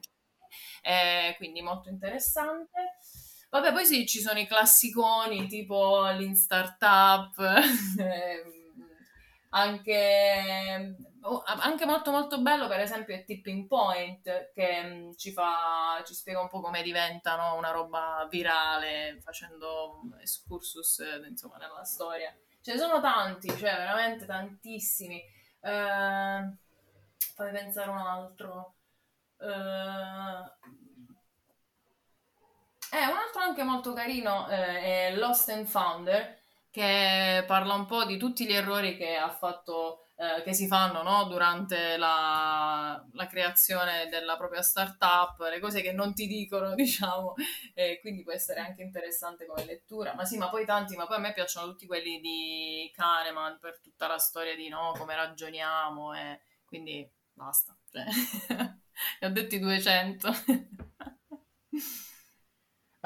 è 0.82 1.34
quindi 1.36 1.62
molto 1.62 1.88
interessante. 1.88 2.96
Vabbè, 3.50 3.72
poi 3.72 3.86
sì, 3.86 4.06
ci 4.06 4.20
sono 4.20 4.40
i 4.40 4.46
classiconi 4.46 5.46
tipo 5.46 6.10
l'in 6.10 6.34
startup, 6.34 7.38
ehm, 7.96 8.52
anche 9.50 10.96
Anche 11.44 11.86
molto 11.86 12.12
molto 12.12 12.40
bello 12.40 12.68
per 12.68 12.80
esempio 12.80 13.14
è 13.14 13.24
Tipping 13.24 13.66
Point 13.66 14.52
che 14.52 14.82
mm, 14.84 15.12
ci, 15.16 15.32
fa, 15.32 16.00
ci 16.06 16.14
spiega 16.14 16.40
un 16.40 16.48
po' 16.48 16.60
come 16.60 16.82
diventano 16.82 17.56
una 17.56 17.72
roba 17.72 18.26
virale 18.30 19.18
facendo 19.22 20.02
excursus 20.20 21.00
eh, 21.00 21.26
insomma 21.26 21.56
nella 21.56 21.84
storia. 21.84 22.32
Ce 22.60 22.72
ne 22.72 22.78
sono 22.78 23.00
tanti 23.00 23.48
cioè 23.48 23.76
veramente 23.76 24.24
tantissimi. 24.24 25.20
Eh, 25.60 26.50
fammi 27.34 27.50
pensare 27.50 27.90
un 27.90 27.98
altro. 27.98 28.74
Eh, 29.38 29.46
eh, 32.92 33.06
un 33.06 33.16
altro 33.16 33.40
anche 33.40 33.62
molto 33.64 33.92
carino 33.92 34.48
eh, 34.48 35.10
è 35.10 35.16
Lost 35.16 35.48
and 35.48 35.66
Founder 35.66 36.38
che 36.70 37.42
parla 37.46 37.74
un 37.74 37.86
po' 37.86 38.04
di 38.04 38.16
tutti 38.16 38.46
gli 38.46 38.52
errori 38.52 38.96
che 38.96 39.16
ha 39.16 39.30
fatto 39.30 40.05
eh, 40.18 40.42
che 40.42 40.54
si 40.54 40.66
fanno 40.66 41.02
no? 41.02 41.24
durante 41.24 41.98
la, 41.98 43.04
la, 43.12 43.26
creazione 43.26 44.08
della 44.08 44.38
propria 44.38 44.62
startup, 44.62 45.38
le 45.40 45.60
cose 45.60 45.82
che 45.82 45.92
non 45.92 46.14
ti 46.14 46.26
dicono, 46.26 46.72
diciamo, 46.76 47.34
e 47.74 47.98
quindi 48.00 48.22
può 48.22 48.32
essere 48.32 48.60
anche 48.60 48.82
interessante 48.82 49.44
come 49.44 49.66
lettura. 49.66 50.14
Ma 50.14 50.24
sì, 50.24 50.38
ma 50.38 50.48
poi 50.48 50.64
tanti, 50.64 50.96
ma 50.96 51.06
poi 51.06 51.16
a 51.16 51.20
me 51.20 51.34
piacciono 51.34 51.66
tutti 51.66 51.86
quelli 51.86 52.18
di 52.20 52.90
Kahneman 52.94 53.58
per 53.60 53.78
tutta 53.80 54.06
la 54.06 54.18
storia 54.18 54.56
di 54.56 54.68
no, 54.68 54.94
come 54.96 55.14
ragioniamo, 55.14 56.14
e 56.14 56.40
quindi 56.64 57.06
basta. 57.34 57.76
Cioè, 57.90 58.04
ne 59.20 59.26
ho 59.26 59.30
detti 59.30 59.58
200. 59.58 60.30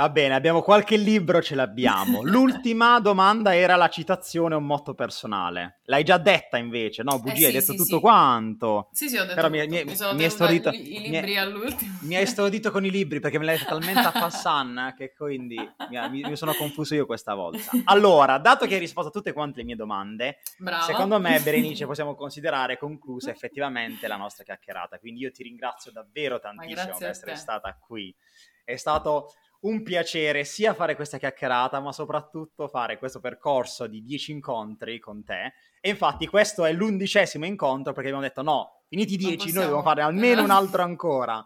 Va 0.00 0.08
bene, 0.08 0.34
abbiamo 0.34 0.62
qualche 0.62 0.96
libro, 0.96 1.42
ce 1.42 1.54
l'abbiamo. 1.54 2.22
L'ultima 2.24 2.98
domanda 3.00 3.54
era 3.54 3.76
la 3.76 3.90
citazione 3.90 4.54
o 4.54 4.56
un 4.56 4.64
motto 4.64 4.94
personale. 4.94 5.80
L'hai 5.84 6.04
già 6.04 6.16
detta 6.16 6.56
invece, 6.56 7.02
no? 7.02 7.18
Bugia, 7.18 7.34
eh 7.34 7.36
sì, 7.36 7.44
hai 7.44 7.52
detto 7.52 7.72
sì, 7.72 7.76
tutto 7.76 7.96
sì. 7.96 8.00
quanto. 8.00 8.88
Sì, 8.92 9.10
sì, 9.10 9.18
ho 9.18 9.24
detto 9.24 9.34
Però 9.34 9.48
tutto. 9.50 9.60
mi, 9.60 9.68
mi, 9.68 9.84
mi, 9.84 9.96
sono 9.96 10.14
mi, 10.14 10.30
stordito, 10.30 10.70
i, 10.70 11.00
libri 11.02 11.32
mi, 11.32 11.36
all'ultimo. 11.36 11.98
Mi 12.00 12.16
hai 12.16 12.26
stordito 12.26 12.70
con 12.70 12.86
i 12.86 12.90
libri 12.90 13.20
perché 13.20 13.38
me 13.38 13.44
l'hai 13.44 13.58
talmente 13.58 14.00
a 14.00 14.10
passan 14.18 14.94
che 14.96 15.12
quindi 15.12 15.56
mi, 15.90 16.22
mi, 16.22 16.34
sono 16.34 16.54
confuso 16.54 16.94
io 16.94 17.04
questa 17.04 17.34
volta. 17.34 17.70
Allora, 17.84 18.38
dato 18.38 18.66
che 18.66 18.72
hai 18.72 18.80
risposto 18.80 19.10
a 19.10 19.12
tutte 19.12 19.34
quante 19.34 19.58
le 19.58 19.64
mie 19.64 19.76
domande, 19.76 20.38
Brava. 20.56 20.84
secondo 20.84 21.20
me, 21.20 21.38
Berenice, 21.40 21.84
possiamo 21.84 22.14
considerare 22.14 22.78
conclusa 22.78 23.30
effettivamente 23.30 24.08
la 24.08 24.16
nostra 24.16 24.44
chiacchierata. 24.44 24.98
Quindi 24.98 25.20
io 25.20 25.30
ti 25.30 25.42
ringrazio 25.42 25.92
davvero 25.92 26.40
tantissimo 26.40 26.96
per 26.96 27.10
essere 27.10 27.36
stata 27.36 27.76
qui. 27.78 28.16
È 28.64 28.76
stato 28.76 29.32
un 29.60 29.82
piacere 29.82 30.44
sia 30.44 30.74
fare 30.74 30.94
questa 30.94 31.18
chiacchierata, 31.18 31.80
ma 31.80 31.92
soprattutto 31.92 32.68
fare 32.68 32.98
questo 32.98 33.20
percorso 33.20 33.86
di 33.86 34.02
10 34.02 34.32
incontri 34.32 34.98
con 34.98 35.24
te. 35.24 35.52
E 35.80 35.90
infatti 35.90 36.26
questo 36.26 36.64
è 36.64 36.72
l'undicesimo 36.72 37.44
incontro 37.44 37.92
perché 37.92 38.08
abbiamo 38.08 38.26
detto 38.26 38.42
no, 38.42 38.82
finiti 38.88 39.14
i 39.14 39.16
10 39.16 39.52
noi 39.52 39.62
dobbiamo 39.64 39.82
fare 39.82 40.02
almeno 40.02 40.42
un 40.42 40.50
altro 40.50 40.82
ancora 40.82 41.44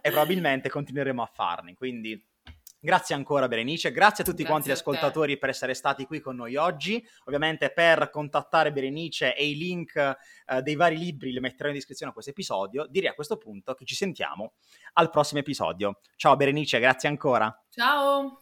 e 0.00 0.10
probabilmente 0.10 0.68
continueremo 0.68 1.22
a 1.22 1.30
farne. 1.32 1.74
Quindi 1.74 2.29
Grazie 2.82 3.14
ancora 3.14 3.46
Berenice, 3.46 3.92
grazie 3.92 4.24
a 4.24 4.26
tutti 4.26 4.38
grazie 4.38 4.46
quanti 4.46 4.68
gli 4.70 4.72
ascoltatori 4.72 5.36
per 5.36 5.50
essere 5.50 5.74
stati 5.74 6.06
qui 6.06 6.18
con 6.18 6.36
noi 6.36 6.56
oggi. 6.56 7.06
Ovviamente 7.24 7.70
per 7.72 8.08
contattare 8.08 8.72
Berenice 8.72 9.36
e 9.36 9.48
i 9.48 9.54
link 9.54 9.96
eh, 9.96 10.62
dei 10.62 10.76
vari 10.76 10.96
libri 10.96 11.30
li 11.30 11.40
metterò 11.40 11.68
in 11.68 11.74
descrizione 11.74 12.10
a 12.10 12.14
questo 12.14 12.30
episodio. 12.30 12.86
Direi 12.88 13.10
a 13.10 13.14
questo 13.14 13.36
punto 13.36 13.74
che 13.74 13.84
ci 13.84 13.94
sentiamo 13.94 14.54
al 14.94 15.10
prossimo 15.10 15.40
episodio. 15.40 16.00
Ciao 16.16 16.36
Berenice, 16.36 16.80
grazie 16.80 17.10
ancora. 17.10 17.54
Ciao. 17.68 18.38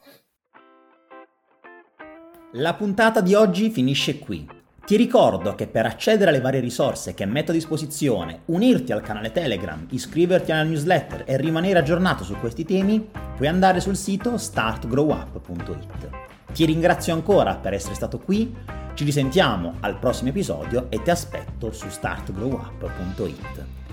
La 2.53 2.75
puntata 2.75 3.21
di 3.21 3.35
oggi 3.35 3.71
finisce 3.71 4.21
qui. 4.21 4.58
Ti 4.89 4.97
ricordo 4.97 5.55
che 5.55 5.67
per 5.67 5.85
accedere 5.85 6.31
alle 6.31 6.41
varie 6.41 6.61
risorse 6.61 7.13
che 7.13 7.27
metto 7.27 7.51
a 7.51 7.55
disposizione, 7.55 8.41
unirti 8.47 8.91
al 8.91 9.03
canale 9.03 9.33
Telegram, 9.33 9.87
iscriverti 9.91 10.51
alla 10.51 10.63
newsletter 10.63 11.25
e 11.27 11.37
rimanere 11.37 11.81
aggiornato 11.81 12.25
su 12.25 12.35
questi 12.37 12.65
temi, 12.65 13.07
puoi 13.37 13.49
andare 13.49 13.81
sul 13.81 13.97
sito 13.97 14.39
startgrowup.it. 14.39 16.09
Ti 16.55 16.65
ringrazio 16.65 17.13
ancora 17.13 17.57
per 17.57 17.75
essere 17.75 17.95
stato 17.97 18.19
qui, 18.19 18.57
ci 18.95 19.05
risentiamo 19.05 19.75
al 19.81 19.99
prossimo 19.99 20.31
episodio 20.31 20.87
e 20.89 21.03
ti 21.03 21.11
aspetto 21.11 21.71
su 21.71 21.87
startgrowup.it. 21.91 23.88